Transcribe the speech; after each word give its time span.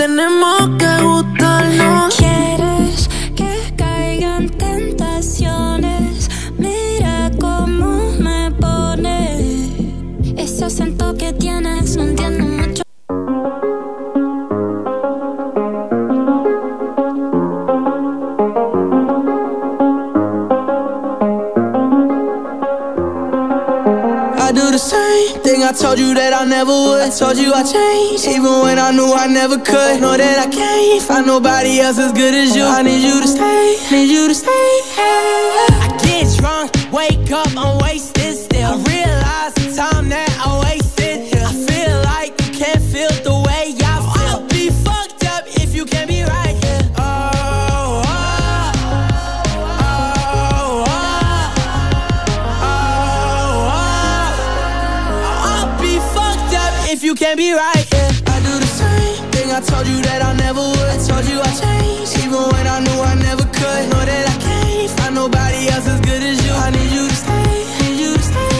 tenemos 0.00 0.70
que 0.78 1.02
gustarnos. 1.02 1.89
Told 25.80 25.98
you 25.98 26.12
that 26.12 26.34
I 26.34 26.44
never 26.44 26.72
would. 26.72 27.00
I 27.00 27.08
told 27.08 27.38
you 27.38 27.54
I 27.54 27.64
changed, 27.64 28.28
even 28.28 28.60
when 28.60 28.78
I 28.78 28.90
knew 28.90 29.12
I 29.14 29.26
never 29.26 29.56
could. 29.56 30.00
Know 30.00 30.14
that 30.16 30.38
I 30.38 30.48
can't 30.50 31.02
find 31.02 31.26
nobody 31.26 31.80
else 31.80 31.98
as 31.98 32.12
good 32.12 32.34
as 32.34 32.54
you. 32.54 32.64
I 32.64 32.82
need 32.82 33.00
you 33.00 33.20
to 33.20 33.26
stay, 33.26 33.78
need 33.90 34.10
you 34.12 34.28
to 34.28 34.34
stay. 34.34 34.68
I 35.00 35.88
get 36.04 36.28
drunk, 36.36 36.76
wake 36.92 37.32
up, 37.32 37.48
I'm 37.56 37.78
You 60.10 60.26
I 60.26 60.34
never 60.34 60.60
would. 60.60 60.98
Told 61.06 61.24
you 61.26 61.40
I 61.40 61.50
changed, 61.54 62.18
even 62.18 62.42
when 62.52 62.66
I 62.66 62.80
knew 62.80 63.00
I 63.00 63.14
never 63.14 63.44
could. 63.44 63.82
Know 63.90 64.04
that 64.04 64.26
I 64.26 64.36
can't 64.42 64.90
find 64.98 65.14
nobody 65.14 65.68
else 65.68 65.86
as 65.86 66.00
good 66.00 66.22
as 66.22 66.36
you. 66.44 66.52
I 66.52 66.70
need 66.70 66.90
you 66.90 67.08
to 67.08 67.14
stay, 67.14 67.50
need 67.80 67.98
you 68.02 68.12
to 68.16 68.22
stay. 68.22 68.58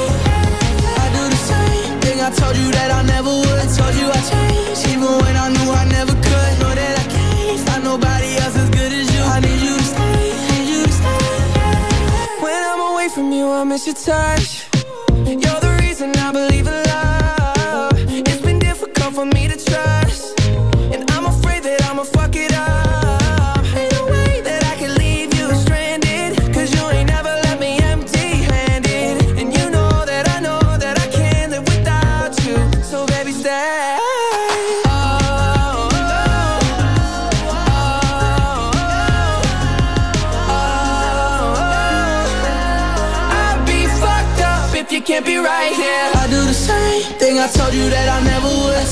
I 1.03 1.07
do 1.17 1.23
the 1.35 1.41
same 1.51 2.01
thing 2.01 2.21
I 2.21 2.31
told 2.31 2.57
you 2.57 2.71
that 2.71 2.91
I 2.91 3.03
never 3.03 3.31
would. 3.31 3.67
Told 3.77 3.95
you 3.99 4.07
I 4.11 4.21
changed, 4.31 4.87
even 4.95 5.11
when 5.23 5.37
I 5.37 5.49
knew 5.51 5.71
I 5.71 5.85
never 5.91 6.15
could. 6.15 6.53
Know 6.61 6.75
that 6.75 6.95
I 7.03 7.07
can't 7.11 7.61
find 7.67 7.85
nobody 7.85 8.31
else 8.39 8.57
as 8.57 8.71
good 8.71 8.93
as 8.93 9.07
you. 9.15 9.23
I 9.23 9.41
need 9.41 9.61
you 9.67 9.75
to 9.77 9.85
stay, 9.85 10.23
need 10.51 10.67
you 10.71 10.83
to 10.87 10.93
stay. 10.93 12.43
When 12.45 12.61
I'm 12.71 12.81
away 12.95 13.09
from 13.09 13.33
you, 13.33 13.51
I 13.51 13.65
miss 13.65 13.87
your 13.87 13.97
touch. 13.97 14.70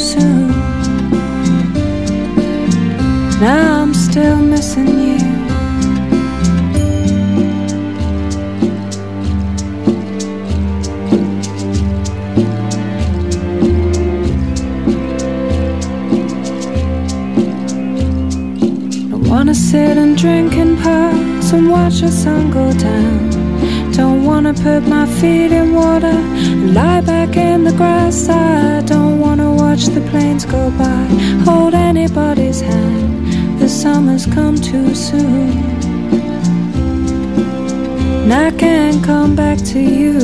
soon. 0.00 0.48
Now 3.38 3.82
I'm 3.82 3.92
still 3.92 4.36
missing 4.36 4.88
you. 4.88 5.18
I 19.12 19.16
wanna 19.28 19.54
sit 19.54 19.98
and 19.98 20.16
drink 20.16 20.54
in 20.54 20.78
parks 20.78 21.52
and 21.52 21.70
watch 21.70 22.00
the 22.00 22.10
sun 22.10 22.50
go 22.50 22.72
down 22.72 23.39
wanna 24.42 24.54
put 24.54 24.88
my 24.88 25.04
feet 25.20 25.52
in 25.52 25.74
water 25.74 26.06
and 26.06 26.72
lie 26.72 27.02
back 27.02 27.36
in 27.36 27.62
the 27.62 27.72
grass. 27.72 28.26
I 28.30 28.80
don't 28.86 29.20
wanna 29.20 29.52
watch 29.52 29.84
the 29.84 30.00
planes 30.10 30.46
go 30.46 30.70
by, 30.78 31.04
hold 31.44 31.74
anybody's 31.74 32.62
hand. 32.62 33.60
The 33.60 33.68
summer's 33.68 34.24
come 34.24 34.56
too 34.56 34.94
soon. 34.94 35.50
And 38.22 38.32
I 38.32 38.50
can't 38.52 39.04
come 39.04 39.36
back 39.36 39.58
to 39.72 39.78
you. 39.78 40.14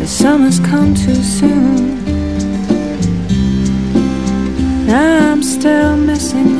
The 0.00 0.06
summer's 0.06 0.58
come 0.58 0.96
too 0.96 1.22
soon. 1.38 1.98
I'm 4.90 5.44
still 5.44 5.96
missing 5.96 6.57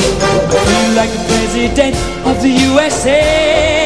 I 0.00 0.56
feel 0.68 0.94
like 0.96 1.10
the 1.10 1.24
president 1.28 1.96
of 2.26 2.40
the 2.42 2.48
USA, 2.48 3.79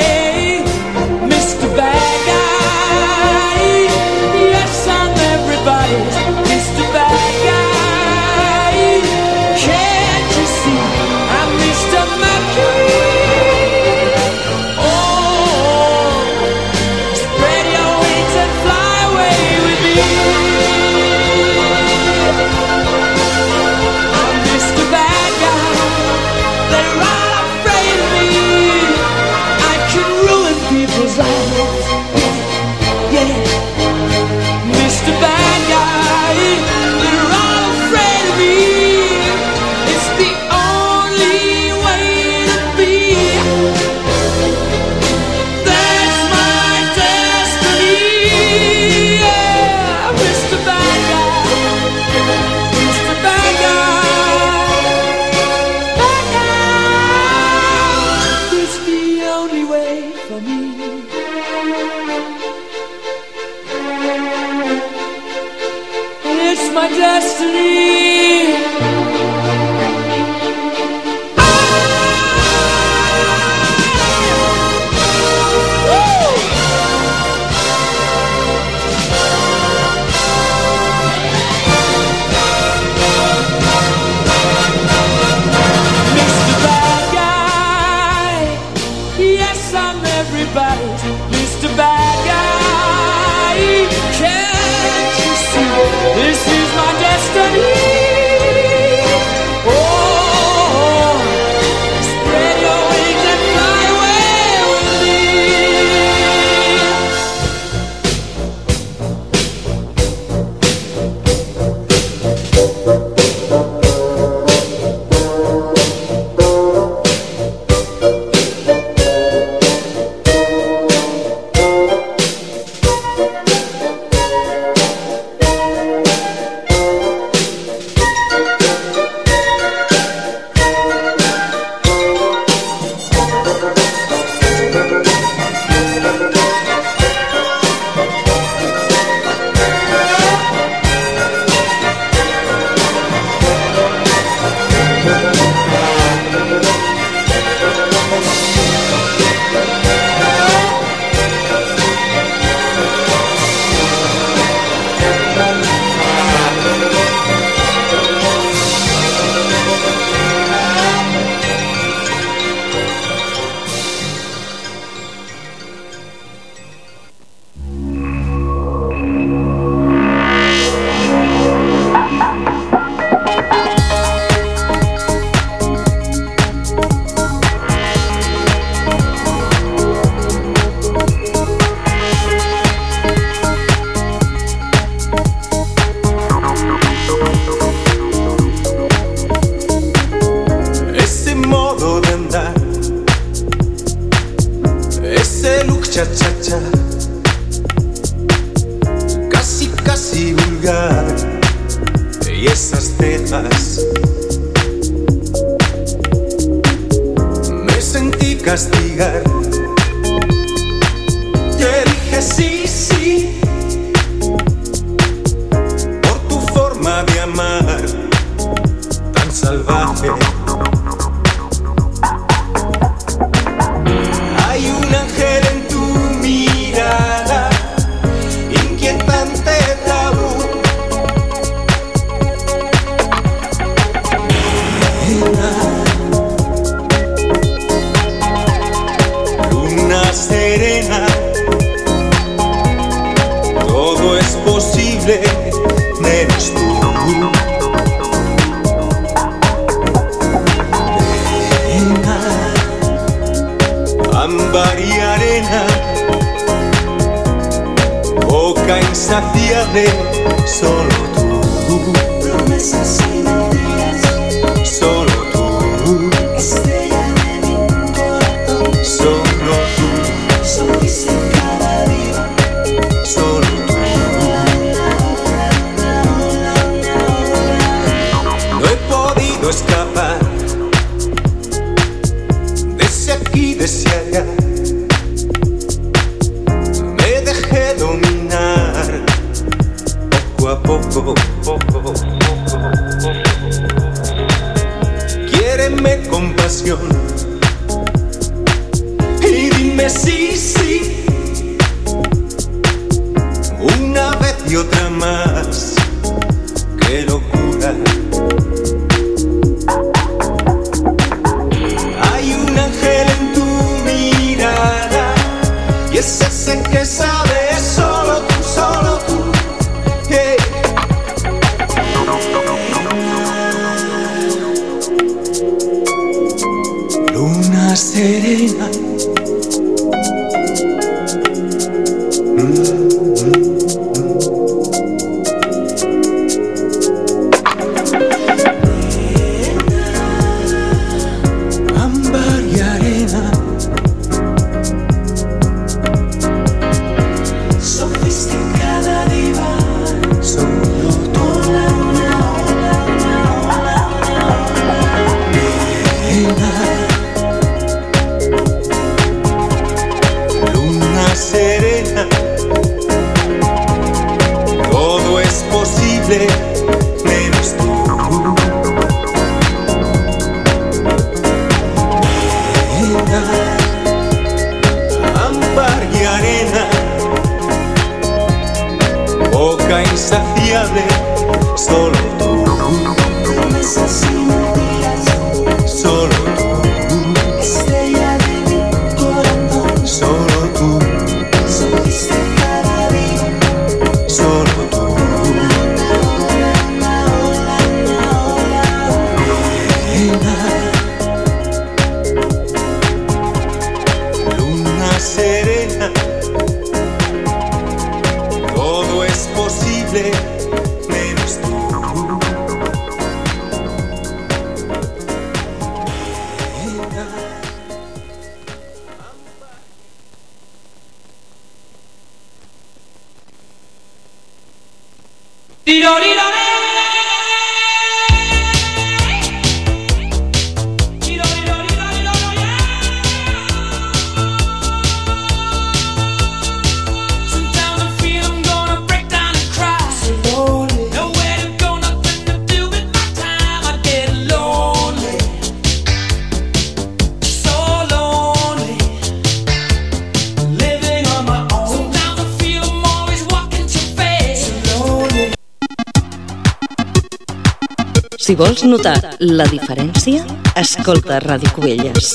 Si 458.34 458.38
vols 458.40 458.64
notar 458.66 458.96
la 459.30 459.44
diferència, 459.46 460.24
escolta 460.58 461.20
Ràdio 461.22 461.52
Cubelles. 461.54 462.08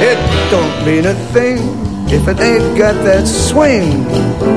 It 0.00 0.24
don't 0.48 0.86
mean 0.86 1.04
a 1.04 1.12
thing 1.36 1.60
if 2.08 2.26
it 2.32 2.40
ain't 2.40 2.63
got 2.76 2.94
that 3.04 3.26
swing. 3.26 4.04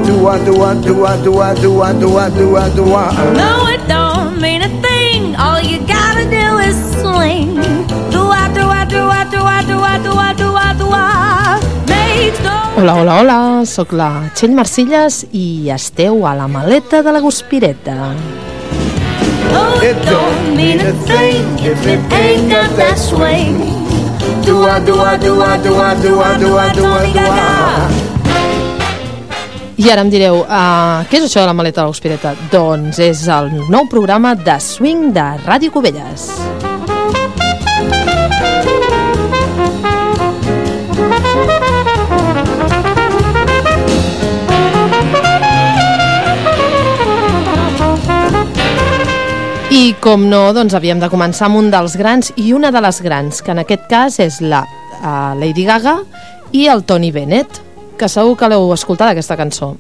Do 0.06 0.28
I, 0.28 0.44
do 0.44 0.62
I, 0.62 0.74
do 0.82 1.06
I, 1.06 1.24
do 1.24 1.40
I, 1.40 1.54
do 1.62 1.82
I, 1.82 1.94
do 2.00 2.18
I, 2.18 2.30
do 2.30 2.56
I, 2.58 2.76
do 2.76 2.86
I. 2.94 3.34
No, 3.34 3.68
it 3.68 3.88
don't 3.88 4.42
mean 4.42 4.62
a 4.64 4.70
thing. 4.82 5.36
All 5.36 5.62
you 5.62 5.80
gotta 5.86 6.26
do 6.26 6.58
is 6.58 6.78
swing. 7.02 7.56
Do 8.10 8.22
I, 8.30 8.52
do 8.54 8.66
I, 8.66 8.86
do 8.86 9.02
I, 9.06 9.24
do 9.30 9.38
I, 9.38 9.64
do 9.64 9.78
I, 9.80 9.98
do 10.02 10.12
I, 10.14 10.34
do 10.34 10.56
I, 10.56 10.74
do 10.78 10.88
I. 10.90 11.18
Hola, 12.78 12.94
hola, 12.94 13.20
hola, 13.20 13.66
sóc 13.66 13.92
la 13.98 14.30
Txell 14.36 14.54
Marcilles 14.54 15.24
i 15.34 15.70
esteu 15.74 16.28
a 16.30 16.36
la 16.38 16.48
maleta 16.48 17.02
de 17.02 17.12
la 17.12 17.20
Guspireta. 17.20 17.96
No, 19.50 19.64
it 19.82 19.98
don't 20.06 20.56
mean 20.56 20.82
a 20.82 20.94
thing 21.10 21.58
if 21.58 21.86
it 21.88 22.14
ain't 22.14 22.52
got 22.52 22.70
that 22.78 22.98
swing. 22.98 23.58
Do 24.46 24.62
I, 24.62 24.80
do 24.86 25.00
I, 25.00 25.18
do 25.18 25.42
I, 25.42 25.58
do 25.58 25.76
I, 25.76 25.96
do 26.02 26.22
I, 26.22 26.38
do 26.38 26.58
I, 26.58 26.74
do 26.74 26.86
I, 26.86 27.14
do 27.14 27.20
I. 27.20 28.07
I 29.78 29.92
ara 29.94 30.02
em 30.02 30.10
direu, 30.10 30.40
uh, 30.42 31.04
què 31.06 31.20
és 31.20 31.28
això 31.28 31.44
de 31.44 31.50
la 31.52 31.54
maleta 31.54 31.84
de 31.84 31.86
la 31.86 31.92
Guspireta? 31.92 32.32
Doncs 32.50 32.98
és 32.98 33.20
el 33.30 33.52
nou 33.70 33.86
programa 33.86 34.32
de 34.34 34.56
swing 34.58 35.12
de 35.14 35.26
Ràdio 35.44 35.70
Cubelles. 35.70 36.32
I 49.70 49.94
com 50.02 50.26
no, 50.26 50.42
doncs 50.58 50.74
havíem 50.74 50.98
de 50.98 51.12
començar 51.14 51.52
amb 51.52 51.62
un 51.62 51.70
dels 51.70 51.94
grans 52.02 52.34
i 52.34 52.50
una 52.58 52.74
de 52.74 52.82
les 52.82 53.04
grans, 53.06 53.46
que 53.46 53.54
en 53.54 53.62
aquest 53.62 53.86
cas 53.94 54.18
és 54.26 54.42
la 54.42 54.66
uh, 54.66 55.38
Lady 55.38 55.70
Gaga 55.70 56.00
i 56.58 56.66
el 56.66 56.82
Tony 56.90 57.14
Bennett, 57.14 57.67
que 57.98 58.08
segur 58.10 58.36
que 58.38 58.48
l'heu 58.52 58.70
escoltat 58.76 59.12
aquesta 59.12 59.36
cançó. 59.40 59.74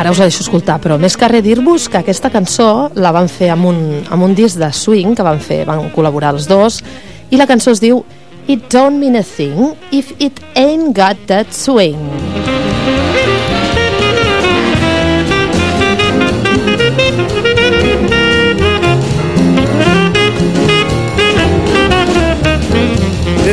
Ara 0.00 0.12
us 0.12 0.20
la 0.20 0.28
deixo 0.28 0.40
escoltar, 0.40 0.78
però 0.80 0.96
més 1.00 1.16
que 1.16 1.28
res 1.28 1.44
dir-vos 1.44 1.88
que 1.92 2.00
aquesta 2.00 2.30
cançó 2.32 2.90
la 2.96 3.12
van 3.12 3.28
fer 3.28 3.50
amb 3.52 3.68
un, 3.68 3.80
amb 4.08 4.24
un 4.24 4.36
disc 4.36 4.56
de 4.60 4.70
swing 4.72 5.16
que 5.16 5.26
van 5.26 5.40
fer, 5.44 5.66
van 5.68 5.90
col·laborar 5.92 6.32
els 6.36 6.48
dos, 6.48 6.80
i 7.28 7.40
la 7.40 7.48
cançó 7.48 7.76
es 7.76 7.84
diu 7.84 8.04
It 8.48 8.70
don't 8.72 8.98
mean 8.98 9.16
a 9.16 9.22
thing 9.22 9.76
if 9.92 10.14
it 10.18 10.40
ain't 10.56 10.96
got 10.96 11.28
that 11.28 11.52
swing. 11.52 12.49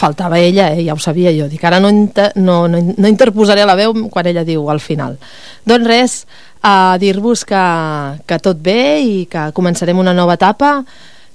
Faltava 0.00 0.38
ella, 0.40 0.70
eh? 0.72 0.84
ja 0.86 0.94
ho 0.96 1.00
sabia 1.02 1.32
jo. 1.36 1.44
Dic, 1.50 1.64
ara 1.68 1.80
no, 1.82 1.90
inter 1.92 2.30
no, 2.40 2.62
no, 2.72 2.80
no 2.80 3.08
interposaré 3.10 3.66
la 3.68 3.76
veu 3.76 3.92
quan 4.08 4.30
ella 4.30 4.46
diu 4.48 4.70
al 4.72 4.80
final. 4.80 5.18
Doncs 5.68 5.88
res, 5.90 6.14
a 6.64 6.96
dir-vos 7.00 7.44
que, 7.44 7.64
que 8.24 8.38
tot 8.40 8.60
bé 8.64 9.00
i 9.04 9.16
que 9.28 9.50
començarem 9.56 10.00
una 10.00 10.16
nova 10.16 10.38
etapa 10.40 10.78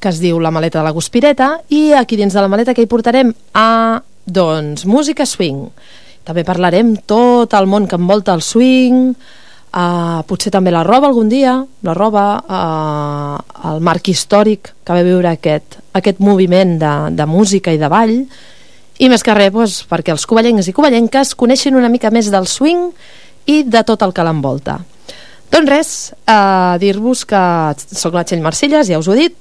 que 0.01 0.11
es 0.11 0.19
diu 0.21 0.39
La 0.41 0.51
maleta 0.53 0.79
de 0.79 0.85
la 0.85 0.93
guspireta 0.93 1.55
i 1.73 1.93
aquí 1.97 2.17
dins 2.17 2.33
de 2.33 2.41
la 2.41 2.49
maleta 2.51 2.73
que 2.73 2.83
hi 2.83 2.89
portarem 2.89 3.31
a, 3.53 4.01
doncs, 4.25 4.85
música 4.85 5.25
swing. 5.25 5.69
També 6.25 6.43
parlarem 6.45 6.95
tot 7.05 7.53
el 7.53 7.69
món 7.69 7.85
que 7.89 7.97
envolta 7.97 8.33
el 8.33 8.41
swing, 8.45 9.13
uh, 9.13 10.21
potser 10.25 10.51
també 10.53 10.73
la 10.73 10.83
roba 10.85 11.09
algun 11.09 11.29
dia, 11.29 11.55
la 11.85 11.93
roba, 11.97 12.25
uh, 12.41 13.69
el 13.71 13.81
marc 13.85 14.09
històric 14.09 14.73
que 14.81 14.97
va 14.97 15.05
viure 15.05 15.31
aquest, 15.31 15.79
aquest 15.93 16.21
moviment 16.21 16.77
de, 16.81 16.93
de 17.17 17.29
música 17.29 17.73
i 17.73 17.81
de 17.81 17.89
ball, 17.89 18.17
i 18.99 19.09
més 19.11 19.23
que 19.23 19.35
res, 19.35 19.51
doncs, 19.53 19.81
perquè 19.89 20.13
els 20.15 20.25
covellencs 20.29 20.69
i 20.69 20.73
covellenques 20.75 21.35
coneixin 21.35 21.75
una 21.75 21.91
mica 21.91 22.11
més 22.11 22.31
del 22.31 22.47
swing 22.47 22.89
i 23.51 23.63
de 23.63 23.83
tot 23.87 24.01
el 24.05 24.13
que 24.15 24.25
l'envolta. 24.25 24.79
Doncs 25.51 25.69
res, 25.69 25.89
eh, 26.25 26.75
dir-vos 26.81 27.25
que 27.25 27.41
sóc 27.75 28.15
la 28.15 28.23
Txell 28.23 28.43
Marcelles, 28.43 28.87
ja 28.87 28.99
us 28.99 29.07
ho 29.07 29.13
he 29.13 29.27
dit, 29.27 29.35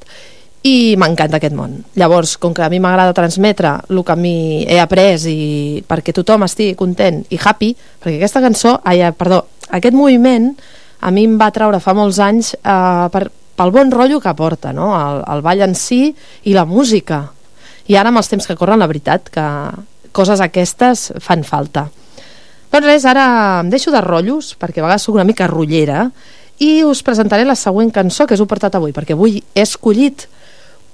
i 0.65 0.97
m'encanta 0.97 1.37
aquest 1.37 1.55
món. 1.55 1.77
Llavors, 2.01 2.39
com 2.41 2.55
que 2.57 2.65
a 2.65 2.71
mi 2.73 2.81
m'agrada 2.81 3.13
transmetre 3.17 3.75
el 3.91 4.01
que 4.03 4.13
a 4.13 4.17
mi 4.17 4.65
he 4.65 4.79
après 4.81 5.27
i 5.29 5.83
perquè 5.87 6.15
tothom 6.17 6.47
estigui 6.47 6.75
content 6.75 7.21
i 7.29 7.39
happy, 7.39 7.75
perquè 8.01 8.17
aquesta 8.17 8.41
cançó, 8.41 8.79
ai, 8.83 9.03
eh, 9.05 9.13
perdó, 9.13 9.45
aquest 9.69 9.95
moviment 9.95 10.55
a 11.05 11.11
mi 11.13 11.27
em 11.29 11.37
va 11.41 11.51
treure 11.53 11.83
fa 11.85 11.93
molts 11.93 12.19
anys 12.19 12.55
eh, 12.57 13.09
per, 13.13 13.29
pel 13.29 13.75
bon 13.75 13.93
rotllo 13.93 14.21
que 14.21 14.33
aporta, 14.33 14.73
no? 14.73 14.95
el, 14.97 15.23
el 15.37 15.45
ball 15.45 15.67
en 15.69 15.77
si 15.77 16.09
i 16.45 16.57
la 16.57 16.65
música. 16.65 17.34
I 17.89 17.99
ara 18.01 18.13
amb 18.13 18.21
els 18.21 18.31
temps 18.31 18.47
que 18.49 18.57
corren, 18.57 18.81
la 18.81 18.89
veritat, 18.89 19.29
que 19.33 19.45
coses 20.15 20.41
aquestes 20.41 21.11
fan 21.21 21.45
falta. 21.45 21.89
Doncs 22.73 22.87
res, 22.87 23.05
ara 23.07 23.27
em 23.63 23.69
deixo 23.71 23.93
de 23.95 24.01
rotllos, 24.03 24.55
perquè 24.59 24.81
a 24.81 24.87
vegades 24.87 25.05
soc 25.07 25.19
una 25.19 25.27
mica 25.27 25.47
rotllera, 25.51 26.09
i 26.63 26.85
us 26.87 27.03
presentaré 27.07 27.45
la 27.45 27.59
següent 27.59 27.91
cançó 27.95 28.27
que 28.27 28.39
us 28.39 28.43
he 28.43 28.49
portat 28.51 28.79
avui, 28.79 28.95
perquè 28.95 29.15
avui 29.15 29.41
he 29.55 29.63
escollit 29.63 30.29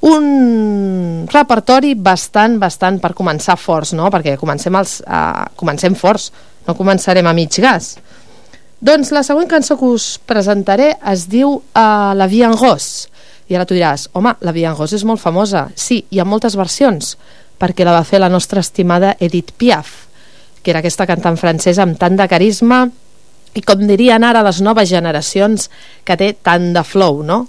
un 0.00 1.26
repertori 1.28 1.92
bastant, 1.94 2.56
bastant 2.60 2.98
per 3.00 3.12
començar 3.16 3.58
forts, 3.60 3.92
no? 3.92 4.08
Perquè 4.12 4.38
comencem, 4.40 4.76
els, 4.80 5.00
uh, 5.04 5.50
comencem 5.60 5.96
forts, 5.96 6.30
no 6.66 6.76
començarem 6.76 7.28
a 7.28 7.36
mig 7.36 7.60
gas. 7.60 7.94
Doncs 8.80 9.12
la 9.12 9.22
següent 9.26 9.48
cançó 9.48 9.76
que 9.76 9.84
us 9.84 10.14
presentaré 10.24 10.94
es 11.12 11.26
diu 11.28 11.58
uh, 11.60 12.12
La 12.16 12.28
Vie 12.30 12.46
en 12.48 12.56
Rose. 12.56 13.09
I 13.50 13.58
ara 13.58 13.66
tu 13.66 13.74
diràs, 13.74 14.06
home, 14.14 14.36
La 14.46 14.52
Rose 14.72 14.96
és 14.96 15.04
molt 15.04 15.20
famosa. 15.20 15.68
Sí, 15.74 16.04
hi 16.10 16.20
ha 16.20 16.24
moltes 16.24 16.54
versions, 16.56 17.16
perquè 17.58 17.84
la 17.84 17.96
va 17.98 18.04
fer 18.06 18.20
la 18.20 18.30
nostra 18.30 18.60
estimada 18.60 19.16
Edith 19.18 19.52
Piaf, 19.58 20.06
que 20.62 20.70
era 20.70 20.78
aquesta 20.78 21.06
cantant 21.06 21.36
francesa 21.36 21.82
amb 21.82 21.98
tant 21.98 22.16
de 22.16 22.28
carisma 22.28 22.84
i 23.54 23.62
com 23.66 23.82
dirien 23.88 24.22
ara 24.22 24.44
les 24.46 24.60
noves 24.62 24.88
generacions 24.88 25.68
que 26.06 26.16
té 26.16 26.32
tant 26.46 26.70
de 26.76 26.84
flow, 26.86 27.24
no? 27.26 27.46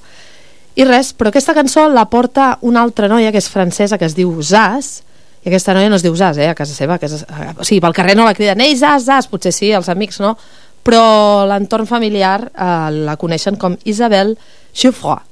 I 0.74 0.88
res, 0.88 1.12
però 1.14 1.30
aquesta 1.30 1.54
cançó 1.54 1.86
la 1.92 2.08
porta 2.10 2.56
una 2.66 2.82
altra 2.82 3.10
noia 3.12 3.32
que 3.32 3.42
és 3.42 3.50
francesa 3.52 4.00
que 4.00 4.08
es 4.08 4.16
diu 4.18 4.34
Zaz, 4.42 5.02
i 5.44 5.50
aquesta 5.50 5.76
noia 5.78 5.90
no 5.92 6.00
es 6.00 6.06
diu 6.06 6.16
Zaz, 6.16 6.40
eh, 6.40 6.50
a 6.50 6.58
casa 6.58 6.74
seva, 6.74 6.98
que 6.98 7.10
és, 7.12 7.26
o 7.58 7.66
sigui, 7.68 7.82
pel 7.84 7.98
carrer 7.98 8.16
no 8.18 8.26
la 8.26 8.34
criden, 8.38 8.62
ei, 8.64 8.74
Zaz, 8.80 9.06
Zaz, 9.10 9.30
potser 9.30 9.54
sí, 9.54 9.70
els 9.76 9.92
amics 9.92 10.22
no, 10.24 10.36
però 10.82 11.46
l'entorn 11.50 11.86
familiar 11.90 12.40
eh, 12.50 13.04
la 13.06 13.20
coneixen 13.22 13.60
com 13.62 13.78
Isabel 13.86 14.38
Jouffroy. 14.74 15.31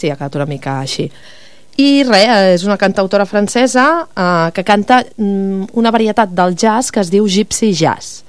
Sí, 0.00 0.10
ha 0.10 0.16
quedat 0.16 0.40
una 0.40 0.48
mica 0.48 0.78
així. 0.80 1.10
I 1.80 2.02
res, 2.08 2.30
és 2.56 2.66
una 2.66 2.78
cantautora 2.80 3.26
francesa 3.28 3.86
eh, 4.08 4.50
que 4.56 4.64
canta 4.66 5.02
mm, 5.04 5.70
una 5.80 5.92
varietat 5.92 6.32
del 6.36 6.56
jazz 6.56 6.90
que 6.92 7.00
es 7.04 7.12
diu 7.12 7.28
Gypsy 7.28 7.72
Jazz. 7.76 8.24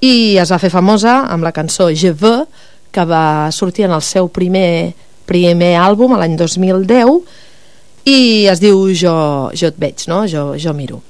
I 0.00 0.38
es 0.40 0.52
va 0.52 0.60
fer 0.60 0.70
famosa 0.72 1.22
amb 1.28 1.44
la 1.44 1.52
cançó 1.52 1.90
Je 1.92 2.12
veux, 2.12 2.46
que 2.90 3.04
va 3.06 3.50
sortir 3.52 3.84
en 3.86 3.94
el 3.94 4.02
seu 4.02 4.28
primer 4.28 4.94
primer 5.30 5.74
àlbum, 5.78 6.16
l'any 6.18 6.34
2010, 6.38 7.20
i 8.10 8.18
es 8.50 8.62
diu 8.62 8.88
Jo, 8.96 9.14
jo 9.54 9.70
et 9.70 9.78
veig, 9.78 10.06
no? 10.10 10.24
Jo, 10.30 10.50
jo 10.58 10.74
miro. 10.74 11.02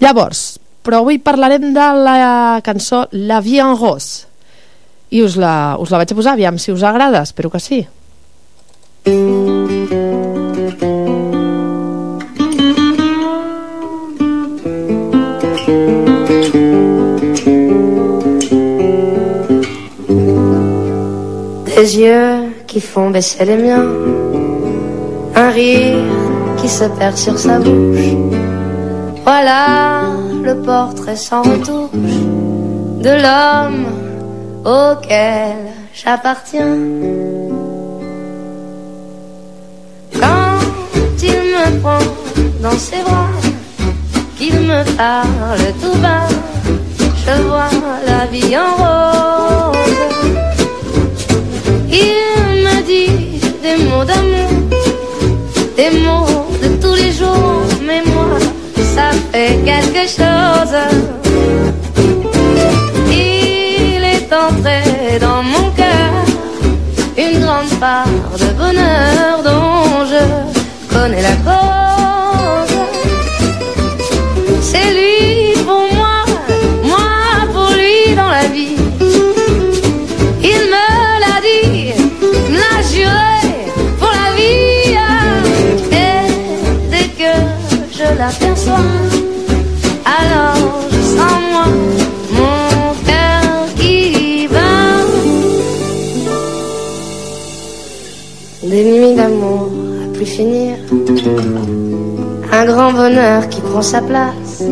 Llavors, 0.00 0.56
però 0.86 1.02
avui 1.02 1.18
parlarem 1.20 1.72
de 1.74 1.88
la 1.98 2.18
cançó 2.64 3.04
La 3.12 3.42
Vie 3.44 3.60
en 3.60 3.76
Rose, 3.76 4.24
i 5.10 5.22
us 5.24 5.36
la, 5.40 5.76
us 5.80 5.92
la 5.92 6.00
vaig 6.00 6.12
a 6.12 6.16
posar, 6.16 6.36
aviam 6.36 6.58
si 6.60 6.72
us 6.72 6.84
agrada, 6.86 7.24
espero 7.26 7.50
que 7.50 7.60
sí. 7.60 7.82
Des 9.08 9.14
yeux 21.96 22.52
qui 22.66 22.80
font 22.82 23.08
baisser 23.08 23.46
les 23.46 23.56
miens, 23.56 23.86
un 25.34 25.50
rire 25.52 26.04
qui 26.58 26.68
se 26.68 26.84
perd 26.84 27.16
sur 27.16 27.38
sa 27.38 27.58
bouche. 27.60 28.12
Voilà 29.24 30.02
le 30.42 30.54
portrait 30.60 31.16
sans 31.16 31.40
retouche 31.40 32.20
de 33.00 33.12
l'homme 33.22 33.86
auquel 34.66 35.56
j'appartiens. 35.94 37.37
Dans 42.62 42.78
ses 42.78 43.02
bras, 43.02 43.28
qu'il 44.36 44.54
me 44.54 44.82
parle 44.96 45.72
tout 45.82 45.98
bas, 45.98 46.28
je 47.24 47.42
vois 47.42 47.68
la 48.06 48.26
vie 48.26 48.56
en 48.56 48.74
rose. 48.82 49.76
Il 51.90 52.64
me 52.64 52.82
dit 52.86 53.40
des 53.62 53.84
mots 53.84 54.04
d'amour, 54.04 54.50
des 55.76 55.90
mots 56.00 56.46
de 56.62 56.68
tous 56.80 56.94
les 56.94 57.12
jours, 57.12 57.62
mais 57.86 58.02
moi, 58.06 58.38
ça 58.94 59.10
fait 59.30 59.58
quelque 59.64 60.04
chose. 60.08 60.76
Il 63.10 64.02
est 64.14 64.32
entré 64.32 65.18
dans 65.20 65.42
mon 65.42 65.70
cœur 65.72 66.12
une 67.16 67.40
grande 67.40 67.70
part 67.80 68.06
de 68.38 68.46
bonheur 68.56 69.37
alors 90.04 90.82
je 90.90 91.00
sens 91.00 91.38
moi 91.50 91.64
mon 92.32 92.94
cœur 93.06 93.74
qui 93.76 94.46
bat. 94.48 95.06
Des 98.62 98.84
nuits 98.84 99.14
d'amour 99.14 99.70
à 100.04 100.12
plus 100.12 100.26
finir, 100.26 100.76
un 102.52 102.64
grand 102.66 102.92
bonheur 102.92 103.48
qui 103.48 103.60
prend 103.62 103.82
sa 103.82 104.02
place. 104.02 104.62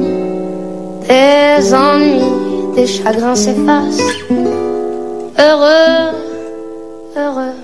Des 1.09 1.75
ennuis, 1.75 2.75
des 2.75 2.87
chagrins 2.87 3.37
s'effacent. 3.37 4.03
Heureux, 5.39 6.13
heureux 7.17 7.57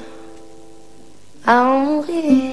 à 1.46 1.64
en 1.64 1.78
mourir. 1.80 2.51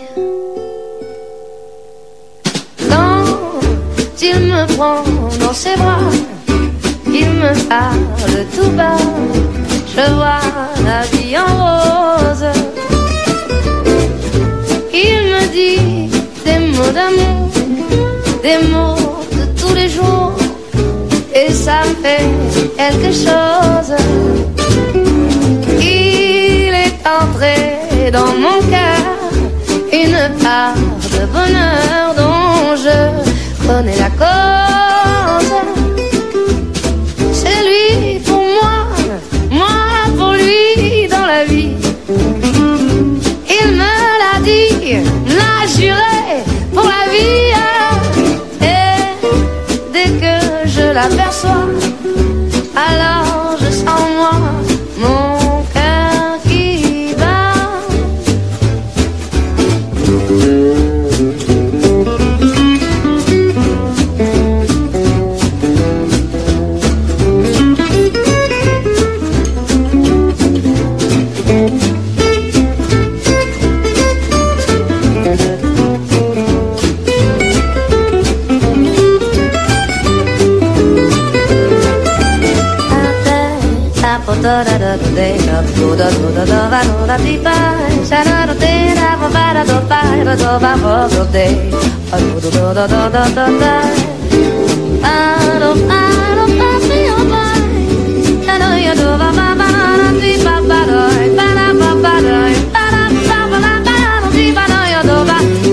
Me 4.59 4.75
prend 4.75 5.03
dans 5.39 5.53
ses 5.53 5.75
bras, 5.75 6.09
il 7.05 7.29
me 7.43 7.51
parle 7.69 8.45
tout 8.55 8.71
bas. 8.71 9.03
Je 9.95 10.05
vois 10.17 10.45
la 10.87 11.01
vie 11.11 11.35
en 11.37 11.51
rose. 11.63 12.45
Il 14.93 15.17
me 15.33 15.43
dit 15.59 16.09
des 16.45 16.59
mots 16.75 16.93
d'amour, 16.97 17.49
des 18.43 18.59
mots 18.73 19.23
de 19.37 19.45
tous 19.59 19.73
les 19.73 19.89
jours. 19.89 20.33
Et 21.33 21.51
ça 21.53 21.77
me 21.87 21.95
fait 22.03 22.25
quelque 22.77 23.11
chose. 23.25 23.93
Il 25.79 26.73
est 26.85 26.99
entré 27.21 28.11
dans 28.11 28.33
mon 28.45 28.59
cœur 28.73 29.03
une 30.01 30.21
part 30.43 30.75
de 31.13 31.21
bonheur 31.35 32.05
dont 32.17 32.75
je 32.75 33.67
connais 33.67 33.97
la 33.97 34.09
cause. 34.09 34.38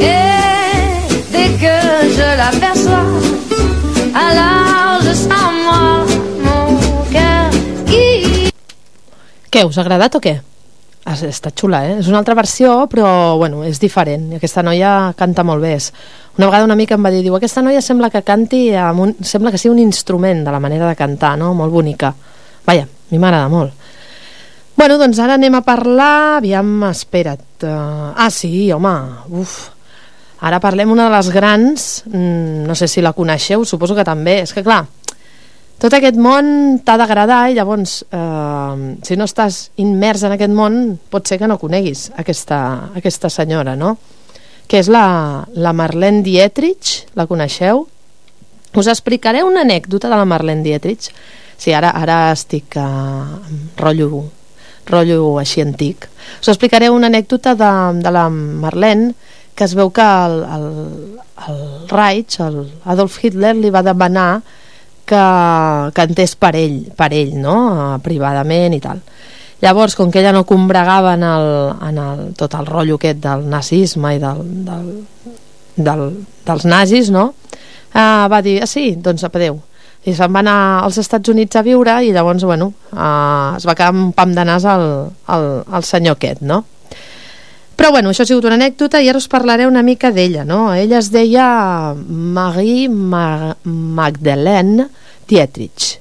Et 0.00 1.08
dès 1.32 1.48
que 1.60 1.76
je 2.16 2.28
l'aperçois, 2.38 3.06
alors 4.14 5.00
je 5.02 5.12
sens 5.12 5.52
moi 5.66 6.04
mon 6.44 7.04
cœur 7.12 7.50
qui 7.86 8.50
Què, 9.50 9.64
us 9.64 9.76
ha 9.76 9.82
agradat 9.82 10.14
o 10.16 10.20
què? 10.20 10.55
Es- 11.16 11.24
Està 11.40 11.50
xula, 11.56 11.80
eh? 11.88 11.96
És 12.02 12.08
una 12.12 12.18
altra 12.20 12.34
versió, 12.38 12.84
però, 12.92 13.36
bueno, 13.40 13.64
és 13.64 13.80
diferent. 13.80 14.34
Aquesta 14.36 14.62
noia 14.62 15.12
canta 15.16 15.42
molt 15.44 15.62
bé. 15.64 15.74
Una 16.36 16.46
vegada 16.50 16.64
una 16.68 16.74
amica 16.76 16.94
em 16.94 17.04
va 17.04 17.10
dir, 17.10 17.22
diu, 17.24 17.34
aquesta 17.36 17.62
noia 17.64 17.80
sembla 17.80 18.10
que 18.12 18.22
canti, 18.22 18.68
amb 18.76 19.00
un, 19.00 19.14
sembla 19.24 19.50
que 19.50 19.58
sigui 19.58 19.72
un 19.72 19.80
instrument 19.82 20.44
de 20.44 20.52
la 20.52 20.60
manera 20.60 20.88
de 20.88 20.96
cantar, 20.96 21.36
no? 21.40 21.54
Molt 21.54 21.72
bonica. 21.72 22.12
Vaja, 22.66 22.82
a 22.84 23.10
mi 23.10 23.18
m'agrada 23.18 23.48
molt. 23.48 23.72
Bueno, 24.76 24.98
doncs 25.00 25.18
ara 25.24 25.38
anem 25.40 25.54
a 25.56 25.62
parlar... 25.64 26.36
Aviam, 26.42 26.82
espera't. 26.90 27.62
Uh, 27.64 28.12
ah, 28.14 28.28
sí, 28.30 28.70
home, 28.72 28.92
uf. 29.40 29.70
Ara 30.44 30.58
parlem 30.60 30.90
una 30.92 31.06
de 31.08 31.14
les 31.14 31.30
grans, 31.32 31.86
mm, 32.10 32.66
no 32.68 32.74
sé 32.76 32.84
si 32.92 33.00
la 33.00 33.14
coneixeu, 33.16 33.64
suposo 33.64 33.94
que 33.96 34.04
també. 34.04 34.42
És 34.44 34.52
que, 34.52 34.60
clar, 34.66 34.82
tot 35.82 35.92
aquest 35.92 36.16
món 36.16 36.78
t'ha 36.84 36.96
d'agradar 36.96 37.46
i 37.50 37.56
llavors, 37.58 37.98
eh, 38.08 38.96
si 39.04 39.16
no 39.16 39.26
estàs 39.28 39.70
immers 39.82 40.24
en 40.24 40.36
aquest 40.36 40.54
món, 40.56 40.96
pot 41.12 41.28
ser 41.28 41.38
que 41.38 41.48
no 41.50 41.58
coneguis 41.60 42.10
aquesta, 42.16 42.60
aquesta 42.96 43.28
senyora, 43.32 43.76
no? 43.76 43.96
Que 44.66 44.80
és 44.80 44.88
la, 44.88 45.44
la 45.52 45.74
Marlene 45.76 46.24
Dietrich, 46.26 47.12
la 47.14 47.28
coneixeu? 47.28 47.84
Us 48.76 48.88
explicaré 48.88 49.44
una 49.44 49.62
anècdota 49.62 50.08
de 50.08 50.16
la 50.16 50.24
Marlene 50.24 50.64
Dietrich. 50.64 51.10
Sí, 51.56 51.72
ara, 51.72 51.92
ara 51.96 52.32
estic 52.32 52.76
eh, 52.76 52.82
amb 52.82 53.80
rotllo, 53.80 54.24
rotllo 54.88 55.36
així 55.40 55.62
antic. 55.62 56.08
Us 56.40 56.50
explicaré 56.52 56.90
una 56.90 57.12
anècdota 57.12 57.54
de, 57.56 57.72
de 58.00 58.12
la 58.12 58.28
Marlene 58.32 59.14
que 59.56 59.64
es 59.64 59.72
veu 59.74 59.88
que 59.90 60.04
el, 60.04 60.42
el, 60.52 60.66
el 61.48 61.60
Reich, 61.88 62.40
el 62.44 62.58
Adolf 62.84 63.16
Hitler, 63.24 63.54
li 63.56 63.72
va 63.72 63.80
demanar 63.82 64.42
que 65.08 65.22
cantés 65.96 66.34
per 66.38 66.52
ell, 66.58 66.80
per 66.96 67.12
ell 67.14 67.36
no? 67.40 67.56
Eh, 67.72 67.98
privadament 68.04 68.76
i 68.76 68.82
tal. 68.82 69.02
Llavors, 69.62 69.94
com 69.96 70.10
que 70.12 70.20
ella 70.20 70.34
no 70.36 70.44
combregava 70.44 71.14
en, 71.16 71.24
el, 71.24 71.46
en 71.88 72.00
el, 72.02 72.24
tot 72.36 72.58
el 72.58 72.66
rotllo 72.68 72.98
aquest 73.00 73.22
del 73.24 73.46
nazisme 73.48 74.12
i 74.16 74.20
del, 74.20 74.42
del, 74.66 74.90
del, 75.76 76.04
dels 76.44 76.66
nazis, 76.68 77.08
no? 77.14 77.30
Uh, 77.96 78.26
va 78.28 78.42
dir, 78.44 78.58
ah, 78.60 78.68
sí, 78.68 78.90
doncs 79.00 79.24
adeu. 79.24 79.56
I 80.06 80.12
se'n 80.14 80.30
va 80.34 80.42
anar 80.44 80.58
als 80.84 81.00
Estats 81.00 81.32
Units 81.32 81.56
a 81.56 81.64
viure 81.66 81.96
i 82.04 82.12
llavors, 82.12 82.44
bueno, 82.44 82.68
uh, 82.92 83.56
es 83.56 83.64
va 83.66 83.74
quedar 83.74 83.94
un 83.96 84.12
pam 84.14 84.36
de 84.36 84.44
nas 84.44 84.68
al, 84.68 84.84
al, 85.32 85.46
al 85.66 85.88
senyor 85.88 86.18
aquest, 86.18 86.44
no? 86.44 86.60
Però 87.76 87.90
bueno, 87.92 88.10
això 88.10 88.24
ha 88.24 88.28
sigut 88.28 88.46
una 88.48 88.56
anècdota 88.56 89.02
i 89.04 89.10
ara 89.10 89.20
us 89.20 89.28
parlaré 89.28 89.66
una 89.68 89.84
mica 89.84 90.10
d'ella, 90.10 90.46
no? 90.48 90.72
Ella 90.74 90.98
es 91.02 91.10
deia 91.12 91.46
Marie 91.94 92.88
Ma 92.88 93.52
Magdalene 93.64 94.88
Dietrich, 95.28 95.98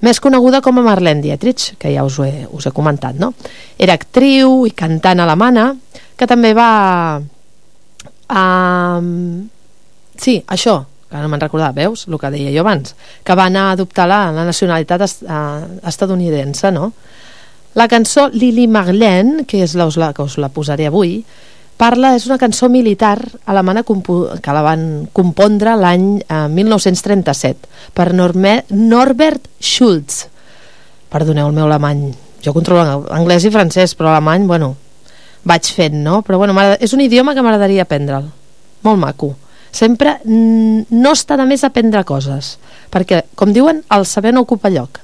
més 0.00 0.20
coneguda 0.22 0.60
com 0.62 0.78
a 0.78 0.84
Marlene 0.86 1.20
Dietrich, 1.24 1.72
que 1.78 1.90
ja 1.90 2.04
us 2.06 2.18
he, 2.22 2.46
us 2.54 2.68
he 2.68 2.72
comentat, 2.74 3.18
no? 3.18 3.32
Era 3.78 3.96
actriu 3.98 4.62
i 4.68 4.72
cantant 4.76 5.20
alemana, 5.24 5.72
que 6.16 6.28
també 6.30 6.54
va... 6.56 6.70
Um, 8.28 9.48
sí, 10.20 10.36
això, 10.46 10.78
que 11.08 11.22
no 11.22 11.30
me'n 11.32 11.42
recordava, 11.42 11.74
veus, 11.74 12.06
el 12.06 12.18
que 12.20 12.30
deia 12.30 12.52
jo 12.54 12.62
abans, 12.62 12.94
que 13.24 13.36
va 13.38 13.48
anar 13.50 13.68
a 13.68 13.76
adoptar 13.76 14.06
la, 14.10 14.20
la 14.36 14.44
nacionalitat 14.46 15.04
est, 15.08 15.24
uh, 15.26 15.66
estadounidense, 15.88 16.70
no? 16.74 16.92
La 17.74 17.88
cançó 17.88 18.28
Lili 18.32 18.66
Marlene, 18.66 19.44
que 19.46 19.62
és 19.64 19.74
la, 19.76 19.88
la, 20.00 20.12
que 20.16 20.24
us 20.24 20.38
la 20.40 20.48
posaré 20.52 20.88
avui, 20.88 21.20
parla, 21.78 22.14
és 22.18 22.26
una 22.26 22.38
cançó 22.40 22.68
militar 22.72 23.18
alemana 23.46 23.84
que 23.84 24.54
la 24.54 24.64
van 24.66 25.06
compondre 25.14 25.76
l'any 25.78 26.08
eh, 26.24 26.46
1937 26.50 27.92
per 27.94 28.10
Norme, 28.16 28.62
Norbert 28.70 29.46
Schulz. 29.60 30.26
Perdoneu 31.12 31.48
el 31.48 31.56
meu 31.56 31.68
alemany, 31.68 32.08
jo 32.44 32.52
controlo 32.56 33.06
anglès 33.14 33.46
i 33.46 33.52
francès, 33.54 33.94
però 33.96 34.10
alemany, 34.12 34.46
bueno, 34.48 34.74
vaig 35.48 35.70
fent, 35.74 36.00
no? 36.04 36.22
Però 36.26 36.38
bueno, 36.40 36.56
és 36.80 36.92
un 36.92 37.04
idioma 37.04 37.34
que 37.34 37.44
m'agradaria 37.44 37.86
aprendre'l. 37.86 38.26
Molt 38.84 39.00
maco. 39.00 39.34
Sempre 39.74 40.16
no 40.24 41.12
està 41.12 41.36
de 41.36 41.44
més 41.46 41.64
aprendre 41.64 42.04
coses, 42.08 42.56
perquè, 42.92 43.22
com 43.36 43.52
diuen, 43.52 43.82
el 43.94 44.06
saber 44.08 44.32
no 44.34 44.46
ocupa 44.46 44.72
lloc. 44.72 45.00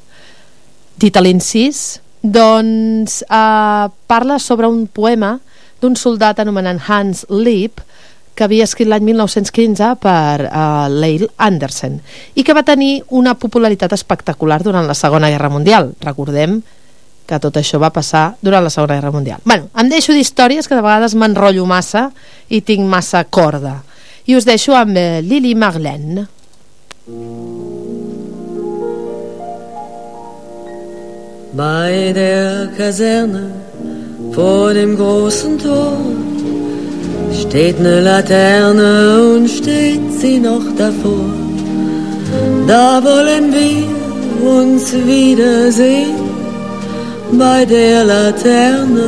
Dit 1.01 1.17
a 1.17 1.23
l'incís, 1.23 2.01
doncs 2.25 3.21
eh, 3.29 3.87
parla 4.09 4.39
sobre 4.41 4.67
un 4.67 4.87
poema 4.89 5.37
d'un 5.85 5.97
soldat 6.01 6.41
anomenat 6.41 6.81
Hans 6.89 7.27
Lieb 7.29 7.85
que 8.35 8.47
havia 8.47 8.67
escrit 8.67 8.89
l'any 8.91 9.05
1915 9.07 9.91
per 10.03 10.49
uh, 10.49 10.87
Leil 10.91 11.29
Andersen 11.39 12.01
i 12.35 12.43
que 12.43 12.57
va 12.57 12.65
tenir 12.67 13.05
una 13.15 13.37
popularitat 13.39 13.95
espectacular 13.95 14.59
durant 14.65 14.89
la 14.89 14.97
Segona 14.99 15.31
Guerra 15.31 15.53
Mundial. 15.53 15.93
Recordem 16.03 16.59
que 17.25 17.39
tot 17.41 17.57
això 17.57 17.79
va 17.81 17.93
passar 17.95 18.35
durant 18.43 18.65
la 18.65 18.73
Segona 18.75 18.99
Guerra 18.99 19.15
Mundial. 19.15 19.41
Bueno, 19.47 19.71
em 19.79 19.93
deixo 19.93 20.13
d'històries 20.13 20.67
que 20.69 20.75
de 20.75 20.83
vegades 20.85 21.15
m'enrotllo 21.15 21.65
massa 21.69 22.09
i 22.51 22.61
tinc 22.61 22.85
massa 22.91 23.23
corda. 23.25 23.79
I 24.27 24.37
us 24.37 24.49
deixo 24.49 24.75
amb 24.77 24.99
eh, 24.99 25.23
Lili 25.23 25.55
Marlene. 25.55 26.27
Bei 31.57 32.13
der 32.13 32.67
Kaserne 32.77 33.49
vor 34.33 34.75
dem 34.75 34.97
großen 34.97 35.57
Tor 35.57 35.99
steht 37.33 37.79
ne 37.81 38.01
Laterne 38.01 39.37
und 39.37 39.49
steht 39.49 40.21
sie 40.21 40.41
noch 40.41 40.67
davor. 40.77 41.31
Da 42.67 43.01
wollen 43.05 43.55
wir 43.55 44.51
uns 44.59 44.93
wiedersehen. 45.07 46.17
Bei 47.39 47.65
der 47.65 48.03
Laterne 48.05 49.07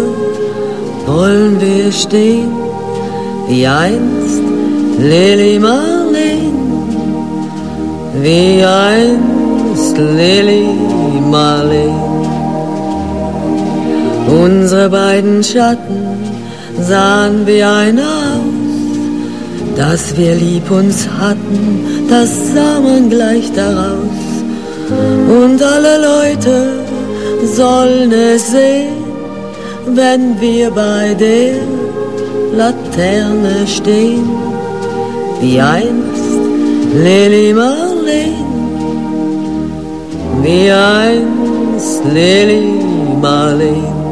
wollen 1.05 1.61
wir 1.61 1.91
stehen, 1.91 2.53
wie 3.49 3.67
einst 3.67 4.43
Lili 5.01 5.59
Marleen, 5.59 6.55
wie 8.23 8.63
einst 8.63 9.99
Lili 9.99 10.69
Marleen. 11.29 12.16
Unsere 14.29 14.91
beiden 14.91 15.43
Schatten 15.43 16.18
sahen 16.81 17.47
wie 17.47 17.62
ein 17.62 17.99
aus, 17.99 18.57
dass 19.77 20.16
wir 20.16 20.35
lieb 20.35 20.68
uns 20.70 21.09
hatten, 21.18 22.07
das 22.09 22.31
sah 22.53 22.81
man 22.81 23.09
gleich 23.09 23.53
daraus. 23.53 24.27
Und 25.29 25.62
alle 25.62 25.97
Leute 26.11 26.72
sollen 27.45 28.12
es 28.12 28.51
sehen, 28.51 29.05
wenn 29.95 30.41
wir 30.41 30.70
bei 30.70 31.14
der 31.14 31.55
Laterne 32.53 33.66
stehen, 33.66 34.29
wie 35.41 35.61
einst 35.61 36.41
Lili 36.95 37.53
Marleen, 37.53 38.47
wie 40.43 40.70
einst 40.70 42.03
Lili 42.12 42.81
Marleen. 43.20 44.06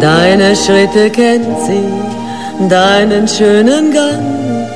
Deine 0.00 0.56
Schritte 0.56 1.10
kennt 1.10 1.60
sie 1.66 2.14
deinen 2.68 3.26
schönen 3.28 3.92
Gang. 3.92 4.66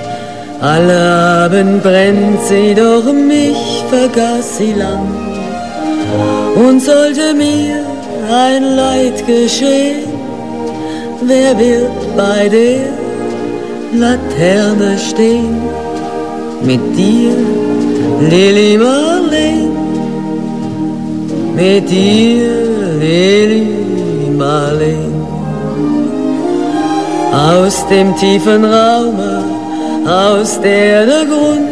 Alle 0.60 0.98
Abend 1.44 1.82
brennt 1.82 2.42
sie, 2.48 2.74
doch 2.74 3.12
mich 3.12 3.84
vergaß 3.90 4.58
sie 4.58 4.72
lang. 4.72 5.08
Und 6.56 6.82
sollte 6.82 7.34
mir 7.34 7.84
ein 8.30 8.76
Leid 8.76 9.24
geschehen, 9.26 10.08
wer 11.22 11.56
wird 11.58 12.16
bei 12.16 12.48
der 12.48 12.80
Laterne 13.94 14.98
stehen? 14.98 15.56
Mit 16.62 16.80
dir, 16.96 17.36
Lili 18.28 18.76
Marleen, 18.76 19.70
mit 21.54 21.88
dir, 21.88 22.50
Lili 23.00 23.77
Marleen. 24.36 25.26
Aus 27.32 27.86
dem 27.88 28.16
tiefen 28.16 28.64
Raume, 28.64 29.44
aus 30.06 30.60
der 30.60 31.06
der 31.06 31.24
Grund 31.26 31.68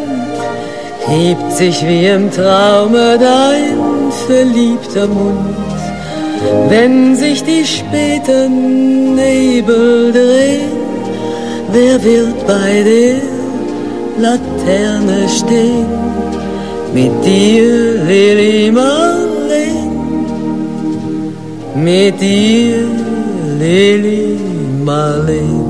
hebt 1.07 1.51
sich 1.51 1.85
wie 1.87 2.05
im 2.07 2.29
Traume 2.31 3.17
dein 3.19 4.11
verliebter 4.27 5.07
Mund. 5.07 5.55
Wenn 6.69 7.15
sich 7.15 7.43
die 7.43 7.65
späten 7.65 9.15
Nebel 9.15 10.11
drehen, 10.11 10.71
wer 11.71 12.03
wird 12.03 12.45
bei 12.45 12.83
der 12.83 13.15
Laterne 14.19 15.27
stehen? 15.29 15.87
Mit 16.93 17.13
dir, 17.25 18.03
Lili 18.05 18.71
Marleen, 18.71 19.26
mit 21.83 22.19
dir, 22.19 22.87
Lili 23.59 24.39
Marleen. 24.83 25.65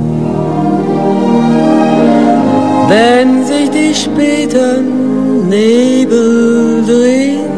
Wenn 2.90 3.46
sich 3.46 3.70
die 3.70 3.94
späten 3.94 5.50
Nebel 5.50 6.84
drehen, 6.86 7.52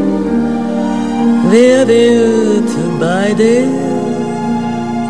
wer 1.51 1.87
wird 1.87 2.69
bei 2.99 3.33
der 3.37 3.67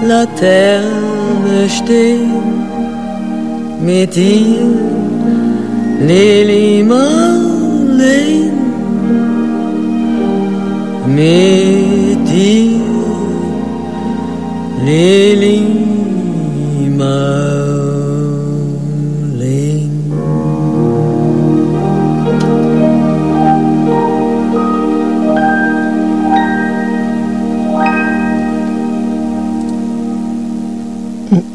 Laterne 0.07 1.69
stehen? 1.69 2.43
Mit 3.81 4.15
dir, 4.15 4.67
Lili 6.05 6.83
Marleen, 6.83 8.51
mit 11.07 12.27
dir, 12.29 12.78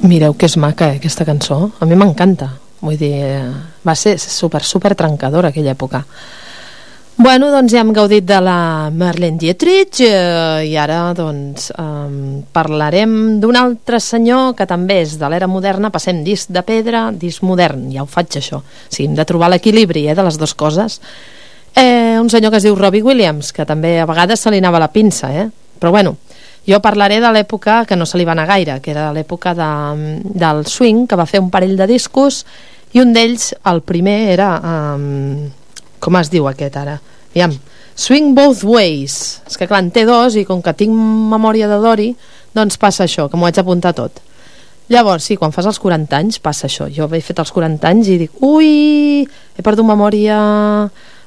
Mireu 0.05 0.37
que 0.39 0.47
és 0.47 0.55
maca, 0.57 0.93
eh, 0.93 1.01
aquesta 1.01 1.25
cançó. 1.27 1.73
A 1.81 1.87
mi 1.91 1.97
m'encanta. 1.99 2.53
Vull 2.81 2.97
dir, 2.97 3.15
eh, 3.19 3.51
va 3.83 3.97
ser 3.99 4.19
super, 4.21 4.63
super 4.63 4.95
trencadora 4.95 5.49
aquella 5.49 5.73
època. 5.73 6.05
Bueno, 7.25 7.47
doncs 7.49 7.73
ja 7.73 7.81
hem 7.81 7.89
gaudit 7.97 8.27
de 8.29 8.37
la 8.45 8.91
Marlene 8.93 9.39
Dietrich 9.41 10.03
eh, 10.05 10.67
i 10.69 10.75
ara 10.77 10.99
doncs 11.17 11.71
eh, 11.73 12.43
parlarem 12.53 13.15
d'un 13.41 13.57
altre 13.57 13.97
senyor 13.97 14.51
que 14.59 14.67
també 14.69 14.99
és 15.07 15.15
de 15.17 15.31
l'era 15.33 15.49
moderna, 15.49 15.89
passem 15.95 16.21
disc 16.27 16.53
de 16.53 16.61
pedra, 16.69 17.07
disc 17.17 17.41
modern, 17.41 17.87
ja 17.95 18.03
ho 18.05 18.11
faig 18.11 18.37
això. 18.43 18.61
O 18.61 18.91
sigui, 18.91 19.07
hem 19.09 19.17
de 19.17 19.25
trobar 19.25 19.49
l'equilibri 19.55 20.03
eh, 20.11 20.19
de 20.19 20.27
les 20.27 20.37
dues 20.37 20.53
coses. 20.53 20.99
Eh, 21.73 22.21
un 22.21 22.29
senyor 22.29 22.53
que 22.53 22.61
es 22.61 22.69
diu 22.69 22.77
Robbie 22.77 23.07
Williams, 23.09 23.55
que 23.57 23.65
també 23.65 23.95
a 24.03 24.07
vegades 24.11 24.45
se 24.45 24.53
li 24.53 24.61
anava 24.61 24.85
la 24.85 24.93
pinça, 24.93 25.33
eh? 25.33 25.49
però 25.81 25.97
bueno, 25.97 26.19
jo 26.69 26.83
parlaré 26.85 27.23
de 27.25 27.33
l'època 27.33 27.87
que 27.89 27.97
no 27.97 28.05
se 28.05 28.21
li 28.21 28.29
va 28.29 28.37
anar 28.37 28.51
gaire, 28.53 28.83
que 28.85 28.93
era 28.93 29.09
l'època 29.17 29.57
de, 29.57 29.73
del 30.29 30.67
swing, 30.69 31.07
que 31.09 31.17
va 31.17 31.25
fer 31.25 31.41
un 31.41 31.49
parell 31.49 31.79
de 31.81 31.89
discos, 31.89 32.45
i 32.93 33.01
un 33.01 33.17
d'ells, 33.17 33.55
el 33.65 33.81
primer, 33.81 34.21
era... 34.37 34.59
Um, 34.61 35.49
com 36.05 36.21
es 36.21 36.29
diu 36.29 36.45
aquest 36.51 36.75
ara? 36.77 36.99
Aviam, 37.35 37.57
Swing 37.99 38.33
Both 38.35 38.65
Ways. 38.65 39.43
És 39.47 39.59
que 39.59 39.67
clar, 39.67 39.83
en 39.85 39.91
té 39.95 40.07
dos 40.07 40.39
i 40.39 40.47
com 40.49 40.63
que 40.63 40.75
tinc 40.79 40.95
memòria 40.95 41.69
de 41.71 41.81
Dori, 41.83 42.13
doncs 42.55 42.79
passa 42.81 43.05
això, 43.05 43.29
que 43.29 43.37
m'ho 43.37 43.51
haig 43.51 43.59
d'apuntar 43.59 43.95
tot. 43.99 44.23
Llavors, 44.93 45.25
sí, 45.27 45.39
quan 45.41 45.53
fas 45.53 45.67
els 45.67 45.81
40 45.81 46.17
anys 46.19 46.39
passa 46.45 46.69
això. 46.69 46.87
Jo 46.93 47.09
he 47.11 47.21
fet 47.25 47.41
els 47.41 47.51
40 47.51 47.89
anys 47.89 48.13
i 48.13 48.21
dic, 48.21 48.39
ui, 48.45 49.25
he 49.25 49.65
perdut 49.65 49.87
memòria... 49.89 50.39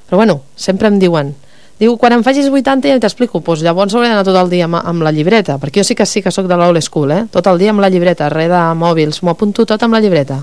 Però 0.07 0.21
bueno, 0.21 0.41
sempre 0.55 0.87
em 0.87 1.01
diuen, 1.01 1.33
Diu, 1.77 1.93
quan 2.01 2.15
em 2.15 2.23
facis 2.25 2.47
80 2.49 2.89
ja 2.89 2.97
t'explico, 2.97 3.37
doncs 3.45 3.61
llavors 3.61 3.93
hauré 3.93 4.07
d'anar 4.09 4.23
tot 4.25 4.37
el 4.39 4.47
dia 4.49 4.65
amb, 4.65 4.79
amb 4.79 5.03
la 5.05 5.11
llibreta, 5.13 5.59
perquè 5.61 5.83
jo 5.83 5.85
sí 5.85 5.93
que 5.93 6.07
sí 6.09 6.23
que 6.25 6.33
sóc 6.33 6.47
de 6.49 6.57
l'old 6.57 6.81
school, 6.81 7.11
eh? 7.13 7.25
tot 7.29 7.45
el 7.51 7.61
dia 7.61 7.69
amb 7.69 7.83
la 7.83 7.91
llibreta, 7.93 8.31
res 8.33 8.49
de 8.49 8.61
mòbils, 8.73 9.21
m'ho 9.21 9.35
apunto 9.35 9.65
tot 9.69 9.85
amb 9.85 9.93
la 9.93 10.01
llibreta. 10.01 10.39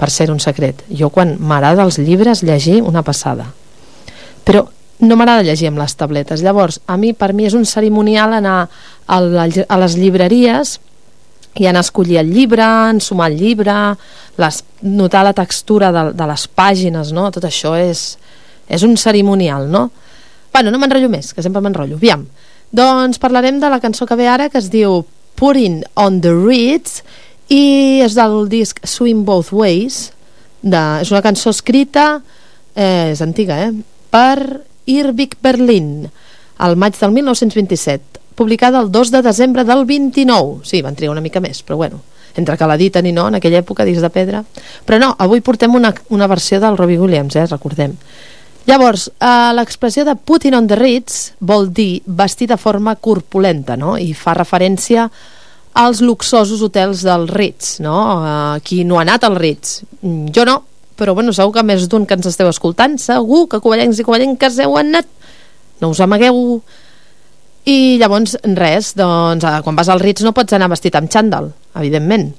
Per 0.00 0.08
ser 0.08 0.30
un 0.32 0.40
secret, 0.40 0.86
jo 0.88 1.10
quan 1.12 1.36
m'agrada 1.36 1.84
els 1.84 2.00
llibres 2.00 2.40
llegir 2.40 2.80
una 2.80 3.04
passada. 3.04 3.50
Però 4.44 4.66
no 5.00 5.16
m'agrada 5.16 5.46
llegir 5.46 5.70
amb 5.70 5.78
les 5.78 5.94
tabletes, 5.94 6.42
llavors 6.42 6.80
a 6.86 6.96
mi 6.98 7.12
per 7.14 7.32
mi 7.32 7.46
és 7.46 7.54
un 7.54 7.64
cerimonial 7.66 8.34
anar 8.34 8.58
a, 9.06 9.20
les 9.20 9.96
llibreries 9.98 10.78
i 11.58 11.66
anar 11.66 11.82
a 11.82 11.86
escollir 11.86 12.18
el 12.20 12.32
llibre, 12.34 12.66
ensumar 12.90 13.30
el 13.30 13.38
llibre, 13.38 13.76
les, 14.38 14.62
notar 14.82 15.24
la 15.26 15.34
textura 15.34 15.92
de, 15.94 16.04
de 16.18 16.28
les 16.30 16.46
pàgines, 16.48 17.12
no? 17.14 17.28
tot 17.34 17.46
això 17.46 17.74
és, 17.78 18.12
és 18.68 18.84
un 18.86 18.96
cerimonial, 18.98 19.66
no? 19.70 19.88
Bueno, 20.52 20.72
no 20.72 20.80
m'enrotllo 20.80 21.10
més, 21.12 21.32
que 21.34 21.42
sempre 21.44 21.62
m'enrotllo. 21.62 21.98
Aviam, 21.98 22.24
doncs 22.74 23.20
parlarem 23.22 23.58
de 23.62 23.70
la 23.70 23.80
cançó 23.82 24.06
que 24.06 24.16
ve 24.18 24.28
ara, 24.30 24.48
que 24.50 24.58
es 24.58 24.70
diu 24.70 25.02
Putting 25.38 25.82
on 25.98 26.20
the 26.22 26.34
Reeds, 26.34 27.02
i 27.48 28.00
és 28.04 28.16
del 28.18 28.48
disc 28.50 28.80
Swim 28.86 29.24
Both 29.26 29.54
Ways, 29.56 30.08
de, 30.62 30.82
és 31.02 31.12
una 31.14 31.22
cançó 31.24 31.52
escrita, 31.54 32.18
eh, 32.74 33.14
és 33.14 33.22
antiga, 33.24 33.60
eh, 33.68 33.72
per 34.10 34.64
Irving 34.88 35.34
Berlin, 35.42 35.90
al 36.58 36.76
maig 36.76 36.96
del 36.98 37.12
1927, 37.12 38.20
publicada 38.34 38.80
el 38.80 38.92
2 38.92 39.10
de 39.10 39.22
desembre 39.22 39.64
del 39.64 39.84
29. 39.84 40.64
Sí, 40.64 40.82
van 40.82 40.96
trigar 40.96 41.12
una 41.12 41.24
mica 41.24 41.42
més, 41.42 41.62
però 41.62 41.76
bueno, 41.76 42.00
entre 42.38 42.56
que 42.56 42.66
l'editen 42.70 43.06
i 43.06 43.12
no, 43.12 43.28
en 43.28 43.38
aquella 43.38 43.60
època, 43.62 43.86
disc 43.86 44.02
de 44.04 44.10
pedra. 44.14 44.42
Però 44.86 44.98
no, 45.02 45.12
avui 45.18 45.42
portem 45.44 45.74
una, 45.74 45.92
una 46.14 46.28
versió 46.30 46.60
del 46.62 46.78
Robbie 46.78 47.00
Williams, 47.00 47.36
eh, 47.36 47.46
recordem. 47.50 47.96
Llavors, 48.68 49.08
eh, 49.08 49.50
l'expressió 49.56 50.04
de 50.04 50.14
putting 50.14 50.54
on 50.54 50.68
the 50.68 50.76
Ritz 50.76 51.32
vol 51.40 51.70
dir 51.72 52.02
vestir 52.04 52.50
de 52.50 52.58
forma 52.60 52.96
corpulenta, 52.96 53.78
no? 53.80 53.96
I 53.96 54.12
fa 54.14 54.36
referència 54.36 55.08
als 55.78 56.02
luxosos 56.02 56.62
hotels 56.62 57.04
del 57.06 57.28
Ritz, 57.28 57.78
no? 57.80 57.98
Eh, 58.20 58.60
qui 58.66 58.84
no 58.84 58.98
ha 58.98 59.06
anat 59.06 59.24
al 59.24 59.38
Ritz? 59.40 59.82
Mm, 60.02 60.34
Jo 60.36 60.44
no, 60.44 60.58
però 60.98 61.14
bueno, 61.14 61.32
segur 61.32 61.54
que 61.54 61.62
més 61.62 61.86
d'un 61.88 62.04
que 62.08 62.18
ens 62.18 62.26
esteu 62.26 62.50
escoltant, 62.50 62.98
segur 62.98 63.46
que 63.52 63.62
covellencs 63.62 64.00
i 64.02 64.06
covellenques 64.06 64.58
heu 64.64 64.74
anat. 64.80 65.06
No 65.78 65.92
us 65.94 66.02
amagueu. 66.02 66.58
I 67.68 67.98
llavors, 68.00 68.34
res, 68.58 68.94
doncs, 68.98 69.44
eh, 69.46 69.62
quan 69.62 69.78
vas 69.78 69.90
al 69.92 70.02
Ritz 70.02 70.24
no 70.26 70.34
pots 70.34 70.56
anar 70.56 70.70
vestit 70.72 70.96
amb 70.98 71.10
xandall, 71.12 71.52
evidentment. 71.78 72.32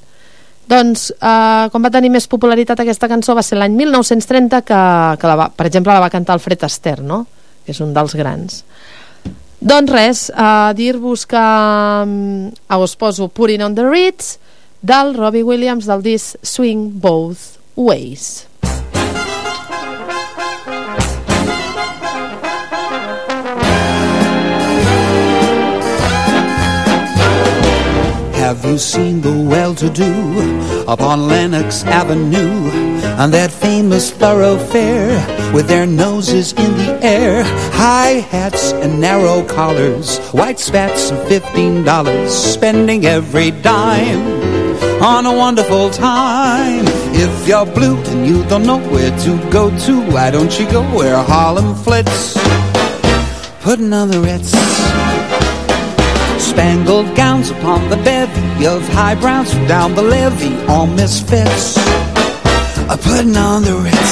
Doncs, 0.69 1.09
eh, 1.15 1.69
quan 1.71 1.85
va 1.85 1.93
tenir 1.93 2.11
més 2.13 2.27
popularitat 2.27 2.81
aquesta 2.83 3.07
cançó 3.09 3.35
va 3.37 3.45
ser 3.45 3.57
l'any 3.57 3.77
1930 3.77 4.61
que, 4.65 4.81
que 5.21 5.29
la 5.31 5.37
va, 5.39 5.47
per 5.49 5.69
exemple 5.69 5.93
la 5.93 6.03
va 6.03 6.11
cantar 6.13 6.35
el 6.35 6.43
Fred 6.43 6.65
Astaire, 6.67 7.05
no? 7.05 7.25
que 7.63 7.71
és 7.71 7.79
un 7.85 7.93
dels 7.93 8.15
grans. 8.17 8.63
Doncs 9.59 9.91
res, 9.91 10.25
eh, 10.29 10.73
dir-vos 10.75 11.25
que 11.29 11.45
eh, 11.45 12.77
us 12.83 12.95
poso 12.95 13.29
Putting 13.29 13.63
on 13.63 13.75
the 13.75 13.87
Ritz 13.87 14.37
del 14.81 15.13
Robbie 15.15 15.43
Williams 15.43 15.85
del 15.85 16.01
disc 16.01 16.37
Swing 16.41 16.99
Both 16.99 17.59
Ways. 17.75 18.48
Have 28.49 28.65
you 28.65 28.79
seen 28.79 29.21
the 29.21 29.43
well-to-do 29.47 30.87
upon 30.87 31.27
Lenox 31.27 31.83
Avenue 31.83 32.71
on 33.21 33.29
that 33.29 33.51
famous 33.51 34.09
thoroughfare 34.09 35.53
with 35.53 35.67
their 35.67 35.85
noses 35.85 36.53
in 36.53 36.75
the 36.75 36.97
air, 37.05 37.43
high 37.73 38.25
hats 38.33 38.73
and 38.73 38.99
narrow 38.99 39.45
collars, 39.45 40.17
white 40.29 40.59
spats 40.59 41.11
of 41.11 41.27
fifteen 41.27 41.83
dollars, 41.83 42.33
spending 42.33 43.05
every 43.05 43.51
dime 43.51 44.25
on 44.99 45.27
a 45.27 45.35
wonderful 45.37 45.91
time. 45.91 46.85
If 47.13 47.47
you're 47.47 47.67
blue 47.67 47.97
and 47.97 48.25
you 48.25 48.43
don't 48.45 48.65
know 48.65 48.79
where 48.79 49.15
to 49.25 49.51
go 49.51 49.69
to, 49.85 50.01
why 50.09 50.31
don't 50.31 50.59
you 50.59 50.65
go 50.71 50.81
where 50.97 51.21
Harlem 51.21 51.75
flits? 51.75 52.33
Putting 53.61 53.93
on 53.93 54.09
the 54.09 54.19
Ritz 54.19 54.51
Spangled 56.59 57.15
gowns 57.15 57.51
upon 57.51 57.89
the 57.89 57.95
bevy 57.95 58.67
of 58.67 58.85
high 58.89 59.15
browns 59.15 59.53
from 59.53 59.65
down 59.65 59.95
the 59.95 60.01
levee. 60.01 60.59
All 60.67 60.87
misfits 60.87 61.77
are 62.89 62.97
putting 62.97 63.37
on 63.37 63.63
the 63.63 63.77
ritz. 63.77 64.11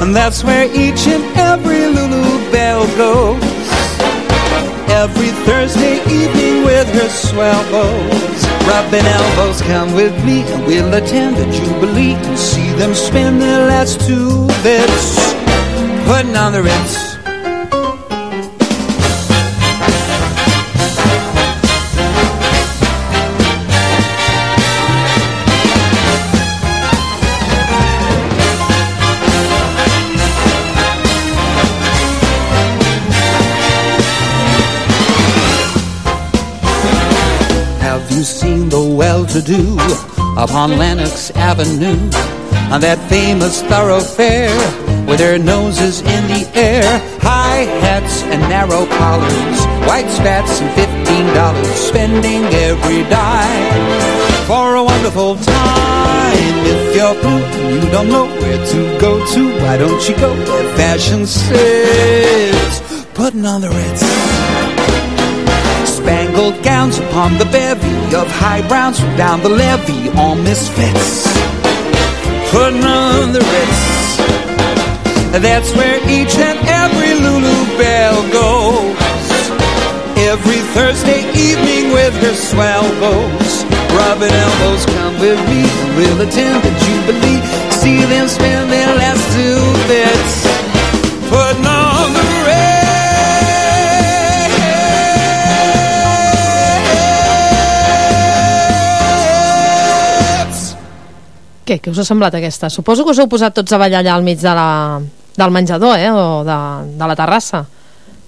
And 0.00 0.14
that's 0.14 0.44
where 0.44 0.66
each 0.66 1.08
and 1.08 1.24
every 1.36 1.84
Lulu 1.86 2.52
Bell 2.52 2.86
goes. 2.96 3.42
Every 5.02 5.32
Thursday 5.42 5.96
evening 6.06 6.62
with 6.62 6.86
her 6.94 7.08
swell 7.08 7.64
bows. 7.72 8.40
Rubbing 8.68 9.04
elbows, 9.04 9.60
come 9.62 9.94
with 9.94 10.14
me 10.24 10.42
and 10.42 10.64
we'll 10.64 10.94
attend 10.94 11.38
the 11.38 11.46
Jubilee 11.50 12.14
and 12.14 12.38
see 12.38 12.70
them 12.74 12.94
spend 12.94 13.42
their 13.42 13.66
last 13.66 14.00
two 14.02 14.46
bits. 14.62 15.34
Putting 16.06 16.36
on 16.36 16.52
the 16.52 16.62
ritz. 16.62 17.07
The 39.28 39.40
well-to-do 39.40 40.42
upon 40.42 40.78
Lenox 40.78 41.30
Avenue? 41.32 42.10
On 42.72 42.80
that 42.82 42.98
famous 43.08 43.62
thoroughfare 43.62 44.54
with 45.06 45.18
their 45.18 45.38
noses 45.38 46.00
in 46.00 46.26
the 46.28 46.50
air, 46.54 46.84
high 47.20 47.64
hats 47.80 48.22
and 48.24 48.42
narrow 48.42 48.84
collars, 48.98 49.60
white 49.88 50.08
spats 50.10 50.60
and 50.60 50.70
fifteen 50.74 51.26
dollars, 51.32 51.66
spending 51.68 52.44
every 52.44 53.04
dime 53.08 54.46
for 54.46 54.76
a 54.76 54.84
wonderful 54.84 55.36
time. 55.36 56.54
If 56.66 56.96
you're 56.96 57.14
blue 57.22 57.42
and 57.42 57.84
you 57.84 57.90
don't 57.90 58.08
know 58.08 58.26
where 58.26 58.66
to 58.66 58.98
go 59.00 59.24
to, 59.24 59.60
why 59.62 59.78
don't 59.78 60.06
you 60.06 60.14
go 60.16 60.34
where 60.34 60.76
fashion 60.76 61.26
says, 61.26 63.06
putting 63.14 63.46
on 63.46 63.62
the 63.62 63.70
Ritz. 63.70 64.77
Spangled 66.48 66.64
gowns 66.64 66.98
upon 66.98 67.36
the 67.36 67.44
bevy 67.46 68.16
of 68.16 68.26
high 68.30 68.66
browns 68.68 68.98
from 68.98 69.14
down 69.16 69.42
the 69.42 69.50
levee, 69.50 70.08
all 70.16 70.34
misfits. 70.34 71.26
Putting 72.50 72.84
on 72.84 73.32
the 73.32 73.40
Ritz. 73.40 74.16
That's 75.44 75.70
where 75.76 76.00
each 76.08 76.34
and 76.38 76.58
every 76.64 77.12
Lulu 77.20 77.58
Bell 77.76 78.16
goes. 78.32 78.96
Every 80.16 80.60
Thursday 80.72 81.20
evening 81.36 81.92
with 81.92 82.14
her 82.22 82.34
swell 82.34 82.88
bows. 82.96 83.64
Rubbing 83.92 84.32
elbows, 84.32 84.86
come 84.86 85.20
with 85.20 85.40
me, 85.52 85.62
we'll 85.96 86.20
attend 86.22 86.64
the 86.64 86.72
Jubilee. 86.80 87.42
See 87.72 88.00
them 88.08 88.26
spend 88.26 88.72
their 88.72 88.94
last 88.96 89.20
two 89.36 89.60
bits. 89.84 90.48
Putting 91.28 91.66
on 91.66 91.97
Què, 101.68 101.76
què 101.84 101.92
us 101.92 101.98
ha 102.00 102.06
semblat 102.08 102.32
aquesta? 102.32 102.70
Suposo 102.72 103.04
que 103.04 103.12
us 103.12 103.18
heu 103.20 103.28
posat 103.28 103.52
tots 103.58 103.74
a 103.76 103.78
ballar 103.80 103.98
allà 104.00 104.14
al 104.16 104.22
mig 104.24 104.38
de 104.40 104.52
la, 104.56 105.02
del 105.36 105.52
menjador, 105.52 105.98
eh? 106.00 106.08
O 106.08 106.40
de, 106.46 106.56
de 106.96 107.08
la 107.10 107.16
terrassa. 107.18 107.60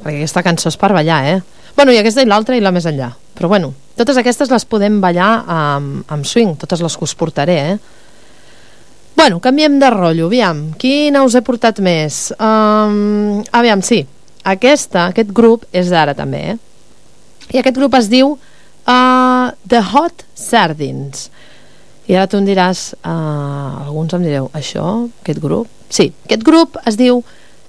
Perquè 0.02 0.18
aquesta 0.18 0.42
cançó 0.44 0.68
és 0.68 0.76
per 0.76 0.90
ballar, 0.92 1.22
eh? 1.24 1.38
Bueno, 1.72 1.94
i 1.94 2.00
aquesta 2.02 2.20
i 2.20 2.28
l'altra 2.28 2.58
i 2.58 2.60
la 2.60 2.72
més 2.74 2.84
enllà. 2.90 3.08
Però 3.38 3.48
bueno, 3.48 3.72
totes 3.96 4.20
aquestes 4.20 4.52
les 4.52 4.68
podem 4.68 5.00
ballar 5.00 5.30
amb, 5.48 6.04
amb 6.12 6.28
swing, 6.28 6.52
totes 6.60 6.84
les 6.84 6.98
que 7.00 7.08
us 7.08 7.16
portaré, 7.16 7.56
eh? 7.70 7.78
Bueno, 9.16 9.40
canviem 9.40 9.80
de 9.80 9.88
rotllo, 9.92 10.28
aviam. 10.28 10.60
Quina 10.80 11.24
us 11.24 11.34
he 11.36 11.40
portat 11.44 11.80
més? 11.84 12.26
Um, 12.36 13.40
aviam, 13.56 13.80
sí. 13.80 14.02
Aquesta, 14.52 15.08
aquest 15.14 15.32
grup 15.36 15.64
és 15.72 15.88
d'ara 15.88 16.12
també, 16.16 16.44
eh? 16.52 16.58
I 17.56 17.64
aquest 17.64 17.80
grup 17.80 17.96
es 17.96 18.12
diu 18.12 18.34
uh, 18.36 19.46
The 19.64 19.80
Hot 19.80 20.28
Sardines. 20.36 21.30
I 22.10 22.16
ara 22.18 22.26
tu 22.26 22.40
em 22.40 22.46
diràs, 22.48 22.88
uh, 23.06 23.86
alguns 23.86 24.16
em 24.16 24.24
direu, 24.26 24.48
això, 24.56 24.86
aquest 25.22 25.38
grup? 25.38 25.68
Sí, 25.94 26.08
aquest 26.26 26.42
grup 26.46 26.80
es 26.90 26.98
diu, 26.98 27.20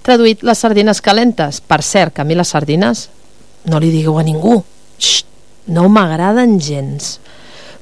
traduït, 0.02 0.42
les 0.42 0.58
sardines 0.58 0.98
calentes. 1.04 1.60
Per 1.62 1.78
cert, 1.86 2.16
que 2.16 2.24
a 2.24 2.26
mi 2.26 2.34
les 2.34 2.50
sardines 2.50 3.04
no 3.70 3.78
li 3.78 3.92
digueu 3.94 4.18
a 4.18 4.24
ningú. 4.26 4.56
Xxt, 4.98 5.28
no 5.70 5.86
m'agraden 5.88 6.58
gens. 6.58 7.20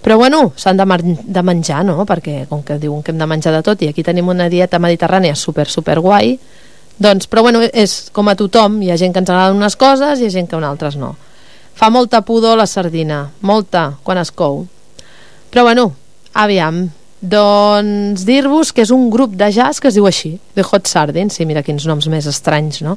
Però 0.04 0.16
bueno, 0.20 0.50
s'han 0.56 0.76
de, 0.76 0.84
de 1.20 1.42
menjar, 1.44 1.80
no? 1.84 2.04
Perquè 2.08 2.44
com 2.48 2.62
que 2.64 2.76
diuen 2.80 3.02
que 3.04 3.12
hem 3.12 3.20
de 3.20 3.28
menjar 3.28 3.54
de 3.56 3.62
tot 3.64 3.80
i 3.80 3.88
aquí 3.88 4.04
tenim 4.04 4.28
una 4.28 4.48
dieta 4.52 4.80
mediterrània 4.80 5.36
super, 5.36 5.64
super 5.68 5.98
guai, 6.00 6.38
doncs, 7.00 7.28
però 7.28 7.44
bueno, 7.44 7.62
és 7.64 8.10
com 8.12 8.28
a 8.28 8.36
tothom, 8.36 8.82
hi 8.84 8.92
ha 8.92 8.98
gent 9.00 9.16
que 9.16 9.20
ens 9.24 9.32
agraden 9.32 9.56
unes 9.56 9.76
coses 9.80 10.20
i 10.20 10.26
hi 10.26 10.28
ha 10.28 10.36
gent 10.36 10.48
que 10.48 10.56
unes 10.56 10.68
altres 10.68 11.00
no. 11.00 11.14
Fa 11.76 11.88
molta 11.88 12.20
pudor 12.20 12.58
la 12.60 12.68
sardina, 12.68 13.30
molta, 13.40 13.94
quan 14.04 14.20
es 14.20 14.32
cou. 14.36 14.66
Però 15.48 15.64
bueno, 15.64 15.90
aviam, 16.34 16.88
doncs 17.20 18.24
dir-vos 18.24 18.72
que 18.72 18.84
és 18.84 18.92
un 18.94 19.10
grup 19.12 19.34
de 19.36 19.50
jazz 19.52 19.80
que 19.80 19.90
es 19.90 19.96
diu 19.98 20.06
així, 20.08 20.38
The 20.56 20.64
Hot 20.64 20.88
Sardines, 20.88 21.36
sí, 21.36 21.44
mira 21.44 21.62
quins 21.62 21.84
noms 21.88 22.08
més 22.08 22.28
estranys, 22.30 22.80
no? 22.86 22.96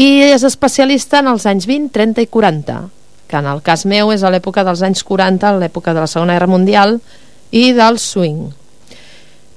I 0.00 0.32
és 0.32 0.42
especialista 0.46 1.20
en 1.20 1.28
els 1.30 1.44
anys 1.46 1.68
20, 1.70 1.92
30 1.94 2.24
i 2.24 2.30
40, 2.32 2.78
que 3.28 3.38
en 3.38 3.46
el 3.50 3.60
cas 3.62 3.84
meu 3.86 4.10
és 4.14 4.24
a 4.24 4.32
l'època 4.32 4.64
dels 4.66 4.82
anys 4.82 5.04
40, 5.06 5.48
a 5.48 5.60
l'època 5.60 5.94
de 5.94 6.02
la 6.02 6.10
Segona 6.10 6.34
Guerra 6.38 6.50
Mundial, 6.50 6.98
i 7.54 7.70
del 7.76 8.00
swing. 8.02 8.48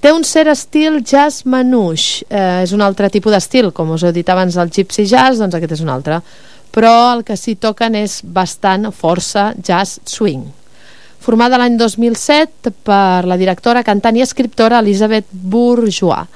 Té 0.03 0.11
un 0.13 0.21
cert 0.27 0.51
estil 0.51 0.99
jazz 1.01 1.47
manouche, 1.49 2.27
eh, 2.29 2.61
és 2.67 2.75
un 2.75 2.83
altre 2.85 3.09
tipus 3.09 3.33
d'estil, 3.33 3.71
com 3.73 3.95
us 3.95 4.03
he 4.05 4.13
dit 4.13 4.29
abans 4.29 4.53
del 4.53 4.69
gypsy 4.69 5.07
jazz, 5.09 5.39
doncs 5.41 5.57
aquest 5.57 5.73
és 5.79 5.81
un 5.81 5.89
altre. 5.89 6.21
Però 6.75 6.93
el 7.15 7.23
que 7.25 7.35
s'hi 7.39 7.55
toquen 7.55 7.95
és 7.95 8.21
bastant 8.21 8.91
força 8.93 9.53
jazz 9.57 9.97
swing. 10.05 10.45
Formada 11.23 11.59
l'any 11.59 11.77
2007 11.79 12.71
per 12.87 13.25
la 13.27 13.37
directora, 13.39 13.83
cantant 13.83 14.15
i 14.15 14.23
escriptora 14.23 14.79
Elisabeth 14.83 15.27
Bourgeois. 15.31 16.27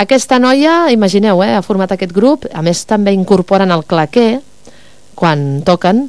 Aquesta 0.00 0.38
noia, 0.40 0.88
imagineu, 0.92 1.42
eh, 1.44 1.56
ha 1.58 1.62
format 1.66 1.92
aquest 1.92 2.12
grup, 2.16 2.46
a 2.54 2.62
més 2.62 2.86
també 2.88 3.12
incorporen 3.12 3.70
el 3.70 3.84
claquer 3.84 4.40
quan 5.14 5.60
toquen, 5.66 6.08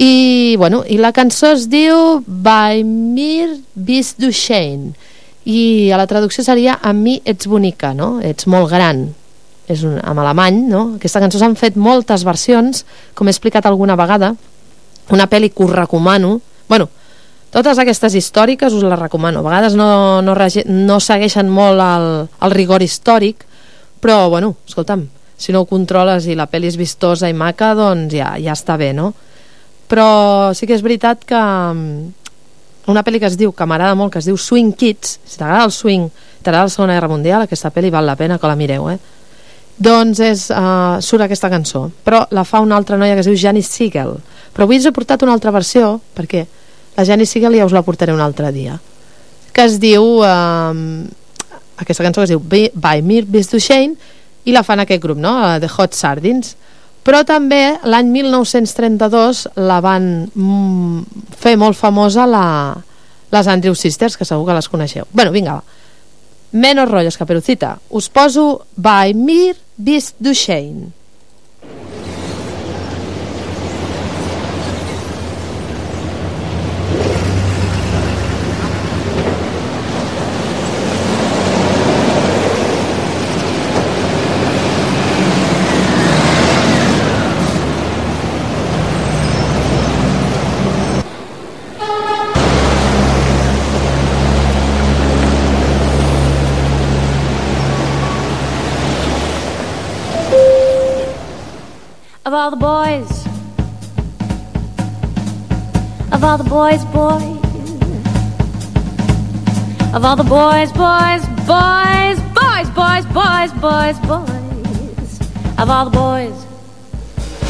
i, 0.00 0.54
bueno, 0.56 0.84
i 0.88 0.96
la 0.96 1.10
cançó 1.12 1.50
es 1.52 1.66
diu 1.68 2.22
By 2.24 2.84
Mir 2.84 3.58
Bis 3.74 4.14
du 4.16 4.30
i 5.44 5.90
a 5.90 5.96
la 5.96 6.06
traducció 6.06 6.44
seria 6.44 6.78
Amb 6.82 7.02
mi 7.02 7.20
ets 7.24 7.48
bonica, 7.48 7.92
no? 7.94 8.20
Ets 8.20 8.46
molt 8.46 8.70
gran 8.70 9.08
és 9.70 9.82
un, 9.86 9.98
en 9.98 10.18
alemany, 10.18 10.64
no? 10.70 10.96
Aquesta 10.96 11.20
cançó 11.22 11.38
s'han 11.38 11.56
fet 11.58 11.76
moltes 11.78 12.24
versions, 12.26 12.84
com 13.14 13.28
he 13.28 13.34
explicat 13.34 13.66
alguna 13.66 13.96
vegada, 13.98 14.32
una 15.14 15.28
pel·li 15.30 15.52
que 15.54 15.62
us 15.64 15.70
recomano. 15.70 16.40
Bueno, 16.68 16.88
totes 17.50 17.78
aquestes 17.82 18.14
històriques 18.14 18.74
us 18.74 18.84
les 18.86 18.98
recomano. 18.98 19.42
A 19.42 19.48
vegades 19.48 19.74
no, 19.78 20.22
no, 20.22 20.34
no 20.34 21.00
segueixen 21.00 21.50
molt 21.50 21.82
el, 21.82 22.06
el 22.46 22.54
rigor 22.54 22.82
històric, 22.82 23.46
però, 24.00 24.28
bueno, 24.32 24.54
escolta'm, 24.66 25.08
si 25.40 25.52
no 25.52 25.62
ho 25.62 25.68
controles 25.68 26.28
i 26.28 26.36
la 26.36 26.48
pel·li 26.50 26.68
és 26.70 26.78
vistosa 26.78 27.28
i 27.28 27.36
maca, 27.36 27.72
doncs 27.76 28.14
ja, 28.14 28.34
ja 28.40 28.54
està 28.56 28.76
bé, 28.80 28.92
no? 28.96 29.12
Però 29.90 30.52
sí 30.54 30.68
que 30.68 30.76
és 30.76 30.84
veritat 30.84 31.24
que 31.26 31.40
mm, 31.40 32.20
una 32.92 33.02
pel·li 33.06 33.20
que 33.22 33.28
es 33.30 33.38
diu, 33.40 33.52
que 33.56 33.66
m'agrada 33.66 33.96
molt, 33.98 34.12
que 34.12 34.20
es 34.20 34.28
diu 34.28 34.36
Swing 34.38 34.76
Kids, 34.76 35.18
si 35.24 35.40
t'agrada 35.40 35.66
el 35.66 35.74
swing, 35.74 36.10
t'agrada 36.44 36.68
la 36.68 36.74
Segona 36.74 36.98
Guerra 36.98 37.10
Mundial, 37.10 37.46
aquesta 37.46 37.72
pel·li 37.74 37.90
val 37.92 38.06
la 38.06 38.18
pena 38.20 38.38
que 38.38 38.50
la 38.50 38.58
mireu, 38.58 38.90
eh? 38.92 38.98
Doncs 39.80 40.20
és, 40.20 40.46
uh, 40.52 41.00
surt 41.00 41.24
aquesta 41.24 41.48
cançó, 41.48 41.86
però 42.04 42.26
la 42.36 42.44
fa 42.44 42.60
una 42.60 42.76
altra 42.76 42.98
noia 43.00 43.16
que 43.16 43.24
es 43.24 43.30
diu 43.30 43.38
Janice 43.40 43.72
Siegel. 43.72 44.18
Però 44.52 44.66
avui 44.66 44.76
us 44.76 44.86
he 44.86 44.92
portat 44.92 45.24
una 45.24 45.32
altra 45.32 45.54
versió, 45.54 45.94
perquè 46.16 46.44
la 47.00 47.06
Janice 47.08 47.32
Siegel 47.32 47.56
ja 47.56 47.64
us 47.64 47.72
la 47.72 47.80
portaré 47.80 48.12
un 48.12 48.20
altre 48.20 48.52
dia, 48.52 48.76
que 49.56 49.64
es 49.64 49.80
diu... 49.80 50.20
Uh, 50.20 51.08
aquesta 51.80 52.04
cançó 52.04 52.20
que 52.20 52.28
es 52.28 52.34
diu 52.34 52.42
By 52.44 53.00
Mir 53.00 53.24
Bis 53.24 53.48
Duchesne, 53.48 53.96
i 54.44 54.52
la 54.52 54.62
fan 54.64 54.82
aquest 54.82 55.00
grup, 55.00 55.16
no? 55.20 55.32
The 55.60 55.70
Hot 55.78 55.96
Sardines. 55.96 56.54
Però 57.04 57.22
també 57.24 57.78
l'any 57.88 58.10
1932 58.12 59.46
la 59.64 59.78
van 59.80 60.10
mm, 60.28 61.24
fer 61.40 61.54
molt 61.60 61.78
famosa 61.78 62.26
la, 62.28 62.44
les 63.32 63.48
Andrew 63.48 63.76
Sisters, 63.76 64.18
que 64.20 64.28
segur 64.28 64.44
que 64.48 64.56
les 64.58 64.68
coneixeu. 64.68 65.08
Bueno, 65.12 65.32
vinga, 65.32 65.56
va. 65.56 65.78
Menos 66.52 66.90
rollos, 66.90 67.16
caperucita. 67.16 67.78
Us 67.96 68.10
poso 68.12 68.66
By 68.76 69.14
Mir 69.16 69.56
Bis 69.76 70.12
Duchesne. 70.18 70.90
Of 102.30 102.34
all 102.34 102.50
the 102.50 102.56
boys, 102.56 103.26
of 106.12 106.22
all 106.22 106.38
the 106.38 106.44
boys, 106.44 106.84
boys, 106.84 107.24
of 109.92 110.04
all 110.04 110.14
the 110.14 110.22
boys, 110.22 110.70
boys, 110.70 111.26
boys, 111.44 112.20
boys, 112.38 112.70
boys, 112.70 113.04
boys, 113.06 113.52
boys, 113.58 113.98
boys, 114.06 115.20
of 115.58 115.68
all 115.68 115.84
the 115.86 115.90
boys, 115.90 116.46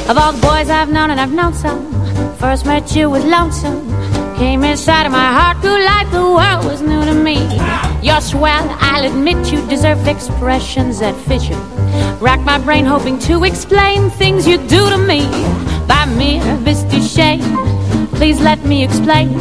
of 0.09 0.17
all 0.17 0.33
the 0.33 0.41
boys 0.41 0.71
I've 0.71 0.91
known 0.91 1.11
and 1.11 1.21
I've 1.21 1.35
known 1.35 1.53
some. 1.53 1.93
First 2.37 2.65
met 2.65 2.97
you 2.97 3.11
was 3.11 3.23
lonesome. 3.23 3.87
Came 4.39 4.65
inside 4.65 5.05
of 5.05 5.13
my 5.13 5.31
heart, 5.31 5.61
grew 5.61 5.85
like 5.85 6.11
the 6.11 6.23
world 6.23 6.65
was 6.65 6.81
new 6.81 7.05
to 7.05 7.13
me. 7.13 7.37
You're 8.03 8.23
swell, 8.23 8.67
I'll 8.81 9.05
admit 9.05 9.53
you 9.53 9.61
deserve 9.69 10.09
expressions 10.09 11.01
that 11.01 11.15
fit 11.27 11.51
you. 11.51 11.70
Rack 12.21 12.41
my 12.41 12.59
brain 12.59 12.85
hoping 12.85 13.19
to 13.21 13.45
explain 13.45 14.11
things 14.11 14.47
you 14.47 14.59
do 14.59 14.91
to 14.91 14.99
me. 14.99 15.25
By 15.89 16.05
mere 16.05 16.43
Mr. 16.69 17.01
Shame, 17.01 17.41
please 18.11 18.39
let 18.41 18.63
me 18.67 18.85
explain. 18.85 19.33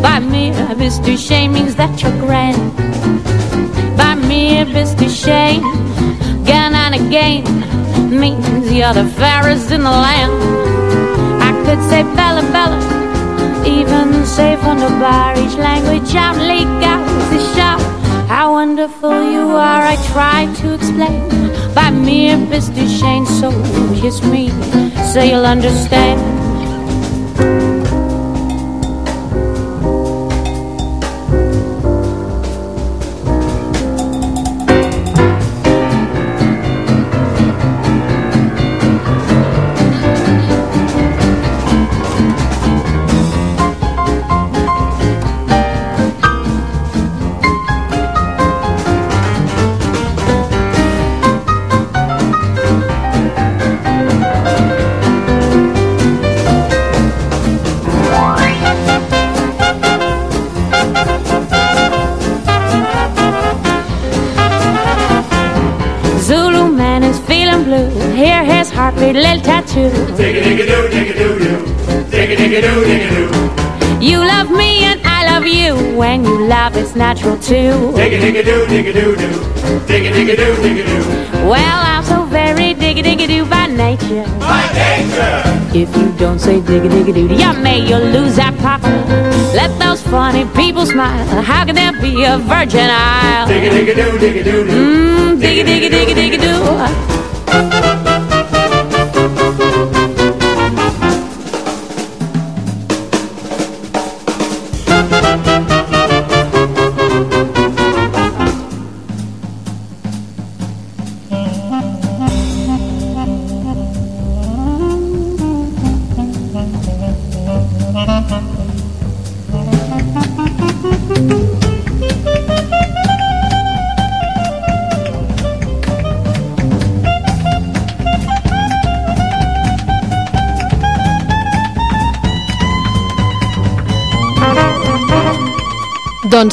By 0.00 0.20
mere 0.20 0.54
Mr. 0.76 1.18
Shame 1.18 1.54
means 1.54 1.74
that 1.74 2.00
you're 2.00 2.16
grand. 2.20 2.76
By 3.96 4.14
mere 4.14 4.66
Mr. 4.66 5.10
Shame, 5.10 5.64
again 6.42 6.74
and 6.76 6.94
again 6.94 7.42
means 8.08 8.70
you're 8.70 8.94
the 8.94 9.08
fairest 9.18 9.72
in 9.72 9.82
the 9.82 9.90
land. 9.90 10.32
I 11.42 11.50
could 11.64 11.82
say 11.90 12.04
Bella 12.14 12.42
Bella, 12.52 12.78
even 13.66 14.24
say 14.24 14.54
from 14.58 14.78
the 14.78 14.86
Irish 14.86 15.56
language 15.56 16.14
leak 16.46 16.68
out 16.86 17.04
the 17.32 17.54
shout. 17.56 17.77
How 18.28 18.52
wonderful 18.52 19.32
you 19.32 19.48
are, 19.56 19.82
I 19.82 19.96
try 20.12 20.52
to 20.60 20.74
explain 20.74 21.28
by 21.74 21.90
mere 21.90 22.36
Mr. 22.36 22.84
Shane. 22.98 23.24
So 23.24 23.50
kiss 24.00 24.22
me, 24.22 24.50
so 25.12 25.22
you'll 25.22 25.46
understand. 25.46 26.37
natural 77.18 77.38
too. 77.38 77.92
Digga 77.98 78.18
digga 78.20 78.44
doo 78.44 78.66
digga 78.66 78.92
doo 78.92 79.16
doo. 79.16 79.38
Digga 79.86 80.10
digga 80.12 80.36
doo 80.36 80.54
digga 80.62 80.84
doo. 80.86 81.48
Well, 81.48 81.80
I'm 81.90 82.04
so 82.04 82.24
very 82.24 82.74
digga 82.74 83.02
digga 83.02 83.26
doo 83.26 83.44
by 83.44 83.66
nature. 83.66 84.24
By 84.38 84.62
nature. 84.74 85.78
If 85.82 85.96
you 85.96 86.12
don't 86.18 86.38
say 86.38 86.60
digga 86.60 86.88
digga 86.88 87.14
doo, 87.14 87.34
yeah, 87.34 87.52
may 87.52 87.80
you 87.80 87.96
lose 87.96 88.36
that 88.36 88.56
pop. 88.58 88.82
Let 89.54 89.78
those 89.78 90.02
funny 90.02 90.44
people 90.56 90.86
smile. 90.86 91.42
How 91.42 91.64
can 91.64 91.74
there 91.74 91.92
be 92.00 92.24
a 92.24 92.38
virgin 92.38 92.88
isle? 92.90 93.48
Digga 93.48 93.70
digga 93.76 93.94
doo 94.00 94.18
digga 94.18 94.44
doo 94.44 94.64
doo. 94.64 94.72
Mmm, 94.72 95.40
digga 95.40 95.64
digga 95.64 95.88
digga 95.96 96.14
digga 96.14 96.38
doo. 96.46 97.97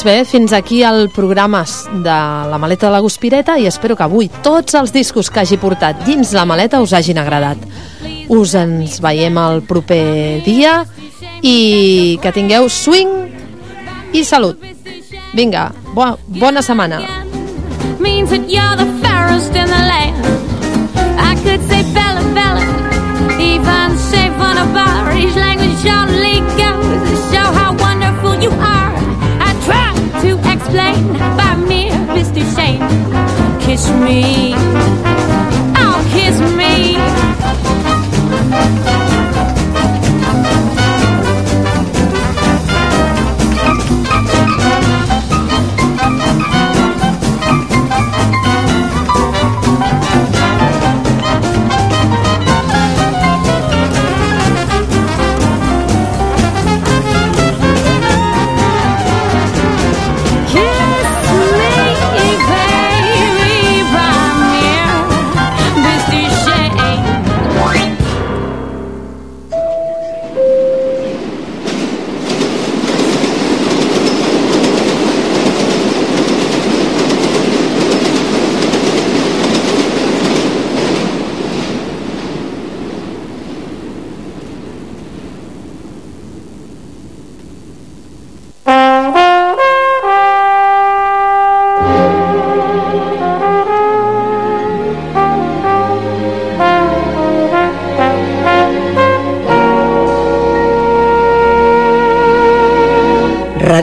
Bé, 0.05 0.23
fins 0.23 0.53
aquí 0.53 0.83
el 0.83 1.09
programa 1.09 1.65
de 1.91 2.15
la 2.49 2.57
maleta 2.61 2.85
de 2.87 2.93
la 2.93 3.01
Guspireta 3.01 3.57
i 3.59 3.65
espero 3.65 3.97
que 3.97 4.05
avui 4.05 4.29
tots 4.45 4.77
els 4.77 4.93
discos 4.93 5.31
que 5.33 5.41
hagi 5.41 5.57
portat 5.57 6.05
dins 6.05 6.31
la 6.37 6.45
maleta 6.45 6.79
us 6.83 6.93
hagin 6.93 7.17
agradat. 7.17 7.57
Us 8.29 8.53
ens 8.55 8.99
veiem 9.01 9.37
el 9.41 9.63
proper 9.65 10.43
dia 10.45 10.83
i 11.41 12.17
que 12.21 12.31
tingueu 12.31 12.69
swing 12.69 13.11
i 14.13 14.23
salut. 14.23 14.61
Vinga, 15.33 15.71
bo 15.93 16.13
bona 16.27 16.61
setmana. 16.61 17.01
means 17.99 18.29
that 18.29 18.45
you're 18.47 18.77
the 18.77 18.89
fairest 19.01 19.55
in 19.55 19.67
the 19.67 19.83
land. 19.91 20.21
I 21.17 21.33
could 21.41 21.61
say 21.67 21.81
Bella 21.93 22.21
Bella, 22.37 22.63
even 23.41 23.97
say 23.97 24.29
language 25.35 25.85
only 25.87 26.64
explain 30.53 31.13
by 31.37 31.55
mere 31.67 31.91
Mr. 32.15 32.41
Shane. 32.55 32.81
Kiss 33.59 33.89
me, 34.05 34.53
oh 35.77 35.97
kiss 36.13 36.37
me. 36.57 37.34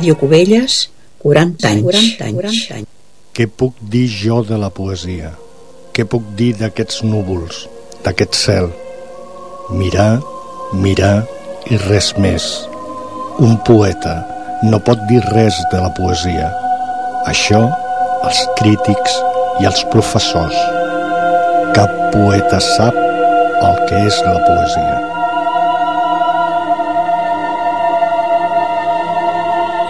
Ràdio 0.02 0.16
Cubelles, 0.18 0.90
40 1.22 1.68
anys. 1.68 1.82
40 1.86 2.24
anys. 2.26 2.34
40 2.34 2.74
anys. 2.74 2.86
Què 3.38 3.44
puc 3.46 3.76
dir 3.86 4.08
jo 4.10 4.40
de 4.42 4.56
la 4.58 4.72
poesia? 4.74 5.28
Què 5.94 6.02
puc 6.10 6.24
dir 6.34 6.48
d'aquests 6.58 7.04
núvols, 7.06 7.60
d'aquest 8.02 8.34
cel? 8.34 8.66
Mirar, 9.78 10.18
mirar 10.74 11.22
i 11.70 11.78
res 11.84 12.10
més. 12.18 12.48
Un 13.46 13.54
poeta 13.62 14.16
no 14.66 14.82
pot 14.82 15.06
dir 15.06 15.22
res 15.28 15.62
de 15.70 15.84
la 15.86 15.94
poesia. 15.94 16.50
Això, 17.30 17.62
els 18.26 18.42
crítics 18.58 19.22
i 19.62 19.70
els 19.70 19.86
professors. 19.94 20.58
Cap 21.78 21.94
poeta 22.10 22.58
sap 22.72 22.98
el 22.98 23.82
que 23.86 24.06
és 24.10 24.22
la 24.26 24.38
poesia. 24.50 25.11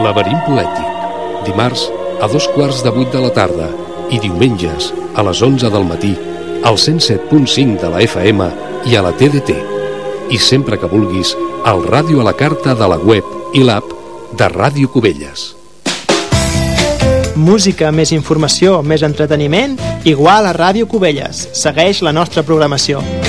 Laberint 0.03 0.41
poètic. 0.49 0.87
Dimarts 1.47 1.85
a 2.23 2.27
dos 2.27 2.49
quarts 2.57 2.81
de 2.83 2.91
vuit 2.91 3.11
de 3.15 3.21
la 3.23 3.31
tarda 3.31 3.69
i 4.11 4.19
diumenges 4.19 4.91
a 5.15 5.23
les 5.23 5.43
11 5.47 5.71
del 5.71 5.87
matí 5.87 6.11
al 6.67 6.75
107.5 6.75 7.79
de 7.79 7.91
la 7.93 8.03
FM 8.03 8.49
i 8.91 8.99
a 8.99 9.03
la 9.07 9.13
TDT. 9.15 9.55
I 10.35 10.39
sempre 10.43 10.79
que 10.79 10.91
vulguis, 10.91 11.37
al 11.65 11.87
ràdio 11.87 12.19
a 12.19 12.27
la 12.27 12.35
carta 12.35 12.75
de 12.75 12.89
la 12.91 12.99
web 12.99 13.55
i 13.55 13.63
l'app 13.63 13.95
de 14.35 14.49
Ràdio 14.51 14.91
Cubelles. 14.91 15.53
Música, 17.39 17.93
més 17.95 18.11
informació, 18.11 18.81
més 18.83 19.07
entreteniment, 19.07 19.79
igual 20.05 20.51
a 20.51 20.57
Ràdio 20.57 20.91
Cubelles. 20.91 21.47
Segueix 21.55 22.03
la 22.03 22.13
nostra 22.13 22.43
programació. 22.43 23.22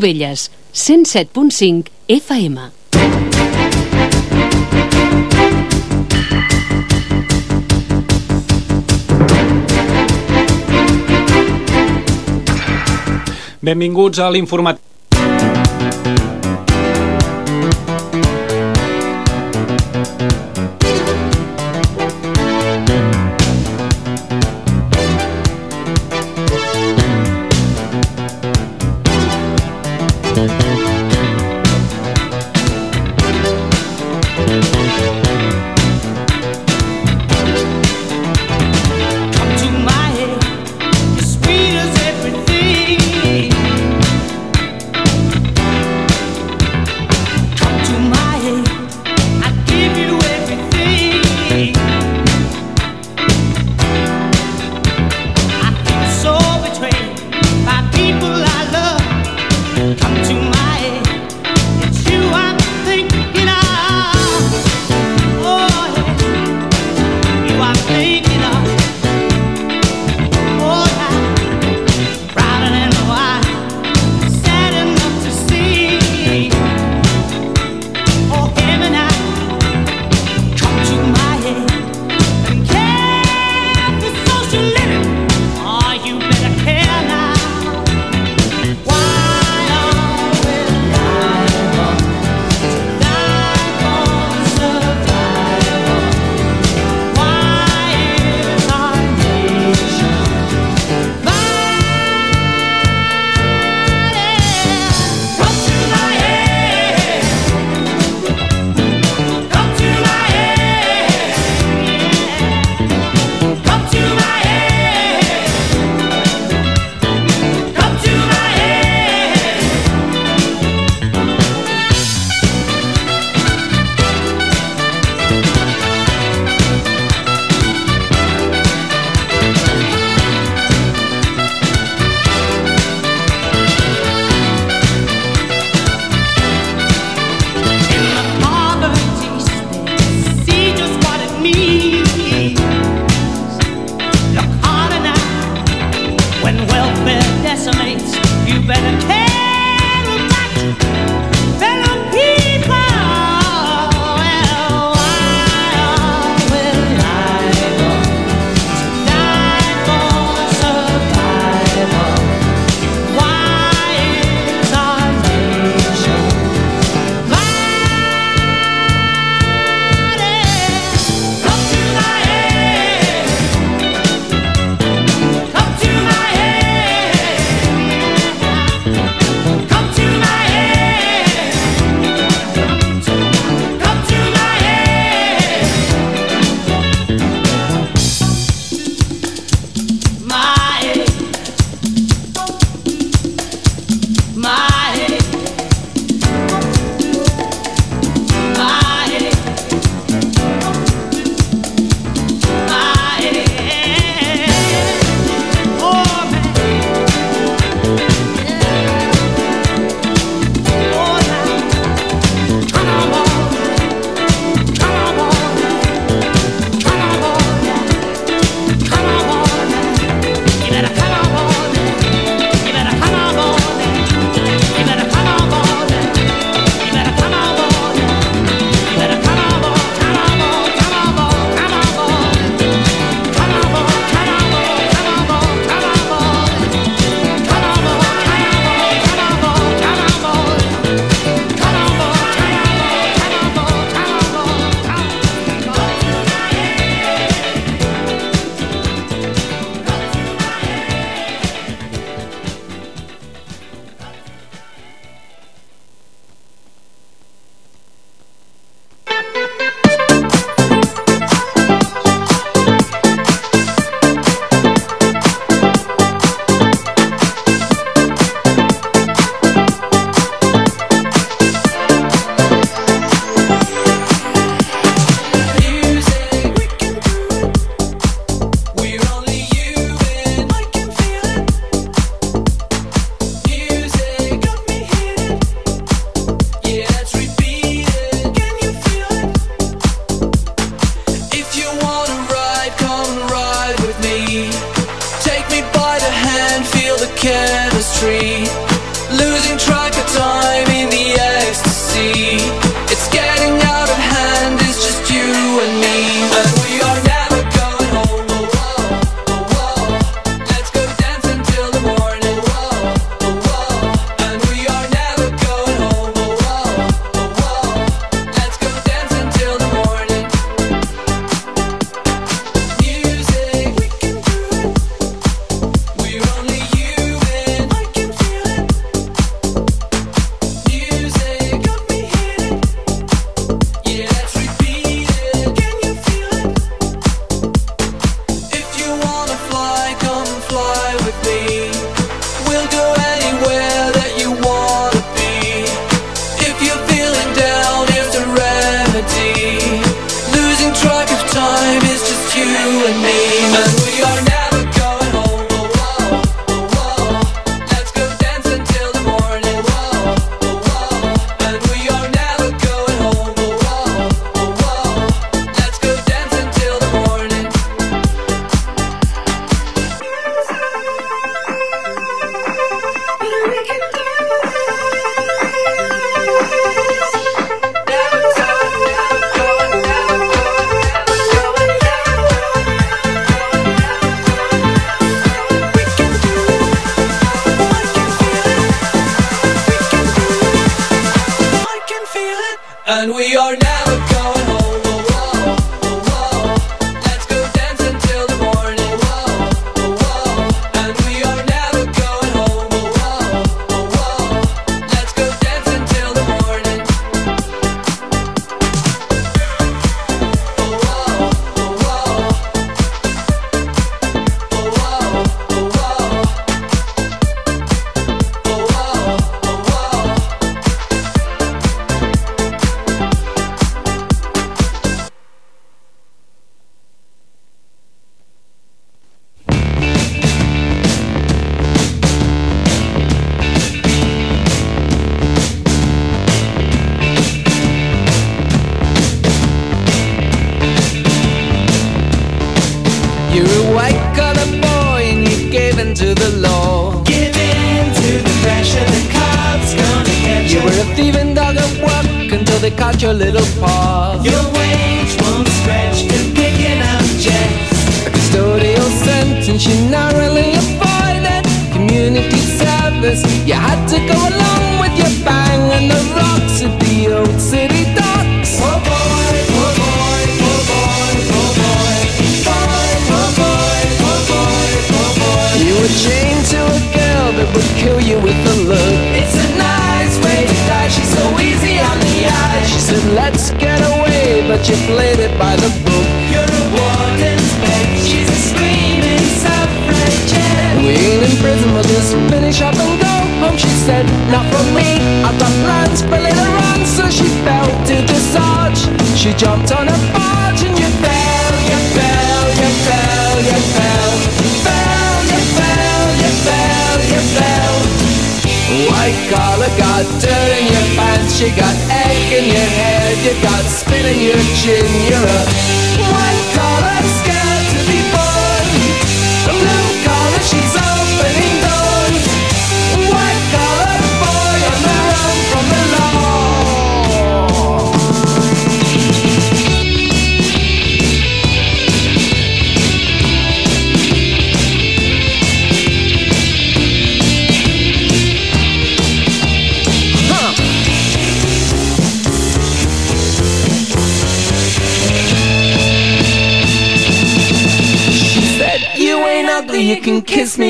Cubelles, 0.00 0.50
107.5 0.72 1.90
FM. 2.08 2.56
Benvinguts 13.60 14.18
a 14.18 14.30
l'informatiu. 14.30 14.89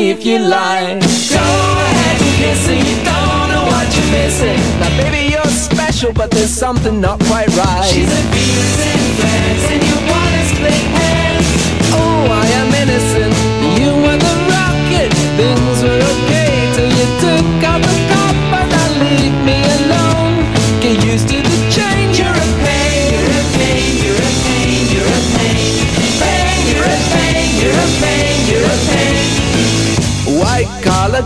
if 0.09 0.25
you 0.25 0.39
like. 0.39 1.01
Go 1.01 1.37
ahead 1.37 2.21
and 2.21 2.35
kiss 2.41 2.67
her, 2.67 2.73
you 2.73 2.97
don't 3.05 3.49
know 3.53 3.65
what 3.69 3.87
you're 3.95 4.11
missing. 4.11 4.59
Now, 4.81 4.97
baby, 4.97 5.33
you're 5.33 5.45
special, 5.45 6.13
but 6.13 6.31
there's 6.31 6.51
something 6.51 7.01
not 7.01 7.21
quite 7.25 7.49
right. 7.57 7.91
She's 7.93 8.11
a 8.11 8.23
Venus 8.33 8.81
and 8.89 9.05
Venice, 9.21 9.71
and 9.73 9.83
you 9.85 9.97
wanna 10.11 10.45
split 10.47 10.73
hair. 10.73 11.30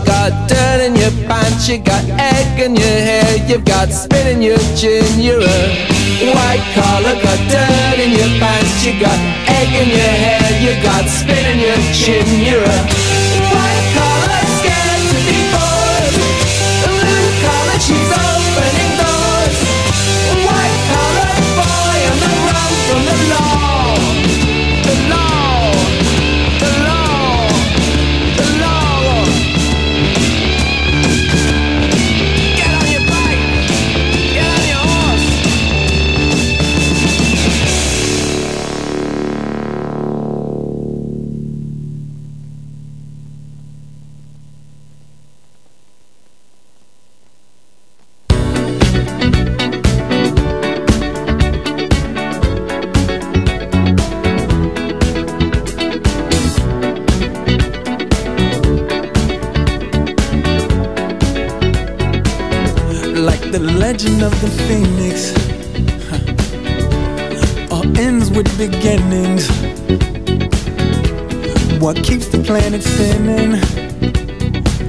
got 0.03 0.49
dirt 0.49 0.81
in 0.81 0.95
your 0.95 1.11
pants, 1.27 1.69
you 1.69 1.77
got 1.77 2.03
egg 2.19 2.59
in 2.59 2.75
your 2.75 2.85
hair, 2.85 3.47
you've 3.47 3.63
got 3.63 3.89
spit 3.89 4.27
in 4.27 4.41
your 4.41 4.57
chin, 4.75 5.05
you're 5.19 5.39
a 5.39 6.33
white 6.33 6.65
collar, 6.73 7.15
got 7.21 7.39
dirt 7.49 7.99
in 7.99 8.11
your 8.11 8.31
pants, 8.39 8.83
you 8.83 8.99
got 8.99 9.19
egg 9.47 9.71
in 9.81 9.89
your 9.89 10.15
hair, 10.25 10.45
you've 10.63 10.83
got 10.83 11.05
spit 11.07 11.45
in 11.45 11.59
your 11.59 11.77
chin, 11.93 12.25
you're 12.43 12.63
a 12.63 12.94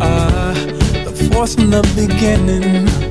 uh, 0.00 0.54
the 1.04 1.30
force 1.32 1.54
from 1.54 1.70
the 1.70 1.82
beginning. 1.94 3.05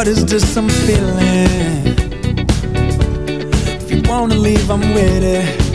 What 0.00 0.08
is 0.08 0.24
this 0.24 0.56
I'm 0.56 0.66
feeling? 0.66 1.94
If 3.82 3.90
you 3.90 4.00
wanna 4.08 4.34
leave, 4.34 4.70
I'm 4.70 4.80
with 4.94 5.22
it 5.22 5.69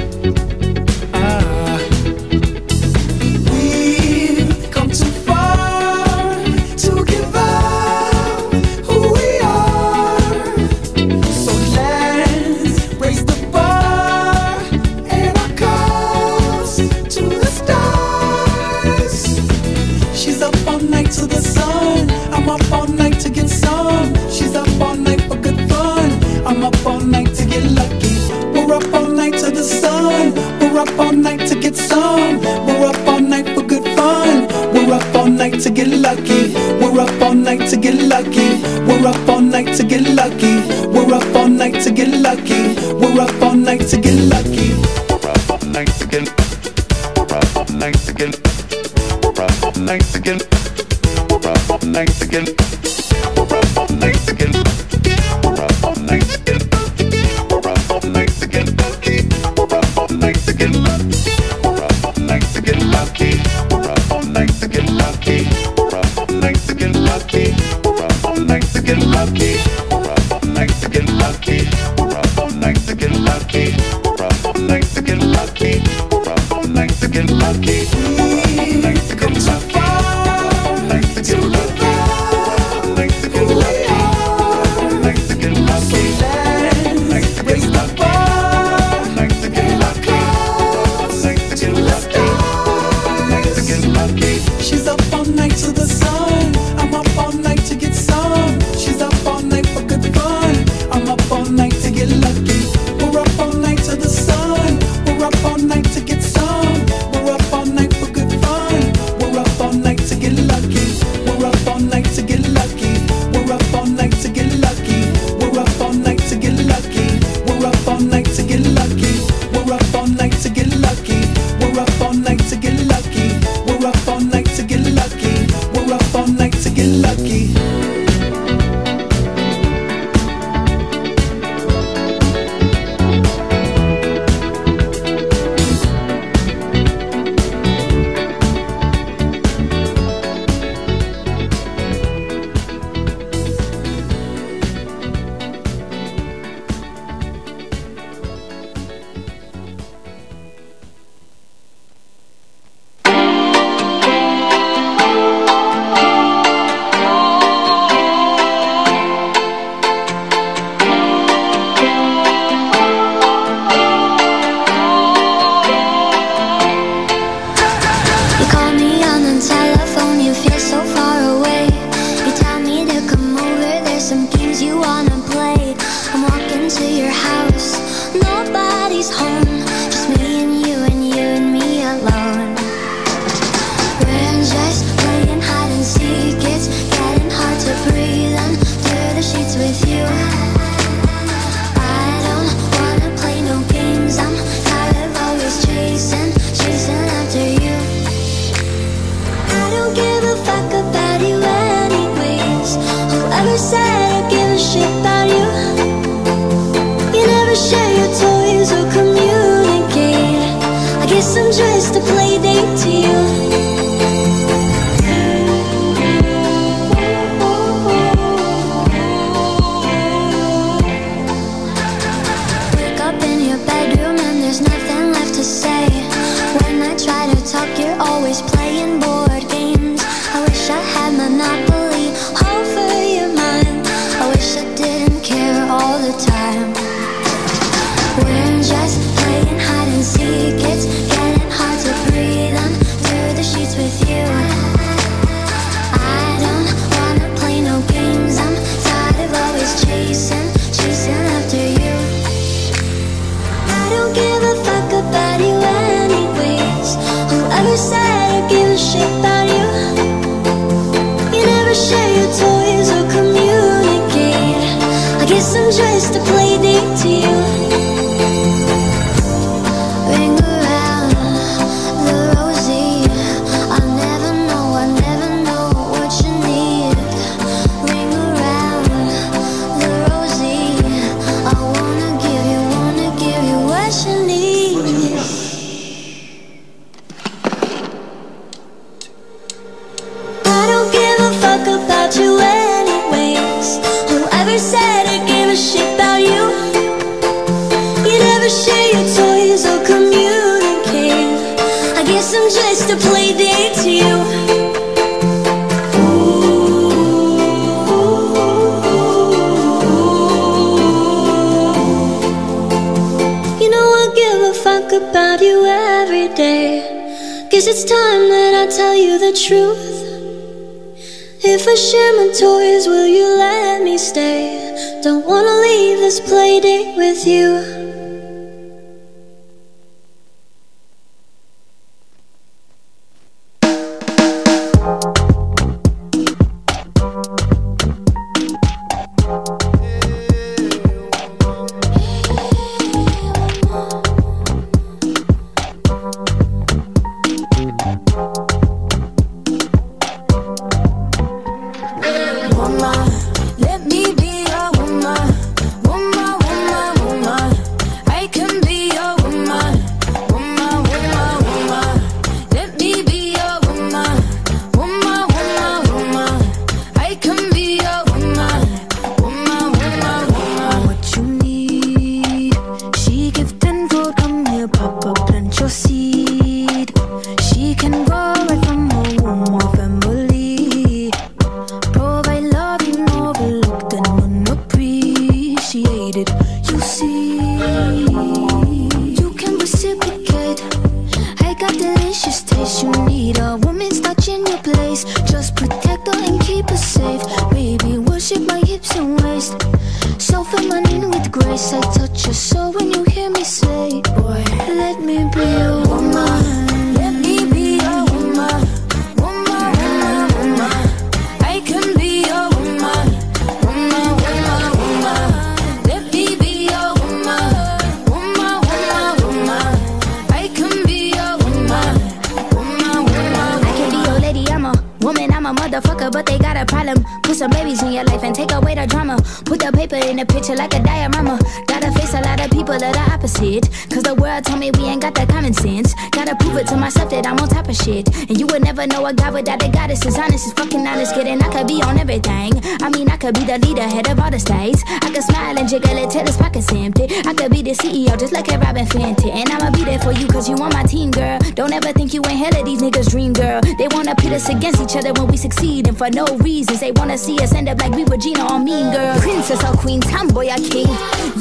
never 438.86 439.02
know 439.02 439.08
a 439.08 439.14
guy 439.14 439.32
without 439.32 439.64
a 439.64 439.70
goddess 439.70 440.06
is 440.06 440.18
honest, 440.18 440.48
is 440.48 440.54
fucking 440.54 440.86
honest. 440.86 441.14
Kidding, 441.14 441.42
I 441.42 441.50
could 441.50 441.68
be 441.68 441.82
on 441.82 441.98
everything. 441.98 442.52
I 442.82 442.90
mean, 442.90 443.10
I 443.10 443.18
could 443.18 443.34
be 443.34 443.46
the 443.46 443.58
leader, 443.60 443.84
head 443.84 444.08
of 444.10 444.20
all 444.20 444.30
the 444.30 444.40
states. 444.40 444.84
I 444.88 445.12
could 445.12 445.24
smile 445.24 445.58
and 445.58 445.68
jiggle 445.68 445.98
it 445.98 446.10
till 446.10 446.26
his 446.26 446.38
pockets 446.38 446.72
empty. 446.72 447.08
I 447.26 447.34
could 447.34 447.52
be 447.52 447.62
the 447.62 447.72
CEO, 447.72 448.18
just 448.20 448.34
like 448.34 448.52
a 448.52 448.58
Robin 448.58 448.86
Fenty. 448.86 449.32
And 449.32 449.50
I'ma 449.50 449.72
be 449.72 449.84
there 449.84 450.00
for 450.00 450.12
you, 450.12 450.28
cause 450.28 450.50
you 450.50 450.56
on 450.56 450.74
my 450.74 450.84
team, 450.84 451.12
girl. 451.12 451.40
Don't 451.56 451.74
ever 451.74 451.92
think 451.94 452.14
you 452.14 452.22
ain't 452.26 452.40
hell 452.40 452.60
of 452.60 452.66
these 452.66 452.82
niggas' 452.82 453.10
dream, 453.10 453.34
girl. 453.34 453.62
They 453.78 453.88
wanna 453.90 454.16
pit 454.16 454.34
us 454.34 454.50
against 454.50 454.82
each 454.82 454.96
other 454.96 455.14
when 455.14 455.28
we 455.28 455.38
succeed, 455.38 455.88
and 455.88 455.98
for 455.98 456.10
no 456.10 456.26
reasons. 456.38 456.80
They 456.80 456.92
wanna 456.92 457.18
see 457.18 457.38
us 457.40 457.54
end 457.54 457.70
up 457.70 457.80
like 457.80 457.94
we 457.94 458.04
were 458.04 458.18
Gina 458.18 458.52
or 458.52 458.60
Mean 458.60 458.92
Girl. 458.92 459.20
Princess 459.20 459.64
or 459.64 459.76
Queen, 459.78 460.02
Tomboy 460.02 460.50
or 460.50 460.62
King. 460.70 460.90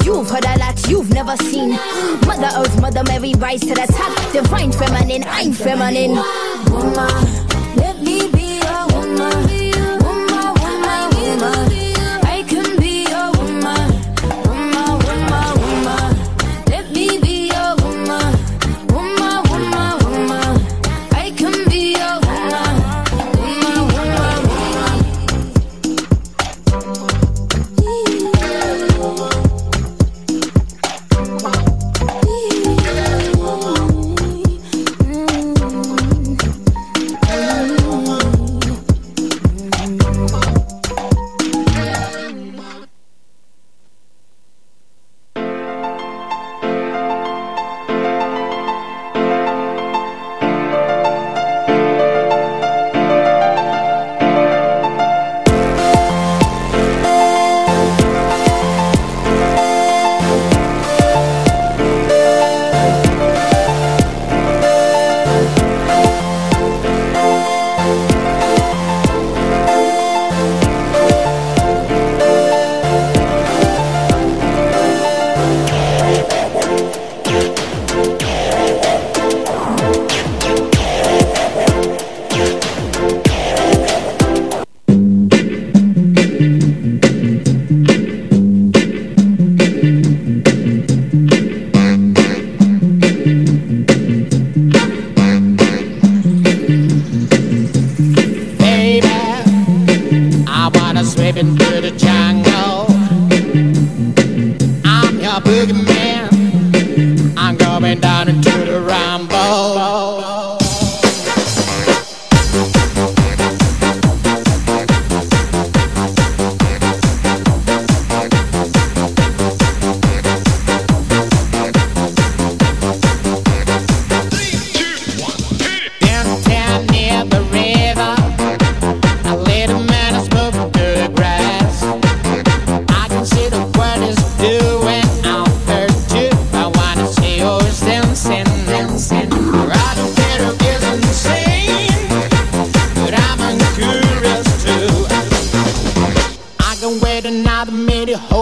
You've 0.03 0.29
heard 0.29 0.45
a 0.45 0.57
lot 0.59 0.77
you've 0.87 1.11
never 1.11 1.35
seen. 1.37 1.71
Mother 2.25 2.49
Earth, 2.55 2.79
Mother 2.81 3.03
Mary, 3.03 3.33
rise 3.37 3.61
to 3.61 3.73
the 3.73 3.87
top. 3.91 4.13
Divine 4.31 4.71
feminine, 4.71 5.23
I'm 5.27 5.51
feminine 5.51 6.15
woman. 6.75 7.44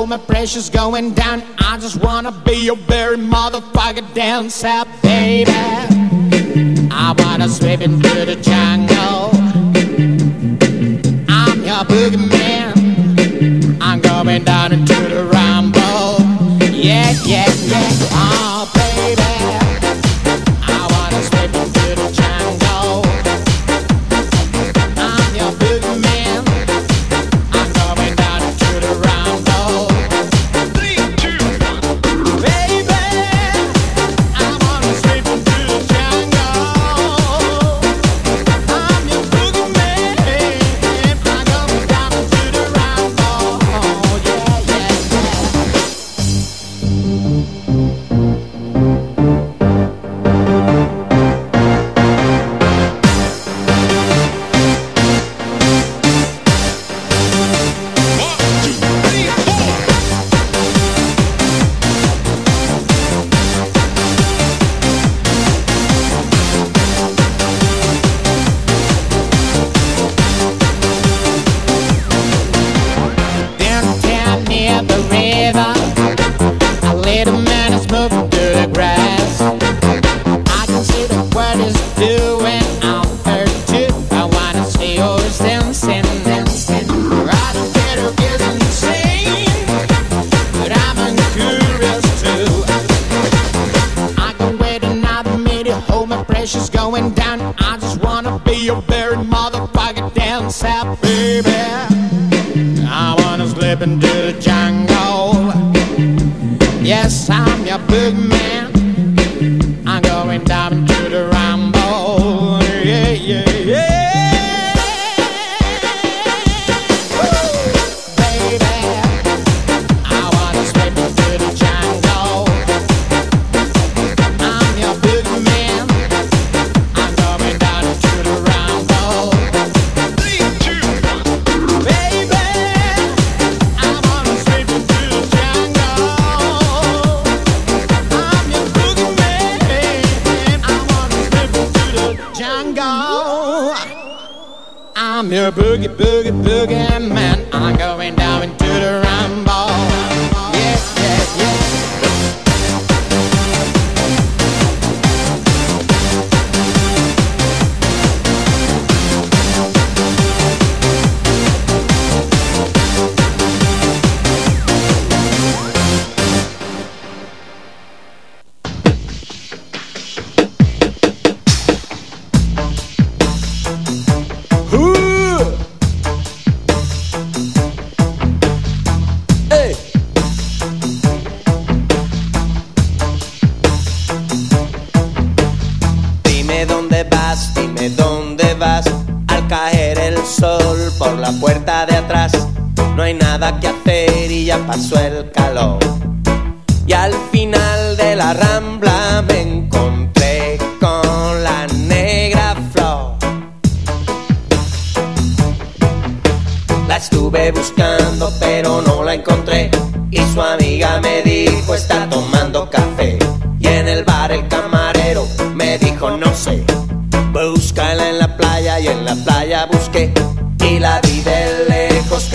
my 0.07 0.17
pressure's 0.17 0.69
going 0.69 1.13
down. 1.13 1.43
I 1.59 1.77
just 1.77 2.01
wanna 2.03 2.31
be 2.31 2.55
your 2.65 2.75
very 2.75 3.17
motherfucker 3.17 4.13
dancer, 4.13 4.83
baby. 5.01 5.51
I 6.91 7.13
wanna 7.17 7.47
sweep 7.47 7.81
into 7.81 8.25
the 8.25 8.35
jungle. 8.35 9.31
I'm 11.29 11.63
your 11.63 11.83
boogeyman. 11.85 13.77
I'm 13.81 14.01
going 14.01 14.43
down 14.43 14.73
into 14.73 14.92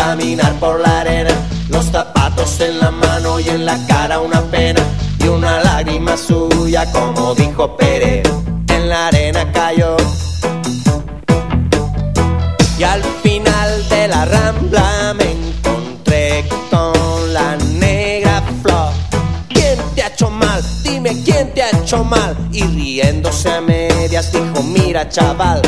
caminar 0.09 0.55
por 0.55 0.81
la 0.81 1.01
arena, 1.01 1.35
los 1.69 1.85
zapatos 1.85 2.59
en 2.61 2.81
la 2.81 2.91
mano 2.91 3.39
y 3.41 3.49
en 3.51 3.67
la 3.67 3.77
cara 3.87 4.21
una 4.21 4.41
pena 4.41 4.81
y 5.23 5.29
una 5.29 5.63
lágrima 5.63 6.17
suya 6.17 6.91
como 6.93 7.35
dijo 7.35 7.77
Pérez, 7.77 8.23
en 8.69 8.89
la 8.89 9.09
arena 9.09 9.53
cayó. 9.53 9.99
Y 12.79 12.83
al 12.85 13.03
final 13.23 13.89
de 13.91 14.09
la 14.09 14.25
rambla 14.25 15.15
me 15.15 15.31
encontré 15.31 16.43
con 16.71 17.35
la 17.35 17.57
negra 17.79 18.43
flor. 18.63 18.91
¿Quién 19.51 19.79
te 19.95 20.05
ha 20.05 20.07
hecho 20.07 20.31
mal? 20.31 20.63
Dime 20.85 21.23
quién 21.23 21.53
te 21.53 21.63
ha 21.63 21.69
hecho 21.69 22.03
mal. 22.03 22.35
Y 22.51 22.63
riéndose 22.63 23.51
a 23.51 23.61
medias 23.61 24.33
dijo, 24.33 24.63
mira 24.63 25.07
chaval 25.11 25.61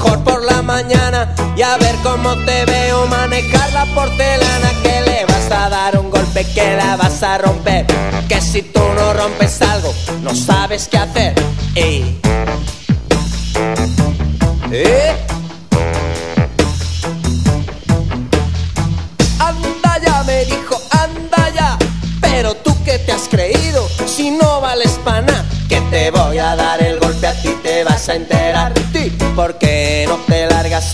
mejor 0.00 0.24
por 0.24 0.42
la 0.44 0.62
mañana 0.62 1.34
y 1.56 1.62
a 1.62 1.76
ver 1.76 1.94
cómo 2.02 2.34
te 2.46 2.64
veo 2.64 3.06
manejar 3.06 3.70
la 3.72 3.84
porcelana 3.94 4.70
que 4.82 5.00
le 5.02 5.24
vas 5.26 5.50
a 5.50 5.68
dar 5.68 5.98
un 5.98 6.10
golpe 6.10 6.44
que 6.54 6.76
la 6.76 6.96
vas 6.96 7.22
a 7.22 7.38
romper. 7.38 7.86
Que 8.28 8.40
si 8.40 8.62
tú 8.62 8.80
no 8.80 8.99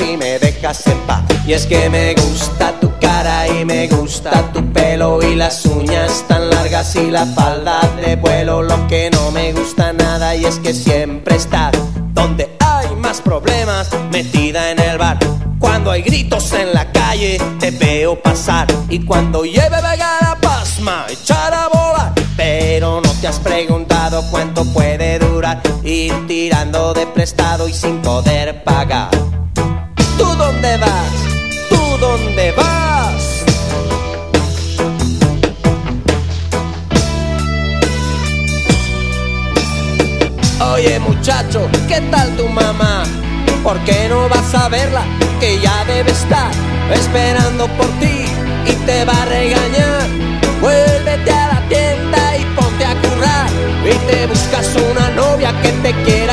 y 0.01 0.17
me 0.17 0.39
dejas 0.39 0.87
en 0.87 0.99
paz? 1.01 1.23
Y 1.47 1.53
es 1.53 1.67
que 1.67 1.89
me 1.89 2.15
gusta 2.15 2.73
tu 2.81 2.91
cara 2.99 3.47
y 3.49 3.65
me 3.65 3.89
gusta 3.89 4.53
tu 4.53 4.65
pelo 4.73 5.21
y 5.23 5.35
las 5.35 5.65
uñas 5.65 6.25
tan 6.27 6.51
largas 6.51 6.95
y 6.97 7.11
la 7.11 7.25
falda 7.27 7.81
de 8.05 8.17
vuelo. 8.17 8.63
Lo 8.63 8.87
que 8.89 9.11
no 9.11 9.31
me 9.31 9.53
gusta 9.53 9.93
nada 9.93 10.35
y 10.35 10.45
es 10.45 10.59
que 10.59 10.75
siempre 10.75 11.37
estás 11.37 11.73
donde 12.13 12.57
hay 12.61 12.95
más 12.97 13.21
problemas, 13.21 13.89
metida 14.11 14.71
en 14.71 14.81
el 14.81 14.99
bar. 14.99 15.19
Cuando 15.59 15.91
hay 15.91 16.03
gritos 16.03 16.53
en 16.53 16.75
la 16.75 16.91
calle, 16.93 17.39
te 17.61 17.71
veo 17.71 18.21
pasar. 18.21 18.67
Y 18.89 19.01
cuando 19.05 19.45
lleve 19.45 19.77
vega 19.77 20.19
la 20.21 20.39
pasma, 20.41 21.07
echar 21.09 21.55
a 21.55 21.69
volar. 21.69 22.13
Pero 22.37 23.01
no 23.01 23.11
te 23.21 23.29
has 23.29 23.39
preguntado 23.39 24.23
cuánto 24.31 24.65
puede 24.73 25.19
durar 25.19 25.63
ir 25.87 26.27
tirando 26.27 26.93
de 26.95 27.07
prestado 27.07 27.69
y 27.69 27.73
sin 27.73 28.03
poder 28.03 28.46
Que 45.41 45.59
ya 45.61 45.85
debe 45.87 46.11
estar 46.11 46.51
esperando 46.93 47.67
por 47.79 47.87
ti 47.99 48.27
y 48.67 48.73
te 48.85 49.05
va 49.07 49.23
a 49.23 49.25
regañar. 49.25 50.07
Vuélvete 50.61 51.31
a 51.31 51.49
la 51.55 51.61
tienda 51.69 52.37
y 52.37 52.45
ponte 52.55 52.85
a 52.85 52.95
currar. 53.01 53.49
Y 53.85 53.95
te 54.11 54.27
buscas 54.27 54.77
una 54.77 55.09
novia 55.11 55.55
que 55.63 55.73
te 55.83 55.95
quiera 56.05 56.26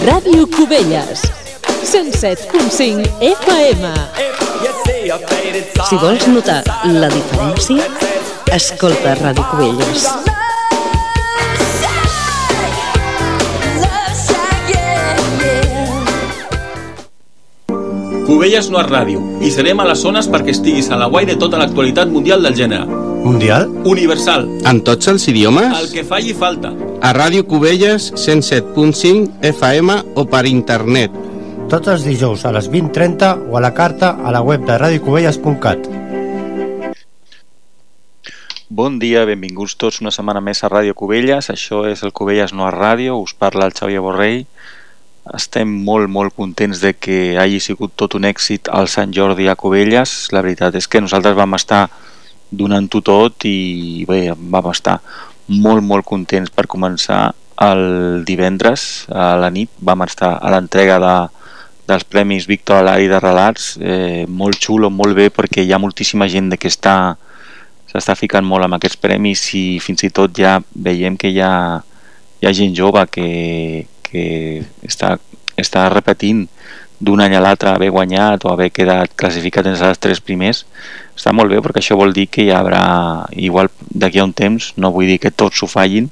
Ràdio 0.00 0.46
Cubelles, 0.48 1.20
107.5 1.84 3.04
FM. 3.20 3.90
Si 5.84 5.98
vols 6.00 6.24
notar 6.32 6.62
la 6.88 7.10
diferència, 7.12 7.84
escolta 8.48 9.12
Ràdio 9.20 9.44
Cubelles. 9.50 10.08
Cubelles 18.24 18.72
no 18.72 18.80
és 18.80 18.88
ràdio 18.88 19.20
i 19.44 19.52
serem 19.52 19.84
a 19.84 19.90
les 19.92 20.00
zones 20.00 20.32
perquè 20.32 20.56
estiguis 20.56 20.88
a 20.88 20.96
la 20.96 21.12
guai 21.12 21.28
de 21.28 21.36
tota 21.36 21.60
l'actualitat 21.60 22.08
mundial 22.08 22.40
del 22.48 22.56
gènere. 22.56 23.09
Mundial? 23.24 23.68
Universal. 23.84 24.46
En 24.64 24.80
tots 24.80 25.08
els 25.12 25.26
idiomes? 25.28 25.74
El 25.76 25.90
que 25.92 26.04
falli 26.08 26.32
falta. 26.32 26.72
A 27.04 27.12
Ràdio 27.12 27.44
Cubelles 27.46 28.10
107.5 28.16 29.44
FM 29.44 29.96
o 30.16 30.24
per 30.24 30.46
internet. 30.48 31.14
Tots 31.70 31.92
els 31.92 32.06
dijous 32.08 32.46
a 32.48 32.52
les 32.56 32.70
20.30 32.72 33.50
o 33.52 33.58
a 33.58 33.62
la 33.62 33.74
carta 33.76 34.16
a 34.24 34.32
la 34.32 34.40
web 34.40 34.64
de 34.64 34.78
radiocubelles.cat. 34.80 35.90
Bon 38.70 38.98
dia, 39.02 39.26
benvinguts 39.28 39.76
tots 39.76 40.00
una 40.00 40.12
setmana 40.14 40.40
més 40.40 40.64
a 40.64 40.70
Ràdio 40.72 40.96
Cubelles. 40.96 41.50
Això 41.52 41.84
és 41.90 42.04
el 42.06 42.14
Cubelles 42.16 42.54
no 42.56 42.64
a 42.66 42.74
ràdio, 42.74 43.20
us 43.20 43.34
parla 43.34 43.68
el 43.68 43.76
Xavier 43.76 44.00
Borrell. 44.00 44.46
Estem 45.36 45.68
molt, 45.68 46.08
molt 46.08 46.32
contents 46.34 46.80
de 46.80 46.94
que 46.96 47.36
hagi 47.38 47.60
sigut 47.60 47.92
tot 48.00 48.16
un 48.16 48.24
èxit 48.24 48.70
al 48.72 48.88
Sant 48.88 49.12
Jordi 49.12 49.50
a 49.50 49.56
Cubelles. 49.60 50.30
La 50.32 50.40
veritat 50.40 50.78
és 50.80 50.88
que 50.88 51.02
nosaltres 51.04 51.36
vam 51.36 51.58
estar 51.58 51.90
donant-ho 52.50 53.00
tot 53.04 53.46
i 53.48 54.04
bé, 54.08 54.30
vam 54.34 54.70
estar 54.70 54.98
molt, 55.50 55.82
molt 55.82 56.06
contents 56.06 56.50
per 56.54 56.68
començar 56.70 57.30
el 57.60 58.24
divendres 58.26 59.06
a 59.10 59.34
la 59.40 59.50
nit. 59.50 59.70
Vam 59.80 60.04
estar 60.06 60.36
a 60.38 60.52
l'entrega 60.52 60.98
de, 61.02 61.16
dels 61.90 62.06
Premis 62.06 62.46
Víctor 62.50 62.80
Alari 62.80 63.10
de 63.10 63.18
Relats. 63.20 63.74
Eh, 63.80 64.26
molt 64.28 64.60
xulo, 64.62 64.90
molt 64.90 65.16
bé, 65.18 65.28
perquè 65.34 65.64
hi 65.64 65.74
ha 65.74 65.82
moltíssima 65.82 66.28
gent 66.30 66.54
que 66.56 66.70
està 66.70 67.16
s'està 67.90 68.14
ficant 68.14 68.46
molt 68.46 68.62
amb 68.62 68.76
aquests 68.76 69.00
premis 69.02 69.42
i 69.58 69.64
fins 69.82 70.04
i 70.06 70.12
tot 70.14 70.36
ja 70.38 70.60
veiem 70.86 71.16
que 71.18 71.30
hi 71.32 71.40
ha, 71.42 71.80
hi 72.38 72.46
ha 72.46 72.52
gent 72.54 72.76
jove 72.76 73.02
que, 73.10 73.30
que 74.06 74.24
està, 74.86 75.16
està 75.58 75.88
repetint 75.90 76.44
d'un 77.00 77.20
any 77.24 77.34
a 77.34 77.40
l'altre 77.40 77.70
haver 77.72 77.90
guanyat 77.90 78.44
o 78.44 78.52
haver 78.52 78.70
quedat 78.72 79.12
classificat 79.16 79.66
entre 79.66 79.88
els 79.88 79.98
tres 79.98 80.20
primers 80.20 80.64
està 81.16 81.32
molt 81.32 81.50
bé 81.52 81.60
perquè 81.64 81.80
això 81.82 81.96
vol 81.96 82.12
dir 82.16 82.26
que 82.28 82.44
hi 82.44 82.50
haurà 82.52 83.26
igual 83.36 83.70
d'aquí 83.90 84.20
a 84.20 84.24
un 84.28 84.32
temps 84.36 84.72
no 84.76 84.92
vull 84.92 85.08
dir 85.08 85.18
que 85.20 85.30
tots 85.32 85.58
s'ho 85.60 85.66
fallin 85.70 86.10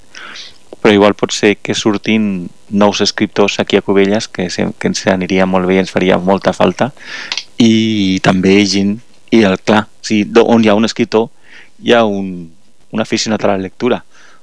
però 0.81 0.95
igual 0.95 1.15
pot 1.19 1.33
ser 1.35 1.57
que 1.61 1.75
surtin 1.75 2.49
nous 2.71 3.01
escriptors 3.01 3.59
aquí 3.61 3.77
a 3.77 3.83
Cubelles 3.83 4.29
que, 4.29 4.49
se- 4.51 4.71
que 4.79 4.89
ens 4.89 5.07
aniria 5.11 5.47
molt 5.47 5.67
bé 5.67 5.77
i 5.77 5.83
ens 5.83 5.91
faria 5.93 6.19
molta 6.19 6.53
falta 6.53 6.93
i 7.59 8.21
també 8.23 8.55
gent 8.65 8.99
i 9.35 9.43
el 9.45 9.59
clar, 9.61 9.87
si, 10.01 10.23
on 10.45 10.63
hi 10.65 10.69
ha 10.71 10.77
un 10.79 10.87
escriptor 10.89 11.29
hi 11.83 11.93
ha 11.93 12.05
un, 12.05 12.49
un 12.91 13.01
aficionat 13.01 13.43
a 13.45 13.49
la 13.53 13.59
lectura. 13.59 14.01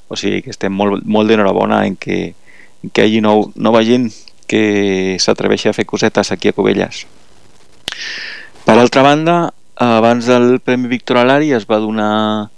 O 0.08 0.16
sigui 0.16 0.44
que 0.46 0.52
estem 0.54 0.72
molt, 0.72 1.02
molt 1.10 1.28
d'enhorabona 1.28 1.82
en 1.88 1.96
que, 1.98 2.36
en 2.84 2.92
que 2.94 3.02
hi 3.02 3.16
hagi 3.16 3.22
nou, 3.26 3.48
nova 3.56 3.82
gent 3.88 4.12
que 4.48 5.18
s'atreveixi 5.20 5.70
a 5.70 5.76
fer 5.78 5.86
cosetes 5.86 6.32
aquí 6.32 6.50
a 6.50 6.56
Cubelles. 6.58 7.06
Per 8.66 8.78
altra 8.78 9.04
banda 9.06 9.54
abans 9.76 10.26
del 10.26 10.60
Premi 10.64 10.88
Víctor 10.88 11.20
Alari 11.22 11.52
es 11.54 11.68
va 11.68 11.82
donar 11.84 12.50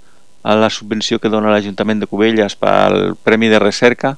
a 0.43 0.55
la 0.55 0.69
subvenció 0.69 1.19
que 1.19 1.31
dona 1.33 1.51
l'Ajuntament 1.51 1.99
de 1.99 2.07
Cubelles 2.07 2.55
pel 2.55 3.15
Premi 3.23 3.49
de 3.51 3.59
Recerca 3.59 4.15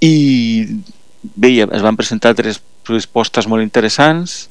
i 0.00 0.80
bé, 1.22 1.50
es 1.64 1.82
van 1.82 1.96
presentar 1.98 2.36
tres 2.38 2.62
respostes 2.86 3.48
molt 3.50 3.64
interessants 3.64 4.46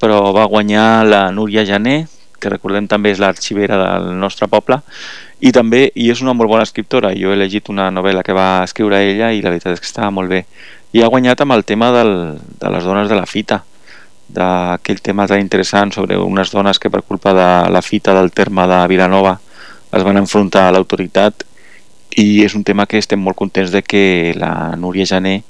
però 0.00 0.32
va 0.32 0.48
guanyar 0.48 1.04
la 1.06 1.28
Núria 1.34 1.66
Jané 1.68 2.06
que 2.38 2.50
recordem 2.50 2.86
també 2.86 3.12
és 3.12 3.20
l'arxivera 3.20 3.78
del 3.78 4.12
nostre 4.18 4.48
poble 4.48 4.80
i 5.38 5.52
també 5.54 5.88
i 5.94 6.08
és 6.10 6.22
una 6.22 6.34
molt 6.34 6.50
bona 6.50 6.64
escriptora. 6.66 7.12
Jo 7.14 7.32
he 7.32 7.38
llegit 7.38 7.68
una 7.70 7.88
novel·la 7.94 8.24
que 8.26 8.34
va 8.34 8.64
escriure 8.66 8.98
ella 9.02 9.30
i 9.34 9.42
la 9.42 9.52
veritat 9.52 9.76
és 9.76 9.82
que 9.82 9.90
estava 9.90 10.10
molt 10.14 10.30
bé 10.30 10.44
i 10.92 11.02
ha 11.02 11.10
guanyat 11.10 11.42
amb 11.44 11.56
el 11.56 11.64
tema 11.68 11.90
del, 11.92 12.38
de 12.60 12.70
les 12.72 12.84
dones 12.84 13.08
de 13.08 13.18
la 13.18 13.26
fita 13.26 13.62
d'aquell 14.28 15.00
tema 15.00 15.26
tan 15.26 15.40
interessant 15.40 15.92
sobre 15.92 16.18
unes 16.20 16.52
dones 16.52 16.78
que 16.78 16.90
per 16.92 17.02
culpa 17.02 17.32
de 17.32 17.50
la 17.72 17.82
fita 17.82 18.14
del 18.16 18.32
terme 18.32 18.66
de 18.68 18.80
Vilanova 18.88 19.38
es 19.92 20.04
van 20.04 20.20
enfrontar 20.20 20.66
a 20.68 20.72
l'autoritat 20.72 21.44
i 22.20 22.42
és 22.44 22.54
un 22.54 22.64
tema 22.64 22.86
que 22.86 23.00
estem 23.00 23.20
molt 23.20 23.36
contents 23.36 23.72
de 23.72 23.82
que 23.82 24.34
la 24.36 24.76
Núria 24.76 25.06
Jané 25.08 25.42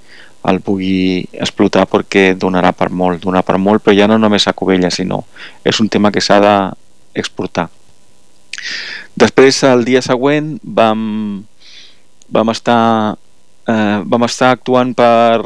el 0.48 0.60
pugui 0.62 1.27
explotar 1.32 1.86
perquè 1.90 2.32
donarà 2.39 2.70
per 2.73 2.90
molt, 2.90 3.20
donarà 3.23 3.43
per 3.43 3.59
molt, 3.59 3.82
però 3.82 3.97
ja 3.97 4.06
no 4.06 4.19
només 4.19 4.47
a 4.47 4.55
Cubella, 4.55 4.90
sinó 4.90 5.24
és 5.66 5.81
un 5.82 5.89
tema 5.89 6.12
que 6.15 6.23
s'ha 6.23 6.39
d'exportar. 6.40 7.69
Després, 9.19 9.62
el 9.66 9.85
dia 9.86 10.02
següent, 10.02 10.56
vam, 10.62 11.43
vam 12.31 12.55
estar 12.55 13.16
eh, 13.68 14.00
vam 14.04 14.24
estar 14.26 14.52
actuant 14.56 14.94
per, 14.96 15.44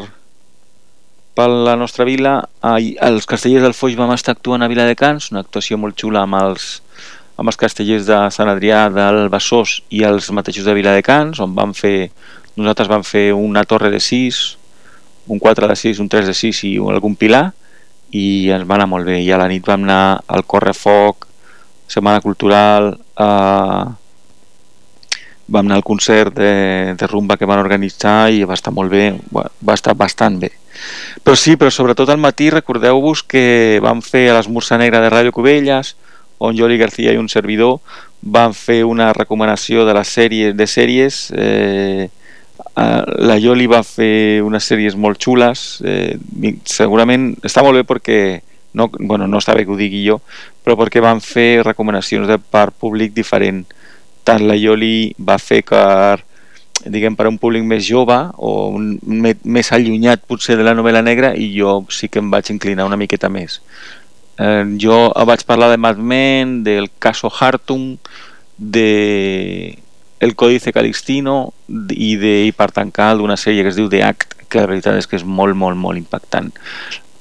per 1.34 1.48
la 1.50 1.74
nostra 1.76 2.06
vila. 2.08 2.38
Ai, 2.62 2.94
els 3.02 3.26
castellers 3.28 3.66
del 3.66 3.76
Foix 3.76 3.96
vam 3.98 4.12
estar 4.14 4.36
actuant 4.36 4.62
a 4.62 4.70
Viladecans, 4.70 5.32
una 5.34 5.42
actuació 5.44 5.78
molt 5.80 5.98
xula 5.98 6.24
amb 6.26 6.38
els, 6.38 6.70
amb 7.36 7.50
els 7.50 7.58
castellers 7.60 8.06
de 8.08 8.20
Sant 8.34 8.50
Adrià, 8.52 8.86
del 8.94 9.26
Besòs 9.32 9.80
i 9.90 10.04
els 10.08 10.30
mateixos 10.34 10.68
de 10.68 10.76
Viladecans, 10.78 11.42
on 11.42 11.56
vam 11.58 11.74
fer, 11.76 12.12
nosaltres 12.56 12.90
vam 12.92 13.06
fer 13.06 13.30
una 13.34 13.66
torre 13.66 13.90
de 13.92 14.00
6, 14.00 14.42
un 15.32 15.42
4 15.42 15.68
de 15.70 15.76
6, 15.78 16.00
un 16.02 16.08
3 16.10 16.30
de 16.30 16.36
6 16.36 16.64
i 16.68 16.76
algun 16.92 17.18
pilar, 17.18 17.50
i 18.12 18.50
ens 18.52 18.66
va 18.68 18.76
anar 18.76 18.90
molt 18.90 19.08
bé. 19.08 19.22
I 19.24 19.30
a 19.32 19.38
la 19.40 19.48
nit 19.48 19.64
vam 19.64 19.86
anar 19.86 20.20
al 20.28 20.44
Correfoc, 20.44 21.26
Setmana 21.88 22.20
Cultural, 22.24 22.92
a... 23.16 23.96
vam 25.52 25.68
anar 25.68 25.78
al 25.78 25.84
concert 25.84 26.34
de, 26.34 26.94
de 26.96 27.06
rumba 27.10 27.36
que 27.36 27.48
van 27.48 27.60
organitzar 27.60 28.32
i 28.32 28.42
va 28.48 28.56
estar 28.56 28.72
molt 28.72 28.92
bé, 28.92 29.10
va, 29.34 29.44
estar 29.74 29.94
bastant 29.98 30.40
bé. 30.40 30.50
Però 31.22 31.36
sí, 31.36 31.58
però 31.60 31.70
sobretot 31.70 32.08
al 32.10 32.20
matí 32.22 32.48
recordeu-vos 32.50 33.22
que 33.28 33.78
vam 33.84 34.00
fer 34.02 34.30
a 34.30 34.38
l'Esmurça 34.38 34.80
Negra 34.80 35.02
de 35.04 35.12
Ràdio 35.12 35.34
Cubelles, 35.36 35.94
on 36.42 36.56
Joli 36.58 36.78
García 36.78 37.12
i 37.12 37.20
un 37.20 37.28
servidor 37.30 37.78
van 38.22 38.54
fer 38.54 38.82
una 38.84 39.12
recomanació 39.14 39.84
de 39.86 39.94
les 39.94 40.10
sèries 40.10 40.56
de 40.58 40.66
sèries 40.66 41.18
eh, 41.36 42.08
eh, 42.08 43.02
la 43.30 43.38
Joli 43.42 43.68
va 43.70 43.82
fer 43.86 44.42
unes 44.42 44.66
sèries 44.66 44.96
molt 44.98 45.22
xules 45.22 45.82
eh, 45.86 46.16
segurament 46.66 47.32
està 47.46 47.62
molt 47.62 47.78
bé 47.78 47.84
perquè 47.86 48.18
no, 48.74 48.88
bueno, 48.98 49.28
no 49.28 49.38
està 49.38 49.54
bé 49.54 49.66
que 49.66 49.74
ho 49.74 49.78
digui 49.78 50.02
jo 50.06 50.18
però 50.64 50.74
perquè 50.80 51.02
van 51.04 51.22
fer 51.22 51.62
recomanacions 51.62 52.26
de 52.30 52.40
part 52.42 52.74
públic 52.74 53.14
diferent 53.14 53.62
tant 54.24 54.44
la 54.46 54.56
Ioli 54.58 55.12
va 55.18 55.38
fer 55.42 55.62
per 55.66 56.22
diguem 56.82 57.14
per 57.14 57.26
a 57.26 57.30
un 57.30 57.38
públic 57.38 57.64
més 57.66 57.84
jove 57.86 58.16
o 58.38 58.72
un, 58.74 58.96
me, 59.02 59.34
més 59.44 59.70
allunyat 59.74 60.24
potser 60.26 60.56
de 60.58 60.66
la 60.66 60.74
novel·la 60.74 61.02
negra 61.04 61.32
i 61.38 61.52
jo 61.54 61.82
sí 61.94 62.08
que 62.10 62.22
em 62.22 62.30
vaig 62.32 62.50
inclinar 62.50 62.88
una 62.88 62.98
miqueta 62.98 63.30
més. 63.30 63.60
Eh, 64.38 64.64
jo 64.82 65.12
vaig 65.28 65.44
parlar 65.46 65.70
de 65.70 65.78
Mad 65.78 65.98
Men 65.98 66.62
del 66.66 66.90
caso 66.98 67.30
Hartung 67.30 67.98
de 68.56 69.78
El 70.20 70.34
Códice 70.34 70.72
Calixtino 70.72 71.52
i, 71.68 72.16
de, 72.16 72.34
i 72.48 72.52
per 72.56 72.72
tancar 72.72 73.12
d'una 73.18 73.38
sèrie 73.38 73.62
que 73.62 73.72
es 73.72 73.78
diu 73.78 73.90
The 73.90 74.02
Act 74.06 74.36
que 74.48 74.60
la 74.60 74.68
veritat 74.68 74.98
és 75.00 75.08
que 75.08 75.16
és 75.16 75.24
molt, 75.24 75.56
molt, 75.56 75.78
molt 75.78 75.98
impactant. 75.98 76.50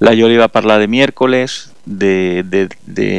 La 0.01 0.15
Ioli 0.17 0.39
va 0.41 0.51
parlar 0.51 0.79
de 0.81 0.89
Miércoles 0.89 1.71
de, 1.85 2.43
de, 2.43 2.67
de 2.85 3.11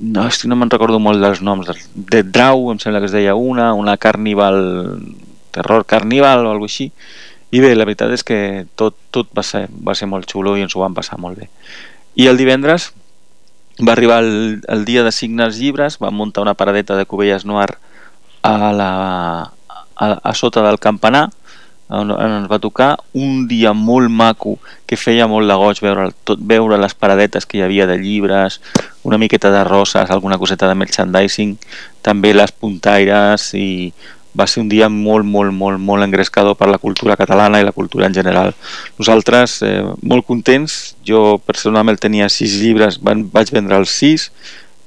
no, 0.00 0.26
és 0.26 0.40
que 0.40 0.48
no 0.48 0.56
me'n 0.56 0.70
recordo 0.72 0.98
molt 0.98 1.20
dels 1.22 1.42
noms. 1.44 1.68
De 1.94 2.22
Drau, 2.24 2.70
em 2.72 2.80
sembla 2.80 3.02
que 3.02 3.10
es 3.10 3.14
deia 3.14 3.36
una 3.36 3.72
una 3.76 3.98
Carnival 4.00 4.60
Terror 5.52 5.84
Carnival 5.84 6.46
o 6.46 6.54
alguna 6.54 6.70
així. 6.70 6.90
I 7.50 7.60
bé, 7.60 7.74
la 7.74 7.84
veritat 7.84 8.12
és 8.14 8.24
que 8.24 8.66
tot, 8.78 8.96
tot 9.10 9.28
va, 9.36 9.42
ser, 9.42 9.66
va 9.68 9.96
ser 9.98 10.06
molt 10.08 10.30
xulo 10.30 10.54
i 10.56 10.64
ens 10.64 10.76
ho 10.76 10.82
vam 10.84 10.94
passar 10.94 11.18
molt 11.18 11.40
bé. 11.40 11.50
I 12.14 12.30
el 12.30 12.38
divendres 12.38 12.92
va 13.80 13.92
arribar 13.92 14.20
el, 14.22 14.60
el 14.68 14.84
dia 14.84 15.02
de 15.04 15.12
signar 15.12 15.48
els 15.50 15.58
llibres 15.58 15.98
vam 15.98 16.14
muntar 16.14 16.44
una 16.44 16.54
paradeta 16.54 16.96
de 16.96 17.06
Cubelles 17.10 17.44
Noir 17.48 17.74
a, 18.42 18.72
la, 18.72 18.90
a, 19.96 20.06
a 20.06 20.34
sota 20.34 20.62
del 20.62 20.78
campanar 20.78 21.28
on 21.90 22.12
on 22.14 22.36
ens 22.38 22.48
va 22.50 22.60
tocar 22.62 22.92
un 23.12 23.46
dia 23.50 23.72
molt 23.74 24.10
maco 24.10 24.56
que 24.86 24.96
feia 24.96 25.26
molt 25.30 25.50
de 25.50 25.56
goig 25.58 25.82
veure, 25.82 26.10
tot, 26.24 26.38
veure 26.38 26.78
les 26.78 26.94
paradetes 26.94 27.46
que 27.46 27.58
hi 27.58 27.64
havia 27.66 27.86
de 27.90 27.98
llibres 27.98 28.60
una 29.02 29.18
miqueta 29.18 29.50
de 29.50 29.64
roses, 29.64 30.10
alguna 30.10 30.38
coseta 30.38 30.68
de 30.68 30.78
merchandising 30.78 31.56
també 32.02 32.32
les 32.34 32.52
puntaires 32.52 33.50
i 33.58 33.92
va 34.36 34.46
ser 34.46 34.62
un 34.62 34.68
dia 34.70 34.88
molt, 34.88 35.26
molt, 35.26 35.52
molt, 35.52 35.80
molt 35.82 36.06
engrescador 36.06 36.54
per 36.56 36.68
la 36.70 36.78
cultura 36.78 37.16
catalana 37.18 37.60
i 37.60 37.66
la 37.66 37.74
cultura 37.74 38.06
en 38.06 38.14
general. 38.14 38.54
Nosaltres, 38.98 39.60
eh, 39.66 39.82
molt 40.02 40.26
contents, 40.26 40.94
jo 41.06 41.40
personalment 41.44 41.98
tenia 41.98 42.28
sis 42.30 42.54
llibres, 42.60 43.00
van, 43.02 43.26
vaig 43.32 43.50
vendre 43.50 43.80
els 43.80 43.90
sis 43.90 44.30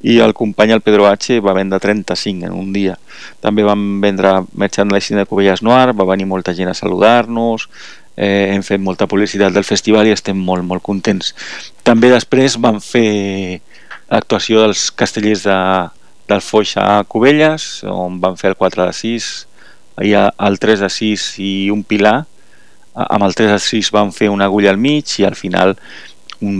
i 0.03 0.19
el 0.19 0.33
company 0.35 0.73
el 0.75 0.81
Pedro 0.83 1.07
H 1.07 1.39
va 1.39 1.55
vendre 1.55 1.79
35 1.79 2.45
en 2.45 2.53
un 2.53 2.73
dia. 2.75 2.97
També 3.41 3.63
vam 3.63 4.01
vendre 4.03 4.41
merchandising 4.59 5.21
de 5.21 5.25
Cubelles 5.25 5.63
Noir, 5.63 5.95
va 5.95 6.07
venir 6.09 6.27
molta 6.27 6.53
gent 6.53 6.69
a 6.69 6.75
saludar-nos, 6.75 7.69
eh, 8.17 8.51
hem 8.51 8.63
fet 8.67 8.83
molta 8.83 9.07
publicitat 9.07 9.55
del 9.55 9.63
festival 9.63 10.07
i 10.07 10.13
estem 10.13 10.37
molt, 10.37 10.67
molt 10.67 10.83
contents. 10.83 11.31
També 11.87 12.11
després 12.11 12.59
vam 12.59 12.81
fer 12.83 13.61
l'actuació 14.11 14.65
dels 14.65 14.89
castellers 14.91 15.47
de, 15.47 15.57
del 16.27 16.43
Foix 16.43 16.75
a 16.77 17.01
Cubelles, 17.07 17.83
on 17.87 18.19
van 18.19 18.35
fer 18.37 18.51
el 18.51 18.59
4 18.59 18.85
de 18.85 18.93
6, 18.99 19.31
hi 20.03 20.13
ha 20.17 20.27
el 20.47 20.59
3 20.59 20.83
de 20.83 20.91
6 20.91 21.27
i 21.39 21.53
un 21.71 21.83
pilar, 21.87 22.25
amb 22.93 23.25
el 23.25 23.33
3 23.33 23.55
de 23.55 23.59
6 23.59 23.89
van 23.93 24.11
fer 24.13 24.29
una 24.29 24.45
agulla 24.45 24.69
al 24.69 24.77
mig 24.77 25.15
i 25.17 25.25
al 25.25 25.35
final 25.39 25.77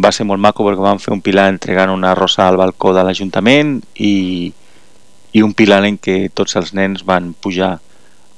va 0.04 0.12
ser 0.12 0.26
molt 0.28 0.42
maco 0.42 0.66
perquè 0.66 0.84
van 0.84 1.02
fer 1.02 1.14
un 1.14 1.22
pilar 1.22 1.50
entregant 1.52 1.92
una 1.94 2.14
rosa 2.16 2.48
al 2.48 2.58
balcó 2.60 2.94
de 2.96 3.04
l'Ajuntament 3.04 3.80
i, 3.96 4.52
i 5.34 5.42
un 5.44 5.54
pilar 5.58 5.82
en 5.88 5.98
què 5.98 6.30
tots 6.34 6.56
els 6.60 6.74
nens 6.78 7.04
van 7.08 7.34
pujar 7.34 7.74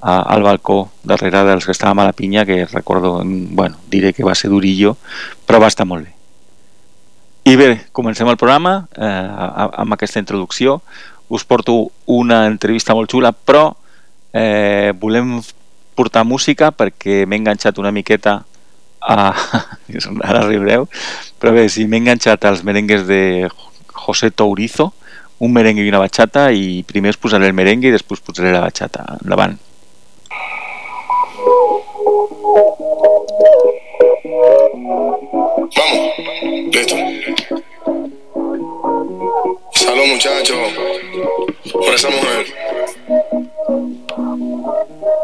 a, 0.02 0.20
al 0.22 0.44
balcó 0.46 0.92
darrere 1.04 1.44
dels 1.48 1.66
que 1.66 1.74
estàvem 1.76 2.02
a 2.02 2.08
la 2.10 2.16
pinya 2.18 2.46
que 2.46 2.66
recordo, 2.66 3.20
mm, 3.24 3.56
bueno, 3.56 3.78
diré 3.90 4.14
que 4.14 4.24
va 4.24 4.36
ser 4.36 4.50
durillo 4.50 4.96
però 5.46 5.62
va 5.62 5.72
estar 5.72 5.86
molt 5.86 6.06
bé. 6.06 6.14
I 7.46 7.56
bé, 7.58 7.70
comencem 7.94 8.30
el 8.30 8.40
programa 8.42 8.88
eh, 8.98 9.06
amb 9.06 9.94
aquesta 9.94 10.18
introducció. 10.18 10.80
Us 11.30 11.44
porto 11.46 11.92
una 12.10 12.48
entrevista 12.50 12.96
molt 12.98 13.12
xula 13.12 13.34
però 13.34 13.68
eh, 14.34 14.94
volem 14.98 15.38
portar 15.96 16.26
música 16.26 16.72
perquè 16.76 17.24
m'he 17.26 17.40
enganxat 17.40 17.78
una 17.80 17.94
miqueta 17.94 18.44
a... 19.00 19.34
ara 20.28 20.44
riureu 20.48 20.88
però 21.46 21.54
bé, 21.54 21.68
sí, 21.70 21.84
m'he 21.86 22.00
enganxat 22.02 22.42
als 22.50 22.64
merengues 22.66 23.04
de 23.06 23.48
José 23.94 24.32
Tourizo 24.32 24.94
un 25.46 25.52
merengue 25.54 25.84
i 25.86 25.92
una 25.92 26.00
bachata 26.02 26.48
i 26.50 26.82
primer 26.90 27.12
us 27.14 27.20
posaré 27.22 27.46
el 27.46 27.54
merengue 27.54 27.92
i 27.92 27.94
després 27.94 28.24
posaré 28.26 28.50
la 28.50 28.64
bachata 28.66 29.06
endavant 29.20 29.54
Vamos, 35.76 36.02
listo. 36.74 36.98
Salud 39.84 40.08
muchachos, 40.08 40.74
por 41.72 41.94
esa 41.94 42.10
mujer. 42.10 42.46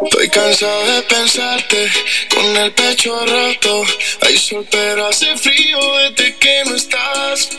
Estoy 0.04 0.30
cansado 0.30 0.86
de 0.86 1.02
pensarte 1.04 1.92
con 2.34 2.58
el 2.58 2.72
pecho 2.74 3.26
roto. 3.26 3.84
Hay 4.22 4.38
sol 4.38 4.66
pero 4.70 5.08
hace 5.08 5.36
frío 5.38 5.80
desde 5.98 6.36
que 6.36 6.64
no 6.66 6.76
estás. 6.76 7.50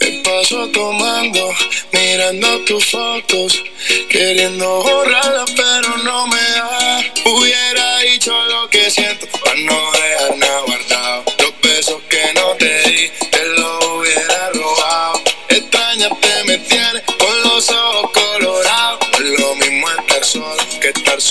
Me 0.00 0.22
paso 0.22 0.68
tomando, 0.68 1.54
mirando 1.92 2.58
tus 2.64 2.84
fotos, 2.86 3.62
queriendo 4.08 4.82
borrarlas 4.82 5.50
pero 5.56 5.96
no 5.98 6.26
me 6.26 6.40
da. 6.40 7.12
Hubiera 7.24 7.98
dicho 8.00 8.32
lo 8.48 8.68
que 8.68 8.90
siento 8.90 9.26
para 9.38 9.54
no 9.60 9.91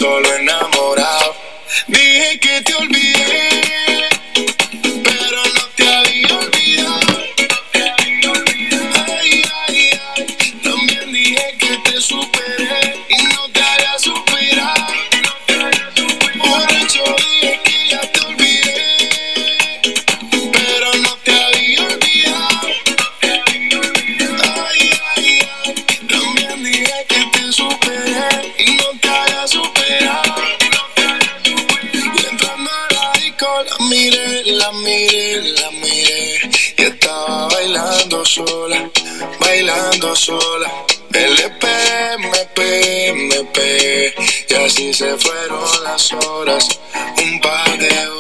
solo 0.02 0.34
enamorado. 0.34 1.36
Dije 1.86 2.40
que 2.40 2.62
te 2.64 2.74
olvidé, 2.74 3.21
miré, 33.92 34.44
la 34.46 34.72
miré, 34.72 35.42
la 35.60 35.72
miré. 35.72 36.50
Y 36.78 36.82
estaba 36.84 37.48
bailando 37.50 38.26
sola, 38.26 38.90
bailando 39.40 40.16
sola. 40.16 40.70
LP, 41.12 41.66
MP, 42.18 43.08
MP. 43.10 44.16
Y 44.50 44.54
así 44.54 44.94
se 44.94 45.18
fueron 45.18 45.84
las 45.84 46.14
horas, 46.14 46.80
un 47.22 47.42
par 47.42 47.78
de 47.78 48.11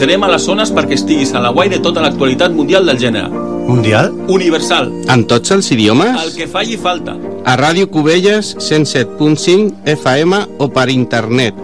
serem 0.00 0.22
a 0.24 0.30
les 0.32 0.46
zones 0.48 0.70
perquè 0.72 0.96
estiguis 0.96 1.34
a 1.36 1.42
la 1.44 1.50
guai 1.52 1.68
de 1.68 1.80
tota 1.84 2.00
l'actualitat 2.00 2.54
mundial 2.56 2.86
del 2.88 3.00
gènere. 3.02 3.28
Mundial? 3.68 4.08
Universal. 4.32 4.88
En 5.12 5.26
tots 5.28 5.52
els 5.52 5.68
idiomes? 5.74 6.16
El 6.24 6.32
que 6.38 6.46
falli 6.48 6.78
falta. 6.80 7.18
A 7.44 7.56
Ràdio 7.60 7.90
Cubelles 7.92 8.54
107.5 8.56 9.84
FM 9.92 10.40
o 10.58 10.70
per 10.72 10.88
internet. 10.94 11.58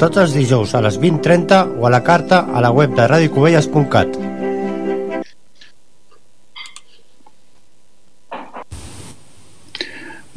Tots 0.00 0.18
els 0.20 0.34
dijous 0.34 0.74
a 0.74 0.82
les 0.84 0.98
20.30 1.00 1.78
o 1.78 1.86
a 1.86 1.92
la 1.94 2.02
carta 2.04 2.42
a 2.52 2.60
la 2.64 2.72
web 2.74 2.96
de 2.98 3.06
radiocubelles.cat. 3.06 4.15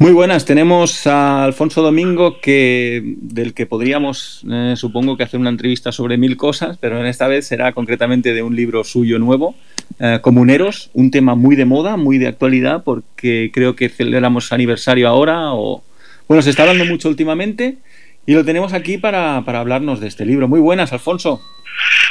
Muy 0.00 0.12
buenas, 0.12 0.46
tenemos 0.46 1.06
a 1.06 1.44
Alfonso 1.44 1.82
Domingo 1.82 2.40
que 2.40 3.02
del 3.04 3.52
que 3.52 3.66
podríamos 3.66 4.40
eh, 4.50 4.72
supongo 4.74 5.18
que 5.18 5.24
hacer 5.24 5.38
una 5.38 5.50
entrevista 5.50 5.92
sobre 5.92 6.16
mil 6.16 6.38
cosas, 6.38 6.78
pero 6.80 6.98
en 6.98 7.04
esta 7.04 7.28
vez 7.28 7.46
será 7.46 7.72
concretamente 7.72 8.32
de 8.32 8.42
un 8.42 8.56
libro 8.56 8.82
suyo 8.82 9.18
nuevo, 9.18 9.54
eh, 9.98 10.20
Comuneros, 10.22 10.88
un 10.94 11.10
tema 11.10 11.34
muy 11.34 11.54
de 11.54 11.66
moda, 11.66 11.98
muy 11.98 12.16
de 12.16 12.28
actualidad, 12.28 12.82
porque 12.82 13.50
creo 13.52 13.76
que 13.76 13.90
celebramos 13.90 14.54
aniversario 14.54 15.06
ahora 15.06 15.52
o 15.52 15.84
bueno, 16.26 16.40
se 16.40 16.48
está 16.48 16.62
hablando 16.62 16.86
mucho 16.86 17.10
últimamente 17.10 17.76
y 18.24 18.32
lo 18.32 18.42
tenemos 18.42 18.72
aquí 18.72 18.96
para, 18.96 19.42
para 19.44 19.60
hablarnos 19.60 20.00
de 20.00 20.08
este 20.08 20.24
libro. 20.24 20.48
Muy 20.48 20.60
buenas, 20.60 20.94
Alfonso. 20.94 21.42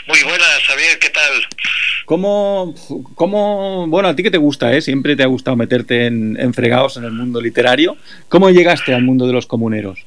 Muy 0.08 0.22
buenas, 0.22 0.62
Javier, 0.68 1.00
¿qué 1.00 1.10
tal? 1.10 1.32
¿Cómo, 2.10 2.74
cómo, 3.14 3.86
bueno, 3.86 4.10
a 4.10 4.16
ti 4.16 4.24
que 4.24 4.32
te 4.32 4.40
gusta, 4.40 4.74
¿eh? 4.74 4.82
Siempre 4.82 5.16
te 5.16 5.22
ha 5.22 5.28
gustado 5.28 5.56
meterte 5.56 6.08
en, 6.08 6.36
en 6.40 6.56
fregados 6.56 6.98
en 6.98 7.04
el 7.04 7.12
mundo 7.12 7.40
literario. 7.40 7.98
¿Cómo 8.30 8.50
llegaste 8.50 8.96
al 8.96 9.04
mundo 9.04 9.28
de 9.28 9.34
los 9.34 9.46
comuneros? 9.46 10.00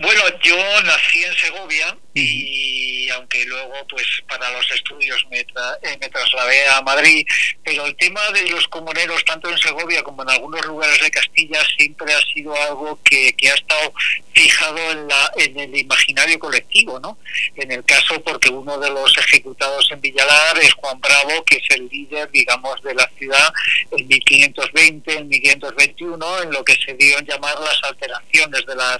Bueno, 0.00 0.22
yo 0.42 0.56
nací 0.86 1.22
en 1.22 1.34
Segovia 1.34 1.98
y 2.14 3.08
aunque 3.10 3.44
luego 3.44 3.74
pues 3.88 4.04
para 4.28 4.50
los 4.52 4.70
estudios 4.72 5.24
me, 5.30 5.44
tra- 5.46 5.78
eh, 5.82 5.96
me 6.00 6.08
trasladé 6.08 6.66
a 6.68 6.80
Madrid, 6.82 7.26
pero 7.64 7.86
el 7.86 7.96
tema 7.96 8.20
de 8.30 8.48
los 8.50 8.66
comuneros 8.68 9.24
tanto 9.24 9.50
en 9.50 9.58
Segovia 9.58 10.02
como 10.02 10.22
en 10.22 10.30
algunos 10.30 10.64
lugares 10.66 11.00
de 11.00 11.10
Castilla 11.10 11.60
siempre 11.76 12.12
ha 12.12 12.20
sido 12.32 12.54
algo 12.62 12.98
que, 13.04 13.32
que 13.34 13.50
ha 13.50 13.54
estado 13.54 13.92
fijado 14.32 14.78
en, 14.92 15.08
la, 15.08 15.32
en 15.38 15.58
el 15.58 15.76
imaginario 15.76 16.38
colectivo, 16.38 17.00
¿no? 17.00 17.18
En 17.56 17.70
el 17.72 17.84
caso 17.84 18.20
porque 18.22 18.48
uno 18.48 18.78
de 18.78 18.90
los 18.90 19.16
ejecutados 19.18 19.88
en 19.90 20.00
Villalar 20.00 20.58
es 20.58 20.72
Juan 20.74 21.00
Bravo, 21.00 21.44
que 21.44 21.56
es 21.56 21.64
el 21.76 21.88
líder, 21.88 22.30
digamos, 22.30 22.80
de 22.82 22.94
la 22.94 23.10
ciudad 23.18 23.52
en 23.90 24.06
1520, 24.06 25.12
en 25.18 25.28
1521, 25.28 26.42
en 26.42 26.52
lo 26.52 26.64
que 26.64 26.74
se 26.84 26.94
dio 26.94 27.18
en 27.18 27.26
llamar 27.26 27.58
las 27.58 27.80
alteraciones 27.84 28.64
de 28.66 28.76
las 28.76 28.98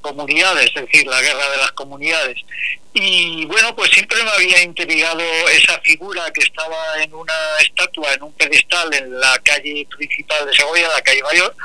comunidades, 0.00 0.70
es 0.74 0.82
decir, 0.86 1.06
la 1.06 1.20
guerra 1.22 1.48
de 1.50 1.56
las 1.58 1.72
comunidades. 1.72 2.36
Y 2.94 3.46
bueno, 3.46 3.74
pues 3.74 3.90
siempre 3.90 4.22
me 4.22 4.28
había 4.30 4.62
intrigado 4.62 5.22
esa 5.48 5.80
figura 5.80 6.30
que 6.30 6.42
estaba 6.44 7.02
en 7.02 7.14
una 7.14 7.32
estatua, 7.60 8.12
en 8.12 8.22
un 8.22 8.32
pedestal 8.34 8.92
en 8.92 9.18
la 9.18 9.38
calle 9.42 9.86
principal 9.96 10.44
de 10.46 10.52
Segovia, 10.54 10.88
la 10.94 11.00
calle 11.00 11.22
Mayor, 11.22 11.56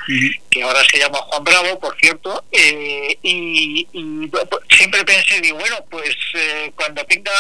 que 0.50 0.64
ahora 0.64 0.82
se 0.90 0.98
llama 1.00 1.18
Juan 1.18 1.44
Bravo, 1.44 1.80
por 1.80 1.98
cierto, 2.00 2.46
eh, 2.54 3.18
y, 3.24 3.86
y 3.92 4.32
siempre 4.78 5.04
pensé, 5.04 5.42
digo, 5.42 5.58
bueno, 5.58 5.84
pues 5.92 6.16
eh, 6.36 6.72
cuando 6.76 7.04
tenga 7.06 7.34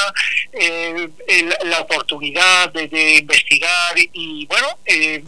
eh, 0.52 1.07
el- 1.30 1.56
la 1.69 1.80
oportunidad 1.80 2.69
de, 2.74 2.90
de 2.90 3.15
investigar 3.19 3.95
y 4.11 4.45
bueno, 4.48 4.68
eh, 4.86 5.24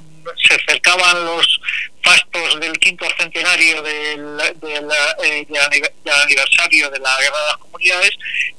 se 0.45 0.53
acercaban 0.53 1.25
los 1.25 1.61
fastos 2.09 2.59
del 2.59 2.73
quinto 2.79 3.05
centenario 3.17 3.81
del, 3.81 4.37
del, 4.37 4.87
del 4.87 5.61
anive- 5.61 5.93
del 6.03 6.13
aniversario 6.23 6.89
de 6.89 6.99
la 6.99 7.15
Guerra 7.19 7.37
de 7.39 7.45
las 7.47 7.57
Comunidades 7.57 8.11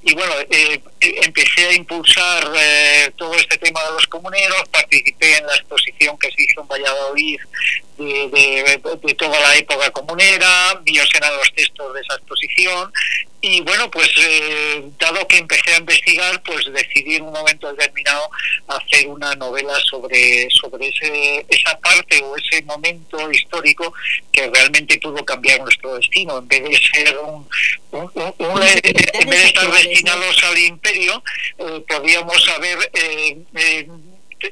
y 0.03 0.15
bueno, 0.15 0.33
eh, 0.51 0.81
eh, 1.01 1.15
empecé 1.25 1.67
a 1.69 1.73
impulsar 1.75 2.51
eh, 2.57 3.11
todo 3.17 3.35
este 3.35 3.59
tema 3.59 3.83
de 3.85 3.93
los 3.93 4.07
comuneros, 4.07 4.63
participé 4.71 5.39
en 5.39 5.47
la 5.47 5.55
exposición 5.57 6.17
que 6.19 6.29
se 6.31 6.43
hizo 6.45 6.61
en 6.61 6.69
Valladolid 6.69 7.39
de, 7.99 8.29
de- 9.03 9.15
toda 9.15 9.39
la 9.41 9.57
época 9.57 9.91
comunera, 9.91 10.81
míos 10.87 11.11
eran 11.15 11.37
los 11.37 11.53
textos 11.55 11.93
de 11.95 12.01
esa 12.01 12.15
exposición 12.15 12.93
y 13.43 13.61
bueno, 13.63 13.91
pues 13.91 14.11
eh, 14.19 14.83
dado 14.99 15.27
que 15.27 15.39
empecé 15.39 15.73
a 15.75 15.79
investigar, 15.79 16.43
pues 16.43 16.67
decidí 16.73 17.15
en 17.17 17.23
un 17.23 17.33
momento 17.33 17.73
determinado 17.73 18.29
hacer 18.69 19.07
una 19.09 19.35
novela 19.35 19.75
sobre, 19.89 20.49
sobre 20.51 20.89
ese, 20.89 21.47
esa 21.49 21.79
parte 21.79 22.23
o 22.23 22.37
ese 22.37 22.63
momento 22.65 23.31
histórico 23.31 23.93
que 24.33 24.51
realmente 24.51 24.99
pudo 24.99 25.25
cambiar 25.25 25.61
nuestro 25.61 25.95
destino. 25.95 26.39
En 26.39 26.49
vez 26.49 26.63
de 26.65 26.77
ser 26.77 27.19
un, 27.19 27.49
un- 27.93 28.11
un- 28.15 28.35
un- 28.39 28.63
en 28.63 29.29
vez 29.31 29.41
de 29.43 29.45
estar 29.47 29.71
destinados 29.73 30.45
al 30.45 30.59
imperio, 30.59 31.23
eh, 31.59 31.83
podíamos 31.89 32.49
haber 32.51 32.79
eh, 32.95 33.39
eh, 33.57 33.87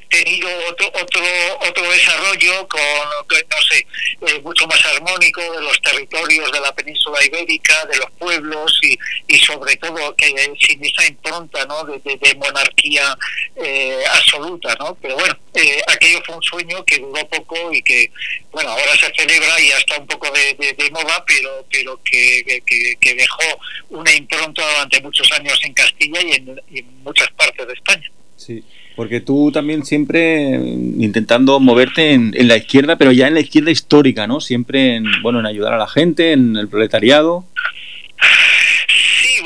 tenido 0.09 0.47
otro 0.69 0.87
otro 1.01 1.21
otro 1.67 1.91
desarrollo 1.91 2.67
con, 2.67 2.79
no 2.81 3.61
sé 3.69 3.85
eh, 4.27 4.39
mucho 4.43 4.67
más 4.67 4.83
armónico 4.85 5.41
de 5.41 5.61
los 5.61 5.81
territorios 5.81 6.51
de 6.51 6.59
la 6.59 6.73
península 6.75 7.23
ibérica 7.25 7.85
de 7.85 7.97
los 7.97 8.11
pueblos 8.11 8.79
y, 8.83 8.97
y 9.27 9.39
sobre 9.39 9.75
todo 9.77 10.15
que 10.15 10.27
sin 10.59 10.83
esa 10.85 11.05
impronta 11.07 11.65
¿no? 11.65 11.83
de, 11.85 11.99
de- 11.99 12.35
monarquía 12.35 13.17
eh, 13.55 14.03
absoluta 14.13 14.75
no 14.79 14.95
pero 15.01 15.15
bueno 15.15 15.35
eh, 15.55 15.81
aquello 15.87 16.21
fue 16.25 16.35
un 16.35 16.43
sueño 16.43 16.83
que 16.85 16.99
duró 16.99 17.27
poco 17.27 17.73
y 17.73 17.81
que 17.81 18.11
bueno 18.51 18.69
ahora 18.69 18.91
se 18.95 19.11
celebra 19.15 19.59
y 19.59 19.69
ya 19.69 19.77
está 19.77 19.97
un 19.97 20.07
poco 20.07 20.29
de, 20.31 20.53
de- 20.53 20.89
moda 20.91 21.23
pero 21.25 21.65
pero 21.71 21.99
que- 22.03 22.61
que- 22.65 22.95
que 22.99 23.15
dejó 23.15 23.43
una 23.89 24.13
impronta 24.13 24.61
durante 24.67 25.01
muchos 25.01 25.31
años 25.31 25.59
en 25.63 25.73
Castilla 25.73 26.21
y 26.21 26.31
en, 26.33 26.61
y 26.71 26.79
en 26.79 27.03
muchas 27.03 27.29
partes 27.31 27.65
de 27.67 27.73
España 27.73 28.09
Sí. 28.37 28.63
Porque 28.95 29.21
tú 29.21 29.51
también 29.51 29.85
siempre 29.85 30.55
eh, 30.55 30.59
intentando 30.97 31.59
moverte 31.59 32.11
en, 32.11 32.33
en 32.35 32.47
la 32.47 32.57
izquierda, 32.57 32.97
pero 32.97 33.11
ya 33.11 33.27
en 33.27 33.33
la 33.33 33.39
izquierda 33.39 33.71
histórica, 33.71 34.27
¿no? 34.27 34.41
Siempre 34.41 34.95
en, 34.95 35.05
bueno, 35.21 35.39
en 35.39 35.45
ayudar 35.45 35.73
a 35.73 35.77
la 35.77 35.87
gente, 35.87 36.33
en 36.33 36.57
el 36.57 36.67
proletariado. 36.67 37.45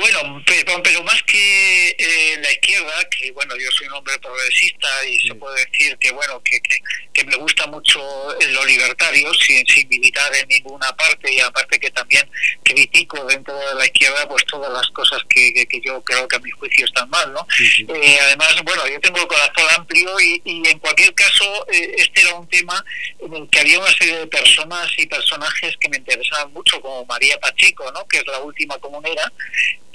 Bueno, 0.03 0.43
pero, 0.45 0.83
pero 0.83 1.01
más 1.03 1.23
que 1.23 1.95
eh, 1.97 2.37
la 2.41 2.51
izquierda, 2.51 3.07
que 3.09 3.31
bueno, 3.31 3.55
yo 3.55 3.71
soy 3.71 3.87
un 3.87 3.93
hombre 3.93 4.19
progresista 4.19 4.89
y 5.07 5.17
se 5.21 5.33
puede 5.33 5.65
decir 5.65 5.97
que 5.97 6.11
bueno, 6.11 6.43
que, 6.43 6.59
que, 6.59 6.77
que 7.13 7.23
me 7.23 7.37
gusta 7.37 7.67
mucho 7.67 8.01
lo 8.49 8.65
libertario, 8.65 9.33
sin, 9.35 9.65
sin 9.65 9.87
militar 9.87 10.29
en 10.35 10.45
ninguna 10.49 10.93
parte 10.97 11.31
y 11.31 11.39
aparte 11.39 11.79
que 11.79 11.89
también 11.91 12.29
critico 12.63 13.23
dentro 13.23 13.57
de 13.57 13.75
la 13.75 13.85
izquierda 13.85 14.27
pues 14.27 14.43
todas 14.45 14.73
las 14.73 14.89
cosas 14.89 15.21
que, 15.29 15.53
que, 15.53 15.65
que 15.67 15.79
yo 15.79 16.03
creo 16.03 16.27
que 16.27 16.35
a 16.35 16.39
mi 16.39 16.51
juicio 16.51 16.85
están 16.85 17.09
mal, 17.09 17.31
¿no? 17.31 17.47
Eh, 17.95 18.17
además, 18.23 18.61
bueno, 18.65 18.85
yo 18.85 18.99
tengo 18.99 19.21
el 19.21 19.27
corazón 19.27 19.63
amplio 19.77 20.19
y, 20.19 20.41
y 20.43 20.67
en 20.67 20.79
cualquier 20.79 21.13
caso 21.13 21.65
eh, 21.71 21.95
este 21.97 22.23
era 22.23 22.35
un 22.35 22.49
tema 22.49 22.83
en 23.19 23.33
el 23.33 23.49
que 23.49 23.59
había 23.59 23.79
una 23.79 23.93
serie 23.93 24.17
de 24.17 24.27
personas 24.27 24.91
y 24.97 25.07
personajes 25.07 25.77
que 25.77 25.87
me 25.87 25.95
interesaban 25.95 26.51
mucho, 26.51 26.81
como 26.81 27.05
María 27.05 27.39
Pacheco, 27.39 27.89
¿no? 27.93 28.05
que 28.05 28.17
es 28.17 28.27
la 28.27 28.39
última 28.39 28.77
comunera 28.79 29.31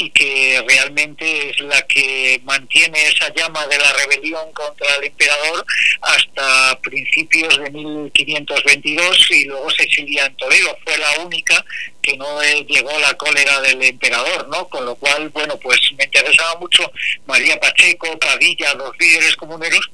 y 0.00 0.10
que 0.10 0.64
realmente 0.66 1.50
es 1.50 1.60
la 1.60 1.82
que 1.82 2.40
mantiene 2.44 3.08
esa 3.08 3.34
llama 3.34 3.66
de 3.66 3.78
la 3.78 3.92
rebelión 3.94 4.52
contra 4.52 4.94
el 4.94 5.04
emperador 5.04 5.66
hasta 6.00 6.78
principios 6.80 7.58
de 7.58 7.70
1522 7.70 9.30
y 9.32 9.44
luego 9.46 9.68
se 9.70 9.82
exilia 9.82 10.26
en 10.26 10.36
Toledo. 10.36 10.78
Fue 10.84 10.96
la 10.98 11.18
única 11.24 11.64
que 12.00 12.16
no 12.16 12.40
llegó 12.42 12.96
la 13.00 13.12
cólera 13.14 13.60
del 13.60 13.82
emperador, 13.82 14.48
¿no? 14.48 14.68
Con 14.68 14.86
lo 14.86 14.94
cual, 14.94 15.30
bueno, 15.30 15.58
pues 15.58 15.80
me 15.96 16.04
interesaba 16.04 16.58
mucho 16.60 16.90
María 17.26 17.58
Pacheco, 17.58 18.16
Padilla, 18.20 18.74
los 18.74 18.96
líderes 18.98 19.34
comuneros 19.34 19.90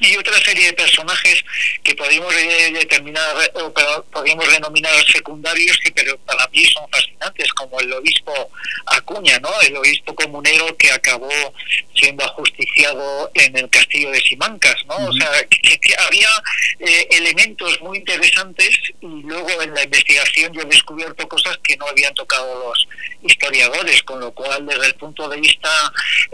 y 0.00 0.16
otra 0.16 0.38
serie 0.42 0.66
de 0.66 0.72
personajes 0.72 1.44
que 1.82 1.94
podemos 1.94 2.34
eh, 2.34 2.72
determinar 2.72 3.36
o 3.54 3.72
podríamos 4.10 4.50
denominar 4.50 4.92
secundarios 5.06 5.76
que 5.78 5.92
pero 5.92 6.16
para 6.18 6.46
mí 6.48 6.64
son 6.64 6.88
fascinantes 6.90 7.52
como 7.52 7.78
el 7.80 7.92
obispo 7.92 8.50
Acuña 8.86 9.38
no 9.40 9.60
el 9.60 9.76
obispo 9.76 10.14
comunero 10.14 10.74
que 10.76 10.90
acabó 10.90 11.30
siendo 11.94 12.24
ajusticiado 12.24 13.30
en 13.34 13.56
el 13.56 13.68
castillo 13.68 14.10
de 14.10 14.20
Simancas 14.20 14.76
no 14.86 14.96
o 14.96 15.12
sea 15.12 15.30
que, 15.48 15.78
que 15.78 15.94
había 15.98 16.28
eh, 16.78 17.06
elementos 17.10 17.80
muy 17.82 17.98
interesantes 17.98 18.70
y 19.00 19.22
luego 19.22 19.60
en 19.62 19.74
la 19.74 19.84
investigación 19.84 20.52
yo 20.54 20.62
he 20.62 20.66
descubierto 20.66 21.28
cosas 21.28 21.58
que 21.62 21.76
no 21.76 21.86
habían 21.86 22.14
tocado 22.14 22.68
los 22.68 22.88
historiadores 23.22 24.02
con 24.04 24.20
lo 24.20 24.32
cual 24.32 24.64
desde 24.66 24.86
el 24.86 24.94
punto 24.94 25.28
de 25.28 25.38
vista 25.38 25.68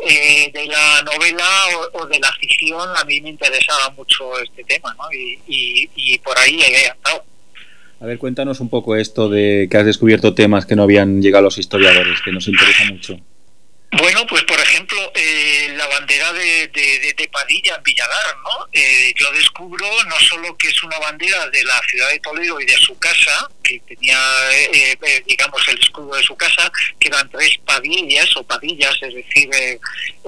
eh, 0.07 0.51
de 0.53 0.67
la 0.67 1.03
novela 1.03 1.49
o, 1.93 2.03
o 2.03 2.07
de 2.07 2.21
la 2.21 2.33
ficción 2.35 2.97
a 2.97 3.05
mí 3.05 3.21
me 3.21 3.31
interesaba 3.57 3.91
mucho 3.97 4.39
este 4.41 4.65
tema 4.65 4.95
¿no? 4.99 5.05
y, 5.13 5.39
y, 5.49 5.91
y 5.95 6.19
por 6.19 6.37
ahí 6.39 6.59
he 6.61 6.91
andado 6.91 7.25
A 8.01 8.07
ver, 8.07 8.19
cuéntanos 8.19 8.61
un 8.61 8.69
poco 8.69 8.97
esto 8.97 9.29
de 9.29 9.69
que 9.71 9.77
has 9.77 9.87
descubierto 9.87 10.35
temas 10.35 10.67
que 10.67 10.77
no 10.77 10.83
habían 10.83 11.23
llegado 11.23 11.45
los 11.45 11.59
historiadores, 11.59 12.21
que 12.23 12.33
nos 12.33 12.47
interesa 12.47 12.85
mucho. 12.91 13.19
Bueno, 13.99 14.27
pues 14.27 14.43
por 14.45 14.59
ejemplo, 14.61 14.99
eh, 15.15 15.73
la 15.77 15.87
bandera 15.87 16.33
de, 16.33 16.69
de, 16.69 16.99
de- 17.01 17.15
de 17.17 17.29
Padilla 17.29 17.77
en 17.77 17.83
Villagar, 17.83 18.37
¿no? 18.43 18.67
Eh, 18.73 19.15
yo 19.17 19.31
descubro 19.33 19.87
no 20.05 20.19
solo 20.21 20.57
que 20.57 20.69
es 20.69 20.83
una 20.83 20.99
bandera 20.99 21.49
de 21.51 21.63
la 21.65 21.81
ciudad 21.89 22.09
de 22.11 22.19
Toledo 22.21 22.61
y 22.61 22.67
de 22.67 22.77
su 22.77 22.99
casa, 22.99 23.49
que 23.63 23.81
tenía, 23.81 24.19
eh, 24.53 24.97
eh, 25.01 25.23
digamos, 25.27 25.61
el 25.69 25.79
escudo 25.81 26.15
de 26.17 26.23
su 26.23 26.37
casa, 26.37 26.71
que 26.99 27.09
eran 27.09 27.29
tres 27.31 27.59
padillas 27.65 28.29
o 28.37 28.43
padillas, 28.45 28.95
es 29.03 29.15
decir, 29.15 29.49
eh, 29.55 29.79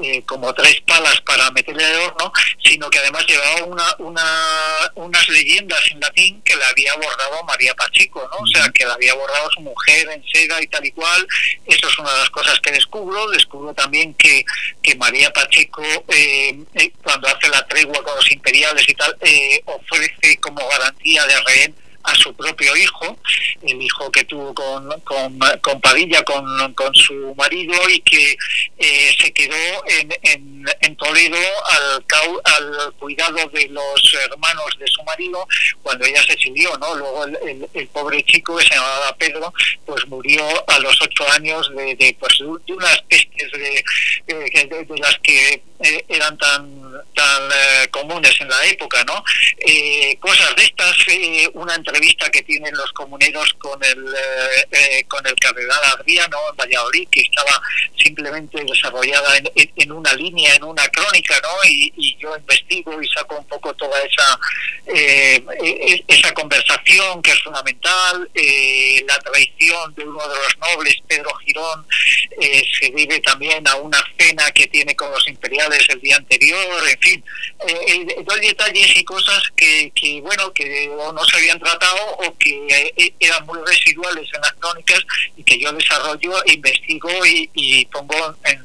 eh, 0.03 0.23
como 0.24 0.55
tres 0.55 0.81
palas 0.86 1.20
para 1.23 1.51
meterle 1.51 1.85
al 1.85 1.97
horno, 2.01 2.32
sino 2.65 2.89
que 2.90 2.99
además 2.99 3.27
llevaba 3.27 3.65
una, 3.65 3.95
una, 3.99 4.93
unas 4.95 5.28
leyendas 5.28 5.82
en 5.90 6.01
latín 6.01 6.40
que 6.43 6.57
le 6.57 6.65
había 6.65 6.95
bordado 6.95 7.43
María 7.45 7.74
Pacheco, 7.74 8.28
¿no? 8.32 8.39
O 8.39 8.47
sea, 8.47 8.69
que 8.70 8.85
le 8.86 8.93
había 8.93 9.15
bordado 9.15 9.51
su 9.51 9.61
mujer 9.61 10.09
en 10.11 10.24
seda 10.32 10.61
y 10.62 10.66
tal 10.69 10.85
y 10.86 10.93
cual. 10.93 11.27
Eso 11.66 11.89
es 11.89 11.99
una 11.99 12.12
de 12.12 12.19
las 12.20 12.31
cosas 12.31 12.59
que 12.61 12.70
descubro. 12.73 13.28
Descubro 13.31 13.57
también 13.74 14.14
que, 14.14 14.44
que 14.82 14.94
María 14.97 15.32
Pacheco, 15.32 15.82
eh, 16.09 16.59
eh, 16.74 16.93
cuando 17.02 17.28
hace 17.28 17.48
la 17.48 17.66
tregua 17.66 18.02
con 18.02 18.14
los 18.16 18.30
imperiales 18.30 18.89
y 18.89 18.94
tal, 18.94 19.16
eh, 19.20 19.62
ofrece 19.66 20.36
como 20.40 20.66
garantía 20.68 21.26
de 21.26 21.40
rehén 21.40 21.74
a 22.10 22.14
su 22.14 22.35
propio 22.35 22.74
hijo, 22.76 23.16
el 23.62 23.80
hijo 23.82 24.10
que 24.10 24.24
tuvo 24.24 24.55
con, 24.55 24.89
con, 25.02 25.39
con 25.60 25.80
Padilla, 25.80 26.22
con, 26.24 26.74
con 26.74 26.94
su 26.94 27.35
marido, 27.36 27.74
y 27.89 28.01
que 28.01 28.36
eh, 28.78 29.14
se 29.20 29.32
quedó 29.32 29.85
en, 29.86 30.12
en, 30.22 30.64
en 30.80 30.97
Toledo 30.97 31.36
al, 31.70 32.06
cau- 32.06 32.40
al 32.44 32.93
cuidado 32.94 33.36
de 33.52 33.68
los 33.68 34.14
hermanos 34.14 34.76
de 34.78 34.86
su 34.89 35.02
marido 35.05 35.47
cuando 35.82 36.05
ella 36.06 36.22
se 36.22 36.32
exilió, 36.32 36.76
¿no? 36.78 36.94
Luego 36.94 37.24
el, 37.24 37.39
el- 37.47 37.68
el 37.74 37.86
pobre 37.89 38.22
chico 38.24 38.56
que 38.56 38.64
se 38.64 38.74
llamaba 38.74 39.14
Pedro, 39.16 39.52
pues 39.86 40.06
murió 40.09 40.44
a 40.68 40.78
los 40.78 41.01
ocho 41.02 41.28
años 41.32 41.70
de, 41.76 41.94
de, 41.97 42.16
pues, 42.18 42.39
de 42.66 42.72
unas 42.72 43.01
pestes 43.02 43.51
de, 43.52 43.85
eh, 44.28 44.66
de- 44.68 44.85
de 44.85 44.98
las 44.98 45.18
que 45.22 45.62
eh, 45.80 46.05
eran 46.09 46.36
tan 46.39 46.78
tan 47.14 47.43
eh, 47.52 47.89
comunes 47.90 48.32
en 48.40 48.48
la 48.48 48.64
época, 48.66 49.05
¿no? 49.05 49.22
Eh, 49.66 50.16
cosas 50.20 50.55
de 50.56 50.64
estas, 50.64 50.97
eh, 51.09 51.48
una 51.55 51.74
entrevista 51.74 51.98
que 52.33 52.43
tienen 52.43 52.75
los 52.77 52.93
comuneros 52.93 53.53
con 53.59 53.83
el 53.85 53.99
eh, 54.15 54.66
eh, 54.70 55.05
con 55.09 55.27
el 55.27 55.35
cardenal 55.37 55.81
Adriano 55.99 56.37
en 56.51 56.57
Valladolid, 56.57 57.09
que 57.11 57.20
estaba 57.23 57.61
simplemente 58.03 58.62
desarrollada 58.65 59.37
en, 59.37 59.51
en- 59.55 59.93
una 59.93 60.12
línea, 60.15 60.55
en 60.55 60.65
una 60.65 60.87
crónica, 60.89 61.41
¿no? 61.43 61.69
Y, 61.69 61.93
y 61.97 62.16
yo 62.19 62.37
investigo 62.37 63.01
y 63.03 63.09
saco 63.09 63.37
un 63.39 63.47
poco 63.47 63.75
toda 63.75 63.99
esa 64.03 64.39
eh, 64.87 65.43
eh, 65.65 66.05
esa 66.07 66.33
conversación 66.35 67.20
que 67.23 67.33
es 67.33 67.43
fundamental, 67.43 68.31
eh, 68.35 69.03
la 69.09 69.19
traición 69.19 69.95
de 69.95 70.05
uno 70.05 70.29
de 70.29 70.37
los 70.37 70.59
nobles, 70.59 70.95
Pedro 71.09 71.31
Girón, 71.45 71.87
eh, 72.41 72.62
se 72.79 72.91
debe 72.91 73.19
también 73.20 73.66
a 73.66 73.77
una 73.77 73.99
cena 74.19 74.51
que 74.53 74.66
tiene 74.69 74.95
con 74.95 75.11
los 75.11 75.27
imperiales 75.27 75.85
el 75.89 76.01
día 76.01 76.16
anterior, 76.16 76.89
en 76.89 77.01
fin, 77.01 77.25
eh, 77.66 78.07
doy 78.25 78.41
detalles 78.41 78.97
y 78.97 79.05
cosas 79.05 79.43
que, 79.57 79.91
que, 79.95 80.20
bueno, 80.20 80.53
que 80.53 80.87
no 80.89 81.25
se 81.25 81.37
habían 81.37 81.59
tratado 81.59 81.88
o 82.19 82.36
que 82.39 82.66
eh, 82.97 83.15
eran 83.20 83.44
muy 83.47 83.59
residuales 83.66 84.28
en 84.35 84.40
las 84.40 84.52
crónicas 84.55 85.01
y 85.36 85.43
que 85.44 85.59
yo 85.59 85.73
desarrollo, 85.73 86.32
investigo 86.47 87.10
y, 87.27 87.48
y 87.55 87.85
pongo 87.86 88.36
en, 88.44 88.62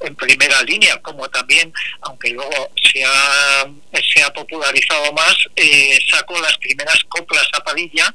en 0.00 0.14
primera 0.16 0.62
línea, 0.62 0.96
como 1.02 1.28
también, 1.30 1.72
aunque 2.02 2.30
luego 2.30 2.70
se 2.92 3.04
ha, 3.04 3.66
se 4.12 4.22
ha 4.22 4.32
popularizado 4.32 5.12
más, 5.12 5.36
eh, 5.56 5.98
saco 6.10 6.40
las 6.40 6.56
primeras 6.58 6.98
coplas 7.08 7.46
a 7.52 7.62
Padilla 7.64 8.12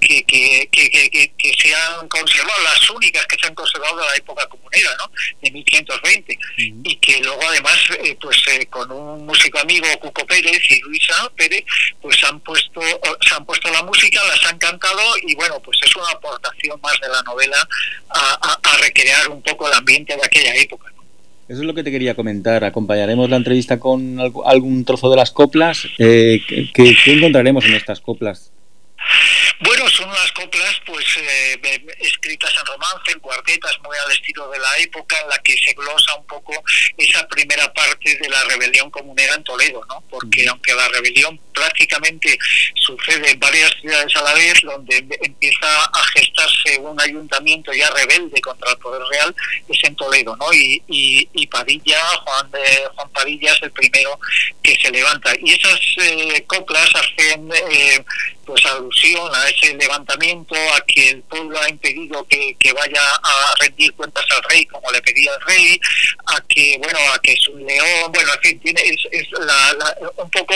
que, 0.00 0.22
que, 0.24 0.68
que, 0.70 0.90
que, 0.90 1.10
que- 1.10 1.32
que 1.38 1.52
se 1.60 1.74
han 1.74 2.08
conservado, 2.08 2.62
las 2.62 2.90
únicas 2.90 3.26
que 3.26 3.36
se 3.38 3.46
han 3.46 3.54
conservado 3.54 3.96
de 3.98 4.06
la 4.06 4.16
época 4.16 4.46
comunera, 4.46 4.90
¿no? 4.98 5.10
de 5.42 5.50
1520, 5.50 6.38
y 6.84 6.96
que 6.96 7.20
luego 7.20 7.40
además, 7.48 7.78
eh, 8.04 8.16
pues 8.20 8.36
eh, 8.48 8.66
con 8.66 8.90
un 8.90 9.26
músico 9.26 9.58
amigo, 9.58 9.86
Cuco 10.00 10.24
Pérez 10.26 10.60
y 10.70 10.80
Luisa 10.80 11.30
Pérez, 11.36 11.64
pues 12.00 12.22
han 12.24 12.38
puesto, 12.40 12.80
se 13.20 13.34
han 13.34 13.44
puesto 13.44 13.70
la 13.70 13.82
música, 13.82 13.91
las 14.00 14.44
han 14.50 14.58
cantado 14.58 15.00
y 15.26 15.34
bueno, 15.34 15.60
pues 15.64 15.78
es 15.84 15.94
una 15.96 16.10
aportación 16.10 16.80
más 16.82 16.94
de 17.00 17.08
la 17.08 17.22
novela 17.22 17.56
a, 18.10 18.58
a- 18.62 18.76
recrear 18.78 19.28
un 19.28 19.42
poco 19.42 19.68
el 19.68 19.74
ambiente 19.74 20.14
de 20.16 20.24
aquella 20.24 20.54
época. 20.56 20.86
Eso 21.48 21.60
es 21.60 21.66
lo 21.66 21.74
que 21.74 21.82
te 21.82 21.90
quería 21.90 22.14
comentar. 22.14 22.64
Acompañaremos 22.64 23.28
la 23.28 23.36
entrevista 23.36 23.78
con 23.78 24.18
algún 24.46 24.84
trozo 24.84 25.10
de 25.10 25.16
las 25.16 25.30
coplas. 25.30 25.86
Eh, 25.98 26.40
¿qué, 26.48 26.70
qué- 26.72 26.96
qué 27.04 27.12
encontraremos 27.12 27.64
en 27.64 27.74
estas 27.74 28.00
coplas? 28.00 28.51
Bueno, 29.60 29.88
son 29.88 30.08
unas 30.08 30.32
coplas 30.32 30.80
pues 30.84 31.04
eh, 31.18 31.60
escritas 32.00 32.52
en 32.58 32.66
romance, 32.66 33.12
en 33.12 33.20
cuartetas, 33.20 33.78
muy 33.84 33.96
al 33.96 34.10
estilo 34.10 34.50
de 34.50 34.58
la 34.58 34.76
época, 34.78 35.16
en 35.20 35.28
la 35.28 35.38
que 35.38 35.56
se 35.56 35.72
glosa 35.72 36.14
un 36.16 36.26
poco 36.26 36.52
esa 36.96 37.26
primera 37.28 37.72
parte 37.72 38.16
de 38.16 38.28
la 38.28 38.42
rebelión 38.44 38.90
comunera 38.90 39.34
en 39.34 39.44
Toledo, 39.44 39.84
¿no? 39.88 40.02
Porque 40.10 40.48
aunque 40.48 40.74
la 40.74 40.88
rebelión 40.88 41.38
prácticamente 41.54 42.38
sucede 42.74 43.30
en 43.30 43.38
varias 43.40 43.70
ciudades 43.80 44.16
a 44.16 44.22
la 44.22 44.34
vez, 44.34 44.54
donde 44.62 44.96
em- 44.96 45.08
empieza 45.22 45.84
a 45.84 46.04
gestarse 46.14 46.78
un 46.78 47.00
ayuntamiento 47.00 47.72
ya 47.72 47.90
rebelde 47.90 48.40
contra 48.40 48.70
el 48.70 48.78
poder 48.78 49.02
real, 49.10 49.34
es 49.68 49.84
en 49.84 49.94
Toledo, 49.96 50.36
¿no? 50.36 50.52
Y, 50.52 50.82
y, 50.88 51.28
y 51.34 51.46
Padilla, 51.46 52.00
Juan, 52.24 52.50
de, 52.50 52.88
Juan 52.94 53.10
Padilla 53.10 53.52
es 53.52 53.62
el 53.62 53.70
primero 53.70 54.18
que 54.62 54.76
se 54.76 54.90
levanta. 54.90 55.32
Y 55.40 55.52
esas 55.52 55.80
eh, 55.98 56.44
coplas 56.46 56.90
hacen 56.94 57.50
eh, 57.70 58.04
pues 58.44 58.64
alusión 58.66 59.30
a 59.34 59.48
ese 59.48 59.74
levantamiento, 59.74 60.54
a 60.74 60.80
que 60.82 61.10
el 61.10 61.22
pueblo 61.22 61.58
ha 61.60 61.68
impedido 61.68 62.26
que, 62.28 62.54
que 62.58 62.72
vaya 62.72 63.00
a 63.22 63.54
rendir 63.60 63.92
cuentas 63.94 64.24
al 64.36 64.42
rey 64.50 64.66
como 64.66 64.90
le 64.90 65.00
pedía 65.02 65.32
el 65.34 65.40
rey, 65.46 65.80
a 66.26 66.40
que 66.48 66.76
bueno, 66.78 66.98
a 67.14 67.18
que 67.20 67.32
es 67.32 67.48
un 67.48 67.64
león, 67.66 68.12
bueno, 68.12 68.32
en 68.34 68.40
fin, 68.40 68.60
tiene, 68.60 68.80
es, 68.82 68.98
es 69.10 69.26
la, 69.32 69.72
la- 69.74 69.96
un 70.16 70.30
poco 70.30 70.54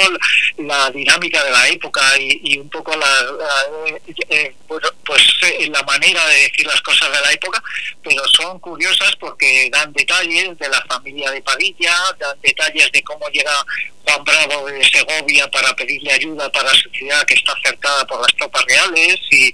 la 0.58 0.90
dinámica 0.90 1.42
de 1.44 1.50
la 1.50 1.68
época 1.68 2.02
y, 2.18 2.40
y 2.42 2.58
un 2.58 2.68
poco 2.68 2.94
la, 2.96 3.06
la, 3.22 3.66
eh, 3.88 4.02
eh, 4.30 4.54
bueno, 4.68 4.88
pues 5.04 5.22
eh, 5.42 5.68
la 5.70 5.82
manera 5.84 6.26
de 6.26 6.34
decir 6.42 6.66
las 6.66 6.80
cosas 6.82 7.10
de 7.12 7.20
la 7.20 7.32
época, 7.32 7.62
pero 8.02 8.22
son 8.28 8.58
curiosas 8.58 9.14
porque 9.16 9.68
dan 9.72 9.92
detalles 9.92 10.58
de 10.58 10.68
la 10.68 10.82
familia 10.82 11.30
de 11.30 11.42
Padilla, 11.42 11.94
dan 12.18 12.38
detalles 12.42 12.90
de 12.92 13.02
cómo 13.02 13.28
llega 13.28 13.64
Juan 14.06 14.22
Bravo 14.24 14.66
de 14.66 14.84
Segovia 14.84 15.50
para 15.50 15.74
pedirle 15.74 16.12
ayuda 16.12 16.50
para 16.52 16.70
su 16.70 16.88
ciudad 16.90 17.24
que 17.26 17.34
está 17.34 17.54
cercada 17.62 18.06
por 18.06 18.20
las 18.20 18.34
tropas 18.36 18.64
reales 18.66 19.18
y, 19.30 19.52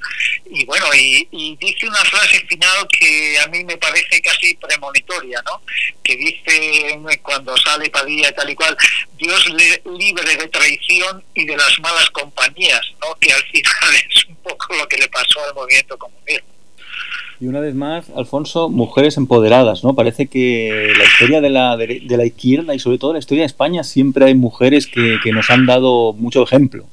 y 0.51 0.65
bueno, 0.67 0.87
y, 0.95 1.57
dice 1.59 1.89
una 1.89 2.05
frase 2.05 2.41
final 2.47 2.87
que 2.89 3.39
a 3.39 3.47
mí 3.47 3.65
me 3.65 3.79
parece 3.79 4.21
casi 4.21 4.55
premonitoria, 4.57 5.43
¿no? 5.47 5.63
Que 6.03 6.17
dice 6.17 6.43
eh, 6.49 7.21
cuando 7.23 7.57
sale 7.57 7.89
Padilla 7.89 8.33
tal 8.33 8.51
y 8.51 8.55
cual, 8.55 8.77
Dios 9.17 9.49
le 9.51 9.83
libre 9.97 10.37
de 10.37 10.49
traición 10.49 11.25
y 11.35 11.47
de 11.47 11.57
las 11.57 11.79
malas 11.81 12.11
compañías, 12.11 12.83
¿no? 13.01 13.15
Que 13.21 13.33
al 13.33 13.43
final 13.45 13.95
es 14.11 14.27
un 14.27 14.37
poco 14.37 14.75
lo 14.75 14.87
que 14.87 14.99
le 14.99 15.09
pasó 15.09 15.43
al 15.45 15.55
movimiento 15.55 15.97
comunista. 15.97 16.45
Y 17.43 17.49
una 17.49 17.59
vez 17.59 17.75
más, 17.75 18.09
Alfonso, 18.15 18.69
mujeres 18.69 19.17
empoderadas, 19.17 19.83
¿no? 19.83 19.97
Parece 19.97 20.29
que 20.29 20.93
la 20.97 21.03
historia 21.03 21.41
de 21.41 21.51
la, 21.51 21.77
dere- 21.77 22.07
de 22.07 22.17
la 22.17 22.25
izquierda 22.25 22.73
y 22.73 22.79
sobre 22.79 22.99
todo 22.99 23.15
la 23.15 23.19
historia 23.19 23.43
de 23.43 23.47
España 23.47 23.83
siempre 23.83 24.27
hay 24.27 24.37
mujeres 24.37 24.87
que 24.87 25.33
nos 25.33 25.51
han 25.51 25.67
dado 25.67 26.13
mucho 26.13 26.45
ejemplo. 26.45 26.85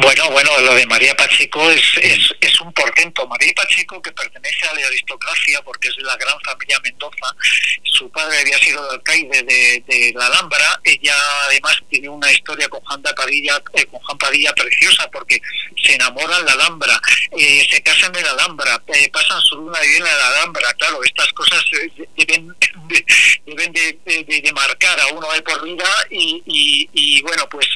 Bueno, 0.00 0.30
bueno, 0.30 0.50
lo 0.60 0.74
de 0.74 0.86
María 0.86 1.14
Pacheco 1.16 1.70
es, 1.70 1.82
es, 2.00 2.34
es 2.40 2.60
un 2.60 2.72
portento. 2.72 3.26
María 3.26 3.52
Pacheco, 3.54 4.00
que 4.00 4.12
pertenece 4.12 4.66
a 4.66 4.74
la 4.74 4.86
aristocracia 4.86 5.60
porque 5.62 5.88
es 5.88 5.96
de 5.96 6.02
la 6.02 6.16
gran 6.16 6.38
familia 6.40 6.78
Mendoza, 6.80 7.34
su 7.82 8.10
padre 8.10 8.38
había 8.38 8.58
sido 8.58 8.82
el 8.88 8.94
alcaide 8.94 9.42
de, 9.42 9.82
de 9.86 10.12
la 10.14 10.26
Alhambra. 10.26 10.80
Ella 10.84 11.14
además 11.46 11.76
tiene 11.90 12.08
una 12.08 12.30
historia 12.32 12.68
con 12.68 12.80
Juan, 12.80 13.02
Padilla, 13.02 13.62
eh, 13.74 13.84
con 13.86 14.00
Juan 14.00 14.16
Padilla 14.16 14.52
preciosa 14.54 15.08
porque 15.10 15.40
se 15.84 15.94
enamora 15.94 16.38
en 16.38 16.46
la 16.46 16.52
Alhambra, 16.52 17.00
eh, 17.36 17.66
se 17.70 17.82
casan 17.82 18.14
en 18.16 18.24
la 18.24 18.30
Alhambra, 18.30 18.82
eh, 18.94 19.10
pasan 19.12 19.40
su 19.42 19.56
luna 19.56 19.78
de 19.80 19.88
miel 19.88 19.98
en 20.06 20.18
la 20.18 20.28
Alhambra. 20.28 20.72
Claro, 20.74 21.02
estas 21.04 21.30
cosas 21.32 21.62
eh, 21.82 22.06
deben, 22.16 22.48
de, 22.88 23.04
deben 23.44 23.72
de, 23.72 23.98
de- 24.06 24.24
de- 24.24 24.40
de 24.40 24.52
marcar 24.52 24.98
a 25.00 25.08
uno 25.08 25.30
de 25.32 25.42
por 25.42 25.62
vida 25.64 25.84
y, 26.10 26.42
y- 26.46 26.88
y, 26.92 27.22
bueno, 27.22 27.46
pues, 27.50 27.66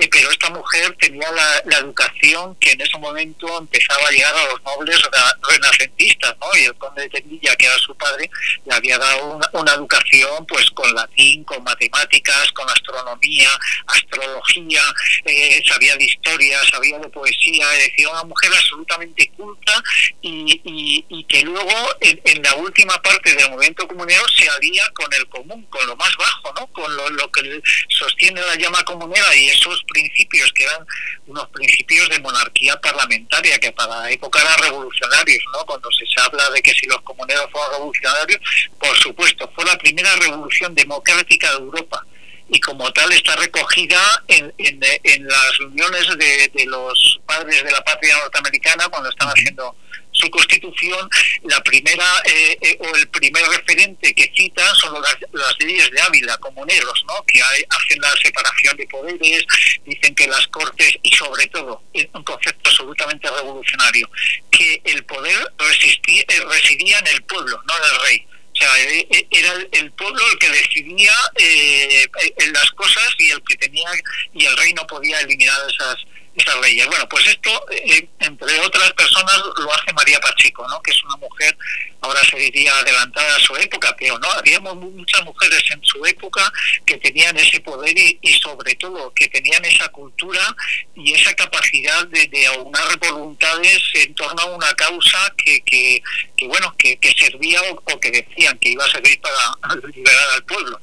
eh, 0.00 0.08
pero 0.10 0.30
esta 0.30 0.48
mujer 0.50 0.96
tenía 0.98 1.30
la, 1.32 1.62
la 1.74 1.80
educación 1.80 2.54
que 2.56 2.72
en 2.72 2.80
ese 2.80 2.98
momento 2.98 3.58
empezaba 3.58 4.06
a 4.08 4.10
llegar 4.10 4.34
a 4.34 4.44
los 4.46 4.62
nobles 4.62 5.00
rena- 5.02 5.36
renacentistas, 5.48 6.34
¿no? 6.40 6.46
Y 6.58 6.64
el 6.64 6.74
conde 6.76 7.02
de 7.02 7.08
Tendilla, 7.10 7.56
que 7.56 7.66
era 7.66 7.78
su 7.78 7.94
padre, 7.96 8.30
le 8.64 8.74
había 8.74 8.98
dado 8.98 9.24
una, 9.36 9.48
una 9.52 9.72
educación 9.74 10.46
pues 10.46 10.70
con 10.70 10.92
latín, 10.94 11.44
con 11.44 11.62
matemáticas, 11.64 12.50
con 12.52 12.68
astronomía, 12.70 13.48
astrología, 13.86 14.82
eh, 15.24 15.62
sabía 15.66 15.96
de 15.96 16.04
historia, 16.04 16.58
sabía 16.70 16.98
de 16.98 17.08
poesía, 17.08 17.72
es 17.76 17.90
decir, 17.90 18.06
una 18.08 18.24
mujer 18.24 18.50
absolutamente 18.54 19.28
culta 19.36 19.82
y, 20.22 20.60
y- 20.64 21.04
y 21.08 21.24
que 21.24 21.42
luego 21.42 21.72
en, 22.00 22.20
en 22.24 22.42
la 22.42 22.54
última 22.56 23.00
parte 23.02 23.34
del 23.34 23.50
movimiento 23.50 23.86
comunero 23.88 24.22
se 24.36 24.48
alía 24.48 24.84
con 24.94 25.12
el 25.14 25.26
común, 25.28 25.64
con 25.70 25.86
lo 25.86 25.96
más 25.96 26.14
bajo, 26.16 26.52
¿no? 26.58 26.66
con 26.68 26.94
lo, 26.96 27.08
lo 27.10 27.30
que 27.30 27.60
sostiene 27.88 28.40
la 28.42 28.54
llama 28.56 28.82
comunera 28.84 29.34
y 29.36 29.48
esos 29.48 29.82
principios 29.84 30.52
que 30.52 30.64
eran 30.64 30.86
unos 31.26 31.48
principios 31.48 31.63
de 31.68 32.18
monarquía 32.20 32.76
parlamentaria 32.80 33.58
que 33.58 33.72
para 33.72 34.00
la 34.00 34.10
época 34.10 34.40
eran 34.40 34.58
revolucionarios, 34.58 35.42
¿no? 35.52 35.64
cuando 35.66 35.88
se 35.92 36.04
habla 36.20 36.50
de 36.50 36.62
que 36.62 36.72
si 36.72 36.86
los 36.86 37.00
comuneros 37.02 37.46
fueron 37.50 37.72
revolucionarios, 37.72 38.40
por 38.78 38.96
supuesto, 38.98 39.50
fue 39.54 39.64
la 39.64 39.76
primera 39.78 40.14
revolución 40.16 40.74
democrática 40.74 41.50
de 41.52 41.58
Europa 41.58 42.04
y 42.50 42.60
como 42.60 42.92
tal 42.92 43.10
está 43.12 43.36
recogida 43.36 43.98
en, 44.28 44.52
en- 44.58 44.80
en 45.02 45.26
las 45.26 45.58
reuniones 45.58 46.06
de, 46.18 46.48
de 46.54 46.66
los 46.66 47.20
padres 47.26 47.64
de 47.64 47.70
la 47.72 47.82
patria 47.82 48.16
norteamericana 48.18 48.88
cuando 48.88 49.08
están 49.08 49.28
haciendo 49.28 49.74
su 50.14 50.30
constitución, 50.30 51.08
la 51.44 51.60
primera 51.62 52.04
eh, 52.24 52.56
eh, 52.60 52.78
o 52.80 52.96
el 52.96 53.08
primer 53.08 53.44
referente 53.48 54.14
que 54.14 54.32
citan 54.34 54.74
son 54.76 54.94
las, 55.02 55.58
leyes 55.58 55.90
de 55.90 56.00
Ávila, 56.00 56.36
comuneros, 56.38 57.04
¿no? 57.06 57.14
que 57.26 57.42
hacen 57.42 58.00
la 58.00 58.12
separación 58.22 58.76
de 58.76 58.86
poderes, 58.86 59.44
dicen 59.84 60.14
que 60.14 60.26
las 60.26 60.46
cortes 60.48 60.96
y 61.02 61.14
sobre 61.14 61.46
todo, 61.48 61.82
un 62.12 62.22
concepto 62.24 62.70
absolutamente 62.70 63.30
revolucionario, 63.30 64.08
que 64.50 64.80
el 64.84 65.04
poder 65.04 65.52
resistía, 65.58 66.22
eh, 66.28 66.40
residía 66.48 66.98
en 67.00 67.06
el 67.08 67.22
pueblo, 67.24 67.60
no 67.66 67.76
en 67.76 67.82
el 67.84 68.00
rey. 68.02 68.26
O 68.52 68.56
sea, 68.56 68.78
eh, 68.78 69.26
era 69.32 69.52
el- 69.72 69.92
pueblo 69.92 70.20
el 70.30 70.38
que 70.38 70.48
decidía 70.48 71.12
eh, 71.36 72.06
las 72.52 72.70
cosas 72.72 73.08
y 73.18 73.30
el 73.30 73.42
que 73.42 73.56
tenía 73.56 73.88
y 74.32 74.44
el 74.44 74.56
rey 74.56 74.72
no 74.74 74.86
podía 74.86 75.18
eliminar 75.20 75.58
esas 75.68 75.96
esas 76.36 76.60
leyes. 76.60 76.86
Bueno, 76.86 77.08
pues 77.08 77.26
esto, 77.28 77.50
eh, 77.70 78.08
entre 78.20 78.60
otras 78.60 78.92
personas, 78.92 79.40
lo 79.58 79.72
hace 79.72 79.92
María 79.92 80.20
Pacheco, 80.20 80.66
¿no? 80.68 80.80
que 80.82 80.90
es 80.90 81.02
una 81.04 81.16
mujer, 81.16 81.56
ahora 82.00 82.20
se 82.24 82.36
diría 82.36 82.76
adelantada 82.78 83.36
a 83.36 83.40
su 83.40 83.56
época, 83.56 83.94
pero 83.98 84.18
no, 84.18 84.30
habíamos 84.32 84.76
muchas 84.76 85.24
mujeres 85.24 85.62
en 85.70 85.82
su 85.84 86.04
época 86.04 86.52
que 86.84 86.98
tenían 86.98 87.36
ese 87.36 87.60
poder 87.60 87.96
y, 87.96 88.18
sobre 88.42 88.74
todo 88.74 89.12
que 89.14 89.28
tenían 89.28 89.64
esa 89.64 89.88
cultura 89.88 90.54
y 90.94 91.12
esa 91.12 91.34
capacidad 91.34 92.06
de, 92.08 92.46
aunar 92.46 92.98
voluntades 92.98 93.82
en 93.94 94.14
torno 94.14 94.42
a 94.42 94.46
una 94.46 94.74
causa 94.74 95.18
que, 95.36 95.62
que, 95.62 96.02
bueno, 96.46 96.74
que, 96.76 96.96
que 96.98 97.12
servía 97.12 97.60
o, 97.62 98.00
que 98.00 98.10
decían 98.10 98.58
que 98.58 98.70
iba 98.70 98.84
a 98.84 98.90
servir 98.90 99.18
para 99.20 99.76
liberar 99.94 100.30
al 100.34 100.44
pueblo. 100.44 100.78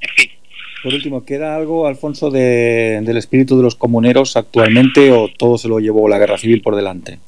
En 0.00 0.14
fin. 0.14 0.41
Por 0.82 0.94
último, 0.94 1.24
¿queda 1.24 1.54
algo, 1.54 1.86
Alfonso, 1.86 2.30
de- 2.30 3.00
del 3.04 3.16
espíritu 3.16 3.56
de 3.56 3.62
los 3.62 3.76
comuneros 3.76 4.36
actualmente 4.36 5.12
o 5.12 5.28
todo 5.28 5.56
se 5.58 5.68
lo 5.68 5.78
llevó 5.78 6.08
la 6.08 6.18
guerra 6.18 6.38
civil 6.38 6.60
por 6.60 6.74
delante? 6.74 7.18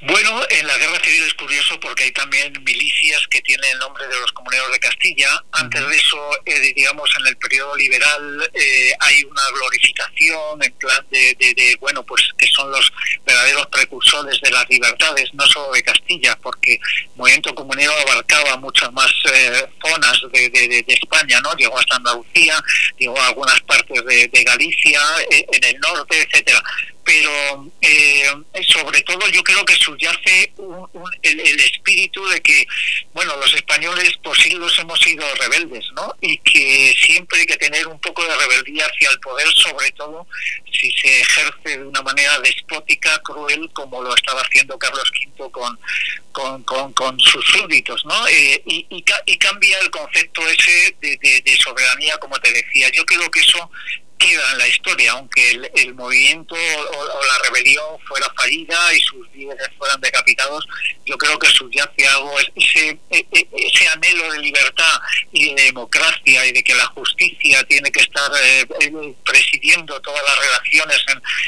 Bueno, 0.00 0.40
en 0.50 0.64
la 0.64 0.78
guerra 0.78 1.00
civil 1.02 1.24
es 1.24 1.34
curioso 1.34 1.80
porque 1.80 2.04
hay 2.04 2.12
también 2.12 2.52
milicias 2.62 3.20
que 3.28 3.40
tienen 3.42 3.68
el 3.72 3.78
nombre 3.80 4.06
de 4.06 4.14
los 4.20 4.30
comuneros 4.30 4.70
de 4.70 4.78
Castilla. 4.78 5.42
Antes 5.50 5.88
de 5.88 5.96
eso, 5.96 6.30
eh, 6.46 6.72
digamos, 6.76 7.10
en 7.18 7.26
el 7.26 7.36
periodo 7.36 7.74
liberal 7.74 8.48
eh, 8.54 8.92
hay 9.00 9.24
una 9.24 9.42
glorificación 9.58 10.62
en 10.62 10.72
plan 10.74 11.04
de, 11.10 11.34
de- 11.40 11.52
de, 11.54 11.76
bueno, 11.80 12.04
pues 12.04 12.22
que 12.38 12.46
son 12.46 12.70
los 12.70 12.92
verdaderos 13.26 13.66
precursores 13.66 14.40
de 14.40 14.50
las 14.52 14.68
libertades, 14.70 15.34
no 15.34 15.44
solo 15.48 15.72
de 15.72 15.82
Castilla, 15.82 16.38
porque 16.40 16.74
el 16.74 16.80
movimiento 17.16 17.52
comunero 17.56 17.92
abarcaba 18.06 18.56
muchas 18.56 18.92
más 18.92 19.10
eh, 19.32 19.66
zonas 19.84 20.16
de, 20.32 20.48
de- 20.50 20.68
de- 20.68 20.82
de 20.84 20.94
España, 20.94 21.40
¿no? 21.40 21.52
Llegó 21.56 21.76
hasta 21.76 21.96
Andalucía, 21.96 22.62
llegó 22.98 23.18
a 23.20 23.26
algunas 23.26 23.60
partes 23.62 24.04
de, 24.04 24.28
de 24.28 24.44
Galicia, 24.44 25.00
eh, 25.32 25.44
en 25.52 25.64
el 25.64 25.80
norte, 25.80 26.22
etcétera 26.22 26.62
pero 27.08 27.66
eh, 27.80 28.30
sobre 28.66 29.00
todo 29.00 29.26
yo 29.30 29.42
creo 29.42 29.64
que 29.64 29.72
subyace 29.76 30.52
un- 30.58 30.86
un- 30.92 31.10
el, 31.22 31.40
el 31.40 31.58
espíritu 31.60 32.22
de 32.28 32.38
que, 32.42 32.66
bueno, 33.14 33.34
los 33.38 33.54
españoles 33.54 34.12
por 34.22 34.36
siglos 34.38 34.78
hemos 34.78 35.00
sido 35.00 35.24
rebeldes, 35.36 35.86
¿no? 35.94 36.14
Y 36.20 36.36
que 36.36 36.94
siempre 37.00 37.40
hay 37.40 37.46
que 37.46 37.56
tener 37.56 37.86
un 37.86 37.98
poco 38.00 38.22
de 38.26 38.36
rebeldía 38.36 38.84
hacia 38.84 39.08
el 39.08 39.18
poder, 39.20 39.46
sobre 39.54 39.90
todo 39.92 40.26
si 40.70 40.92
se 40.92 41.20
ejerce 41.22 41.78
de 41.78 41.84
una 41.86 42.02
manera 42.02 42.38
despótica, 42.40 43.18
cruel, 43.22 43.70
como 43.72 44.02
lo 44.02 44.14
estaba 44.14 44.42
haciendo 44.42 44.78
Carlos 44.78 45.10
V 45.38 45.50
con, 45.50 47.18
sus 47.20 47.44
súbditos, 47.46 48.04
¿no? 48.04 48.28
Eh, 48.28 48.62
y, 48.66 48.86
y, 48.90 49.04
y 49.24 49.36
cambia 49.38 49.78
el 49.80 49.90
concepto 49.90 50.46
ese 50.46 50.94
de 51.00 51.58
soberanía, 51.64 52.18
como 52.18 52.38
te 52.38 52.52
decía. 52.52 52.90
Yo 52.90 53.06
creo 53.06 53.30
que 53.30 53.40
eso 53.40 53.70
queda 54.18 54.52
en 54.52 54.58
la 54.58 54.68
historia, 54.68 55.12
aunque 55.12 55.50
el, 55.52 55.70
el 55.76 55.94
movimiento 55.94 56.54
o, 56.54 56.98
o 56.98 57.26
la 57.26 57.38
rebelión 57.44 57.84
fuera 58.06 58.30
fallida 58.36 58.94
y 58.94 59.00
sus 59.00 59.26
líderes 59.34 59.68
fueran 59.78 60.00
decapitados, 60.00 60.66
yo 61.06 61.16
creo 61.16 61.38
que 61.38 61.48
subyace 61.48 62.06
algo, 62.08 62.38
es- 62.40 62.50
ese, 62.56 62.98
e- 63.10 63.26
e- 63.32 63.48
ese 63.52 63.88
anhelo 63.88 64.30
de 64.32 64.38
libertad 64.40 65.00
y 65.32 65.54
de 65.54 65.62
democracia 65.64 66.46
y 66.46 66.52
de 66.52 66.62
que 66.62 66.74
la 66.74 66.86
justicia 66.86 67.62
tiene 67.64 67.90
que 67.90 68.00
estar 68.00 68.30
eh, 68.42 68.66
eh, 68.80 69.14
presidiendo 69.24 70.00
todas 70.00 70.22
las 70.24 70.38
relaciones 70.38 71.04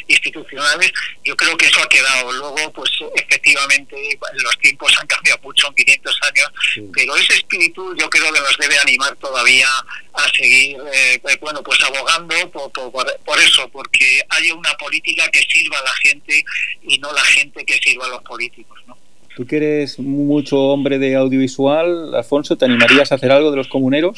institucionales, 0.08 0.92
yo 1.24 1.36
creo 1.36 1.56
que 1.56 1.66
eso 1.66 1.80
ha 1.82 1.88
quedado. 1.88 2.32
Luego, 2.32 2.72
pues 2.72 2.90
efectivamente, 3.16 3.96
los 4.34 4.58
tiempos 4.58 4.92
han 5.00 5.06
cambiado 5.06 5.40
mucho 5.42 5.68
en 5.68 5.74
500 5.74 6.18
años, 6.22 6.48
pero 6.94 7.16
ese 7.16 7.34
espíritu 7.34 7.94
yo 7.96 8.08
creo 8.10 8.32
que 8.32 8.40
nos 8.40 8.56
debe 8.58 8.78
animar 8.78 9.14
todavía 9.16 9.68
a 10.14 10.28
seguir, 10.36 10.76
eh, 10.92 11.20
eh, 11.24 11.38
bueno, 11.40 11.62
pues 11.62 11.80
abogando 11.82 12.50
por, 12.50 12.59
por, 12.68 12.92
por- 12.92 13.16
por 13.24 13.38
eso, 13.38 13.68
porque 13.70 14.20
haya 14.28 14.54
una 14.54 14.74
política 14.74 15.28
que 15.30 15.40
sirva 15.40 15.78
a 15.78 15.82
la 15.84 15.94
gente 16.02 16.44
y 16.82 16.98
no 16.98 17.12
la 17.12 17.24
gente 17.24 17.64
que 17.64 17.78
sirva 17.78 18.06
a 18.06 18.08
los 18.10 18.22
políticos, 18.22 18.78
¿no? 18.86 18.98
Tú 19.36 19.46
que 19.46 19.56
eres 19.56 19.98
mucho 19.98 20.58
hombre 20.58 20.98
de 20.98 21.14
audiovisual, 21.16 22.14
Alfonso, 22.14 22.56
¿te 22.56 22.64
animarías 22.66 23.12
a 23.12 23.14
hacer 23.14 23.30
algo 23.30 23.50
de 23.50 23.56
los 23.58 23.68
comuneros? 23.68 24.14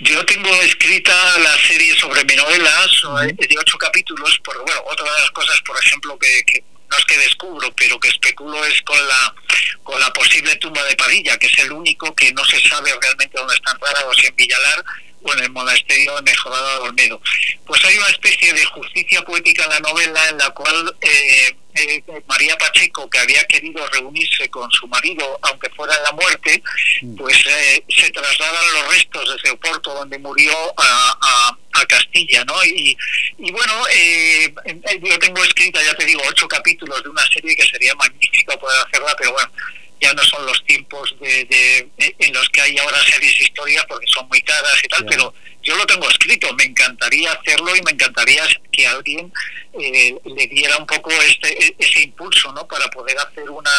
Yo 0.00 0.24
tengo 0.26 0.50
escrita 0.62 1.14
la 1.38 1.56
serie 1.68 1.94
sobre 1.96 2.24
mi 2.24 2.34
novela 2.34 2.70
de 3.38 3.56
ocho 3.58 3.78
capítulos, 3.78 4.38
porque 4.44 4.60
bueno, 4.66 4.82
otra 4.90 5.04
de 5.06 5.20
las 5.20 5.30
cosas, 5.30 5.60
por 5.62 5.76
ejemplo, 5.80 6.18
que, 6.18 6.42
que 6.44 6.64
no 6.90 6.98
es 6.98 7.04
que 7.04 7.16
descubro, 7.18 7.72
pero 7.76 7.98
que 8.00 8.08
especulo 8.08 8.64
es 8.66 8.82
con 8.82 8.98
la 9.08 9.34
con 9.84 9.98
la 10.00 10.12
posible 10.12 10.54
tumba 10.56 10.82
de 10.84 10.96
Padilla, 10.96 11.36
que 11.38 11.46
es 11.46 11.58
el 11.60 11.72
único 11.72 12.14
que 12.14 12.32
no 12.32 12.44
se 12.44 12.60
sabe 12.68 12.90
realmente 13.00 13.36
dónde 13.38 13.54
está 13.54 13.72
enterrado, 13.72 14.12
si 14.14 14.26
en 14.26 14.36
Villalar 14.36 14.84
o 15.22 15.32
en 15.34 15.38
el 15.40 15.50
monasterio 15.50 16.14
de 16.16 16.22
Mejorada 16.22 16.74
de 16.74 16.80
Olmedo. 16.80 17.20
Pues 17.66 17.84
hay 17.84 17.96
una 17.96 18.08
especie 18.08 18.52
de 18.52 18.64
justicia 18.66 19.22
poética 19.22 19.64
en 19.64 19.70
la 19.70 19.80
novela 19.80 20.28
en 20.28 20.38
la 20.38 20.50
cual 20.50 20.94
eh, 21.00 21.56
eh, 21.74 22.02
María 22.26 22.56
Pacheco, 22.58 23.08
que 23.08 23.18
había 23.18 23.44
querido 23.46 23.86
reunirse 23.88 24.48
con 24.50 24.70
su 24.72 24.86
marido, 24.88 25.38
aunque 25.42 25.70
fuera 25.70 25.96
en 25.96 26.02
la 26.02 26.12
muerte, 26.12 26.62
pues 27.16 27.36
eh, 27.46 27.82
se 27.88 28.10
trasladan 28.10 28.64
los 28.74 28.94
restos 28.94 29.42
de 29.42 29.50
Oporto, 29.50 29.94
donde 29.94 30.18
murió, 30.18 30.52
a, 30.76 31.18
a- 31.22 31.58
a 31.74 31.86
Castilla, 31.86 32.44
¿no? 32.44 32.62
Y, 32.66 32.94
y 33.38 33.50
bueno, 33.50 33.72
eh, 33.94 34.54
yo 35.02 35.18
tengo 35.18 35.42
escrita, 35.42 35.82
ya 35.82 35.94
te 35.94 36.04
digo, 36.04 36.20
ocho 36.28 36.46
capítulos 36.46 37.02
de 37.02 37.08
una 37.08 37.26
serie 37.28 37.56
que 37.56 37.66
sería 37.66 37.94
magnífico 37.94 38.58
poder 38.58 38.86
hacerla, 38.86 39.14
pero 39.16 39.32
bueno, 39.32 39.50
ya 40.02 40.12
no 40.14 40.22
son 40.24 40.44
los 40.44 40.64
tiempos 40.64 41.14
de, 41.20 41.44
de- 41.44 42.14
en 42.18 42.32
los 42.34 42.48
que 42.50 42.60
hay 42.60 42.76
ahora 42.78 42.98
series 43.04 43.40
historias 43.40 43.84
porque 43.88 44.06
son 44.08 44.26
muy 44.28 44.42
caras 44.42 44.74
y 44.84 44.88
tal, 44.88 45.04
pero 45.06 45.32
yo 45.62 45.76
lo 45.76 45.86
tengo 45.86 46.08
escrito, 46.10 46.52
me 46.54 46.64
encantaría 46.64 47.30
hacerlo 47.32 47.74
y 47.76 47.82
me 47.82 47.92
encantaría 47.92 48.42
que 48.72 48.84
alguien 48.86 49.32
eh, 49.80 50.16
le 50.24 50.46
diera 50.48 50.76
un 50.76 50.86
poco 50.86 51.10
este, 51.12 51.66
e- 51.66 51.76
ese 51.78 52.02
impulso, 52.02 52.52
¿no? 52.52 52.66
Para 52.66 52.88
poder 52.88 53.16
hacer 53.18 53.48
una, 53.48 53.70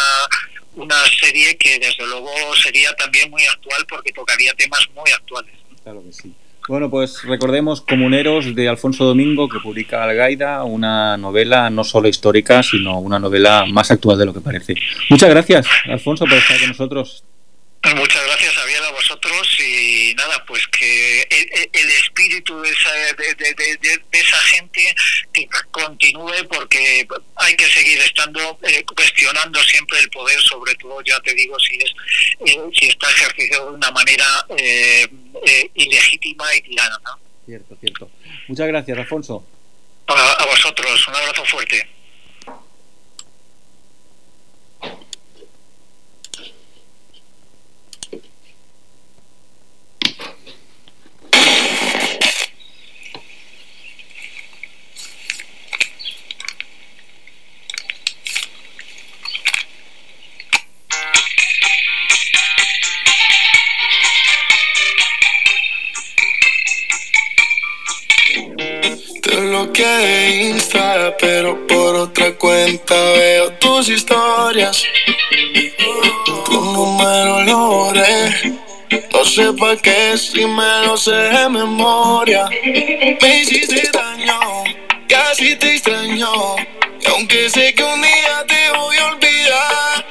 una 0.75 0.95
serie 1.19 1.57
que 1.57 1.77
desde 1.79 2.05
luego 2.07 2.31
sería 2.55 2.95
también 2.95 3.29
muy 3.29 3.43
actual 3.45 3.85
porque 3.87 4.13
tocaría 4.13 4.53
temas 4.53 4.87
muy 4.95 5.11
actuales. 5.11 5.53
Claro 5.83 6.01
que 6.03 6.13
sí. 6.13 6.33
Bueno, 6.68 6.90
pues 6.90 7.23
recordemos 7.23 7.81
Comuneros 7.81 8.56
de 8.56 8.69
Alfonso 8.69 9.03
Domingo, 9.03 9.49
que 9.49 9.60
publica 9.60 10.03
Algaida, 10.03 10.64
una 10.64 11.18
novela 11.18 11.69
no 11.69 11.84
solo 11.84 12.07
histórica, 12.07 12.64
sino 12.64 12.99
una 12.99 13.19
novela 13.19 13.65
más 13.69 13.91
actual 13.91 14.18
de 14.18 14.26
lo 14.26 14.34
que 14.34 14.40
parece. 14.40 14.76
Muchas 15.10 15.30
gracias, 15.30 15.68
Alfonso, 15.85 16.26
por 16.26 16.38
estar 16.38 16.57
con 16.60 16.69
nosotros. 16.69 17.26
Muchas 17.95 18.23
gracias, 18.26 18.53
Javier, 18.55 18.81
a 18.81 18.91
vosotros 18.91 19.60
y 19.60 20.14
nada, 20.15 20.43
pues 20.45 20.65
que 20.68 21.22
el, 21.73 21.89
espíritu 21.91 22.61
de 22.61 22.69
esa, 22.69 22.91
de, 22.93 23.35
de- 23.35 23.77
de- 23.77 24.01
esa 24.19 24.38
gente 24.38 24.95
que 25.34 25.47
continúe 25.69 26.47
porque 26.49 27.05
hay 27.35 27.55
que 27.57 27.65
seguir 27.69 27.99
estando 27.99 28.57
eh, 28.64 28.84
cuestionando 28.95 29.61
siempre 29.64 29.99
el 29.99 30.10
poder, 30.11 30.39
sobre 30.41 30.73
todo, 30.76 31.01
ya 31.01 31.19
te 31.19 31.34
digo, 31.34 31.60
si 31.60 31.76
es 31.76 31.91
eh, 32.45 32.60
si 32.73 32.88
está 32.88 33.11
ejercido 33.11 33.65
de 33.72 33.76
una 33.76 33.91
manera 33.91 34.26
eh, 34.57 35.05
eh, 35.45 35.69
ilegítima 35.76 36.55
y 36.55 36.61
tirana. 36.61 36.97
¿no? 37.03 37.19
Cierto, 37.45 37.76
cierto. 37.81 38.10
Muchas 38.47 38.68
gracias, 38.69 38.97
Alfonso. 38.97 39.45
A, 40.07 40.31
a 40.31 40.45
vosotros, 40.45 41.05
un 41.10 41.15
abrazo 41.15 41.43
fuerte. 41.45 41.85
Te 69.34 69.39
bloqueé 69.39 69.88
de 69.88 70.49
Insta, 70.49 71.18
pero 71.19 71.65
por 71.65 71.95
otra 71.95 72.35
cuenta 72.35 72.93
veo 72.93 73.51
tus 73.53 73.89
historias. 73.89 74.85
Tu 76.45 76.51
número 76.51 77.41
lo 77.41 77.57
borré. 77.57 78.53
No 79.11 79.26
sé 79.26 79.51
pa' 79.53 79.76
qué 79.77 80.15
si 80.19 80.45
me 80.45 80.85
lo 80.85 80.95
sé 80.97 81.15
de 81.15 81.49
memoria. 81.49 82.47
Me 83.22 83.41
hiciste 83.41 83.89
daño, 83.91 84.39
casi 85.10 85.55
te 85.55 85.77
extraño. 85.77 86.55
Y 87.01 87.07
aunque 87.07 87.49
sé 87.49 87.73
que 87.73 87.84
un 87.84 88.03
día 88.03 88.45
te 88.47 88.69
voy 88.77 88.97
a 88.97 89.05
olvidar, 89.05 90.05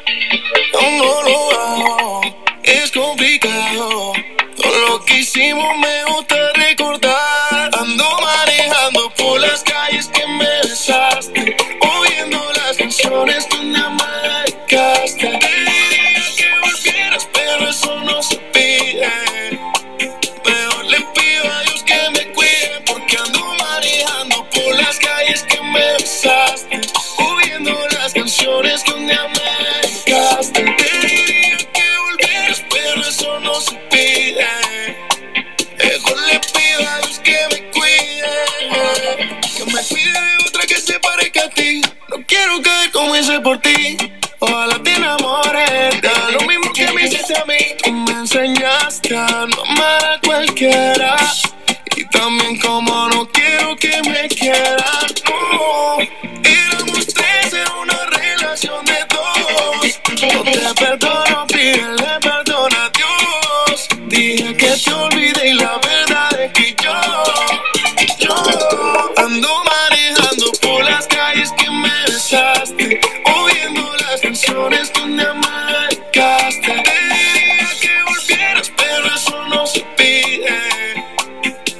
aún 0.80 0.98
no 0.98 1.22
lo 1.22 1.60
hago. 1.60 2.20
Es 2.64 2.90
complicado. 2.90 4.14
Todo 4.56 4.78
lo 4.88 5.04
que 5.04 5.18
hicimos 5.20 5.78
me 5.78 6.12
gusta 6.12 6.31
las 9.42 9.62
calles 9.62 10.08
que 10.08 10.26
me 10.26 10.60
besaste. 10.62 11.56
Oyendo 11.80 12.38
las 12.52 12.76
canciones 12.76 13.46
que 13.46 13.56
una 13.58 13.96
dedicaste. 14.22 15.38
Te 15.38 15.48
diría 15.48 16.24
que 16.36 16.48
volvieras, 16.60 17.28
pero 17.32 17.68
eso 17.68 18.00
no 18.00 18.22
se 18.22 18.36
pide. 18.36 19.08
Mejor 20.44 20.84
le 20.86 21.00
pido 21.14 21.52
a 21.52 21.62
Dios 21.62 21.82
que 21.82 22.10
me 22.10 22.32
cuide. 22.32 22.82
Porque 22.86 23.16
ando 23.16 23.54
manejando 23.54 24.48
por 24.50 24.76
las 24.76 24.98
calles 24.98 25.42
que 25.42 25.60
me 25.60 25.92
besaste. 25.94 26.80
Oyendo 27.18 27.76
las 28.00 28.12
canciones 28.12 28.82
que 28.84 28.92
un 28.92 29.06
día 29.06 29.26
De 40.12 40.44
otra 40.46 40.66
que 40.66 40.76
se 40.76 40.98
parezca 41.00 41.44
a 41.44 41.50
ti. 41.50 41.80
No 42.08 42.24
quiero 42.26 42.60
caer 42.62 42.90
como 42.92 43.16
hice 43.16 43.40
por 43.40 43.58
ti. 43.58 43.96
Ojalá 44.40 44.78
te 44.82 44.92
enamores. 44.92 46.00
Da 46.02 46.30
lo 46.32 46.40
mismo 46.46 46.72
que 46.72 46.92
me 46.92 47.04
hiciste 47.06 47.36
a 47.38 47.44
mí. 47.44 47.58
Tú 47.82 47.92
me 47.92 48.12
enseñaste 48.12 49.16
a 49.16 49.46
no 49.46 49.62
amar 49.62 50.04
a 50.04 50.20
cualquiera. 50.20 51.16
Y 51.96 52.04
también 52.06 52.58
como 52.58 53.08
no 53.08 53.28
quiero 53.28 53.76
que 53.76 54.00
me 54.08 54.28
quieran. 54.28 55.06
No, 55.28 55.98
éramos 56.44 57.06
tres 57.06 57.52
en 57.52 57.72
una 57.80 58.06
relación 58.06 58.84
de 58.84 58.98
dos. 59.08 60.00
No 60.22 60.42
te 60.42 60.84
perdono, 60.84 61.46
pídele 61.46 62.18
perdón 62.20 62.72
a 62.74 62.90
Dios. 62.98 63.88
Dije 64.08 64.56
que 64.56 64.70
te 64.84 64.92
olvidé 64.92 65.21
por 70.62 70.84
las 70.84 71.06
calles 71.06 71.52
que 71.52 71.70
me 71.70 72.02
besaste, 72.06 73.00
oyendo 73.24 73.94
las 74.08 74.20
canciones 74.20 74.90
me 75.06 75.24
dedicaste. 75.72 76.82
Te 76.82 77.14
diría 77.14 77.68
que 77.80 78.02
volvieras, 78.06 78.72
pero 78.76 79.14
eso 79.14 79.44
no 79.48 79.66
se 79.66 79.80
pide. 79.96 81.04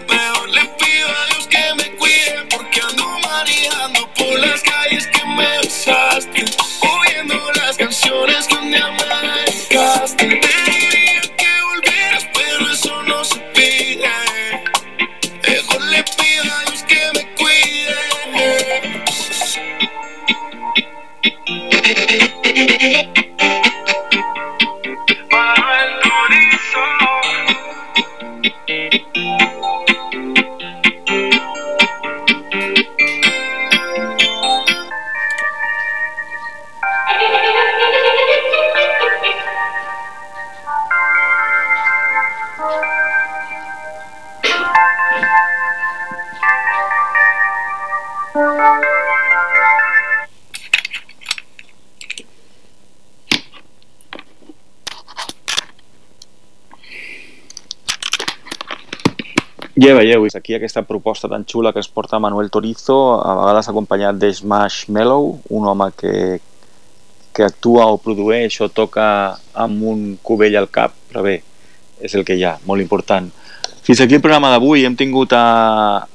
Mejor 0.08 0.48
le 0.50 0.64
pido 0.64 1.08
a 1.08 1.26
Dios 1.26 1.46
que 1.48 1.74
me 1.76 1.96
cuide 1.96 2.46
porque 2.50 2.80
ando 2.80 3.18
manejando 3.20 4.08
por 4.14 4.38
las 4.38 4.62
calles 4.62 5.06
que 5.06 5.24
me 5.24 5.58
besaste, 5.58 6.44
oyendo 6.80 7.52
las 7.54 7.76
canciones 7.76 8.46
que 8.46 8.54
un 8.54 8.70
Bajo 25.30 25.72
el 25.72 25.92
horizonte. 26.12 27.01
Ja 59.82 59.96
veieu, 59.98 60.22
és 60.28 60.36
aquí 60.38 60.54
aquesta 60.54 60.84
proposta 60.86 61.26
tan 61.26 61.42
xula 61.48 61.72
que 61.74 61.80
es 61.82 61.88
porta 61.90 62.20
Manuel 62.22 62.52
Torizo, 62.54 63.16
a 63.18 63.32
vegades 63.34 63.66
acompanyat 63.66 64.20
de 64.20 64.28
Smash 64.30 64.84
Mellow, 64.94 65.40
un 65.50 65.66
home 65.66 65.88
que, 65.98 66.12
que 67.34 67.48
actua 67.48 67.88
o 67.90 67.98
produeix 67.98 68.60
o 68.62 68.68
toca 68.70 69.06
amb 69.64 69.82
un 69.82 70.04
cubell 70.22 70.54
al 70.60 70.68
cap, 70.70 70.94
però 71.10 71.24
bé, 71.26 71.40
és 71.98 72.14
el 72.14 72.22
que 72.22 72.36
hi 72.38 72.44
ha, 72.46 72.52
molt 72.68 72.84
important. 72.84 73.26
Fins 73.82 74.04
aquí 74.04 74.14
el 74.14 74.22
programa 74.22 74.52
d'avui. 74.52 74.84
Hem 74.86 74.94
tingut 74.94 75.34
a 75.34 76.06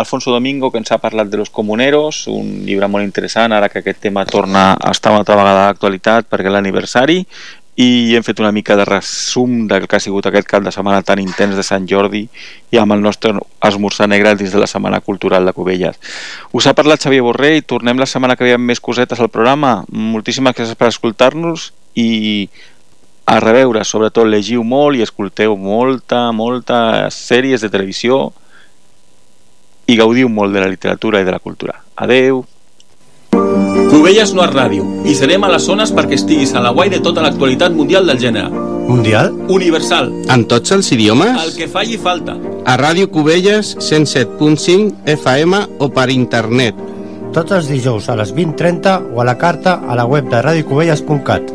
Alfonso 0.00 0.32
Domingo, 0.32 0.70
que 0.72 0.80
ens 0.80 0.88
ha 0.94 1.02
parlat 1.02 1.28
de 1.28 1.36
Los 1.36 1.52
Comuneros, 1.52 2.22
un 2.32 2.62
llibre 2.64 2.88
molt 2.88 3.04
interessant, 3.04 3.52
ara 3.52 3.68
que 3.68 3.82
aquest 3.82 4.00
tema 4.00 4.24
torna 4.24 4.70
a 4.80 4.94
estar 4.96 5.12
una 5.12 5.26
altra 5.26 5.36
vegada 5.36 5.66
d'actualitat 5.66 6.30
perquè 6.30 6.48
l'aniversari, 6.48 7.20
i 7.76 8.14
hem 8.16 8.24
fet 8.26 8.40
una 8.42 8.50
mica 8.52 8.74
de 8.76 8.84
resum 8.84 9.66
del 9.68 9.86
que 9.88 9.96
ha 9.96 10.02
sigut 10.02 10.26
aquest 10.26 10.48
cap 10.48 10.64
de 10.64 10.72
setmana 10.74 11.04
tan 11.06 11.20
intens 11.22 11.54
de 11.56 11.62
Sant 11.64 11.86
Jordi 11.88 12.24
i 12.70 12.80
amb 12.80 12.96
el 12.96 13.04
nostre 13.04 13.32
esmorzar 13.66 14.08
negre 14.10 14.34
dins 14.34 14.52
de 14.52 14.60
la 14.60 14.68
Setmana 14.70 15.00
Cultural 15.00 15.46
de 15.46 15.54
Cubelles. 15.54 15.96
Us 16.52 16.66
ha 16.66 16.74
parlat 16.74 17.00
Xavier 17.00 17.22
Borrell, 17.22 17.62
tornem 17.62 17.98
la 17.98 18.10
setmana 18.10 18.36
que 18.36 18.44
ve 18.44 18.56
amb 18.58 18.66
més 18.66 18.82
cosetes 18.82 19.20
al 19.20 19.30
programa. 19.30 19.84
Moltíssimes 19.88 20.56
gràcies 20.56 20.76
per 20.76 20.90
escoltar-nos 20.90 21.70
i 21.94 22.50
a 23.30 23.38
reveure, 23.38 23.84
sobretot 23.86 24.26
llegiu 24.26 24.64
molt 24.66 24.98
i 24.98 25.04
escolteu 25.06 25.56
molta, 25.56 26.32
molta 26.34 27.08
sèries 27.14 27.62
de 27.62 27.70
televisió 27.70 28.32
i 29.86 29.96
gaudiu 29.98 30.28
molt 30.28 30.54
de 30.54 30.62
la 30.62 30.70
literatura 30.70 31.22
i 31.22 31.26
de 31.28 31.34
la 31.34 31.42
cultura. 31.42 31.78
Adeu! 31.96 32.44
Cubelles 33.90 34.30
no 34.36 34.44
és 34.46 34.52
ràdio 34.54 34.84
i 35.08 35.14
serem 35.18 35.42
a 35.44 35.48
les 35.50 35.64
zones 35.66 35.90
perquè 35.94 36.14
estiguis 36.18 36.52
a 36.54 36.60
la 36.62 36.70
guai 36.74 36.90
de 36.92 37.00
tota 37.02 37.22
l'actualitat 37.24 37.74
mundial 37.74 38.06
del 38.06 38.20
gènere. 38.22 38.50
Mundial? 38.90 39.32
Universal, 39.50 40.10
En 40.30 40.44
tots 40.46 40.70
els 40.72 40.90
idiomes? 40.92 41.36
el 41.44 41.52
que 41.56 41.68
falli 41.68 41.96
falta. 41.98 42.36
A 42.66 42.76
Ràdio 42.78 43.08
Cubelles 43.10 43.76
107.5 43.78 44.94
FM 45.06 45.60
o 45.78 45.88
per 45.90 46.08
internet. 46.10 46.74
Tots 47.32 47.52
els 47.52 47.68
dijous 47.70 48.08
a 48.08 48.16
les 48.16 48.34
20.30 48.34 49.14
o 49.14 49.20
a 49.20 49.24
la 49.24 49.36
carta 49.38 49.80
a 49.88 49.94
la 49.94 50.04
web 50.06 50.28
de 50.30 50.42
radiocubelles.cat. 50.42 51.52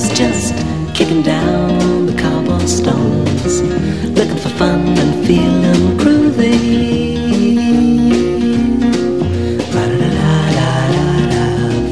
was 0.00 0.18
just 0.18 0.54
kicking 0.94 1.22
down 1.22 2.06
the 2.06 2.14
cobblestones, 2.14 3.62
looking 4.16 4.36
for 4.36 4.48
fun 4.50 4.80
and 4.98 5.26
feeling 5.26 5.98
groovy. 5.98 7.16
Ba-da-da-da-da-da, 9.72 11.38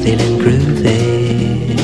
feeling 0.03 0.35
groovy. 0.43 1.77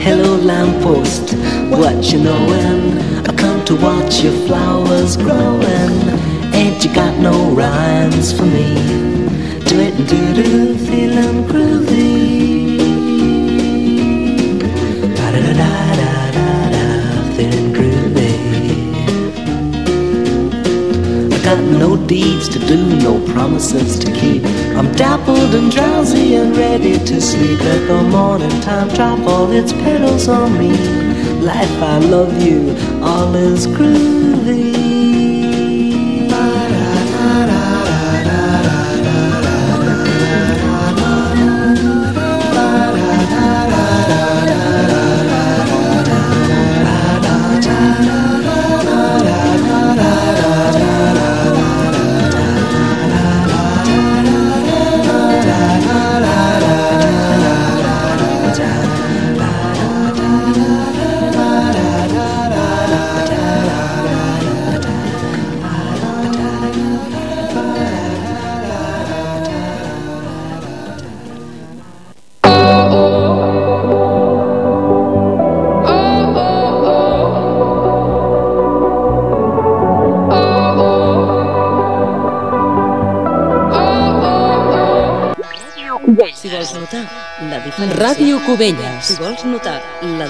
Hello, 0.00 0.36
lamppost, 0.36 1.34
what 1.70 2.12
you 2.12 2.18
knowin'? 2.18 2.98
I 3.28 3.32
come 3.34 3.64
to 3.66 3.76
watch 3.76 4.22
your 4.22 4.34
flowers 4.46 5.16
growin'. 5.16 6.54
Ain't 6.54 6.84
you 6.84 6.92
got 6.94 7.16
no 7.18 7.34
rhymes 7.54 8.32
for 8.32 8.44
me? 8.44 9.29
Do 9.70 9.78
it 9.78 9.96
do 10.08 10.20
do, 10.34 10.76
feeling 10.78 11.44
groovy. 11.44 12.76
Ba-da-da-da-da-da, 15.16 16.86
feeling 17.36 17.70
groovy. 17.76 18.32
I 21.32 21.38
got 21.44 21.60
no 21.78 21.96
deeds 22.08 22.48
to 22.48 22.58
do, 22.58 22.78
no 22.96 23.20
promises 23.32 23.96
to 24.00 24.10
keep. 24.10 24.42
I'm 24.76 24.90
dappled 24.96 25.54
and 25.54 25.70
drowsy 25.70 26.34
and 26.34 26.56
ready 26.56 26.98
to 26.98 27.20
sleep. 27.20 27.60
Let 27.60 27.86
the 27.86 28.02
morning 28.02 28.60
time 28.62 28.88
drop 28.88 29.20
all 29.20 29.52
its 29.52 29.72
petals 29.72 30.26
on 30.26 30.58
me. 30.58 30.72
Life, 31.40 31.80
I 31.80 31.98
love 31.98 32.42
you, 32.42 32.76
all 33.04 33.32
is 33.36 33.68
groovy. 33.68 34.69
Cubelles. 88.50 89.06
Si 89.06 89.14
vols 89.14 89.44
notar 89.46 89.76
la 90.18 90.26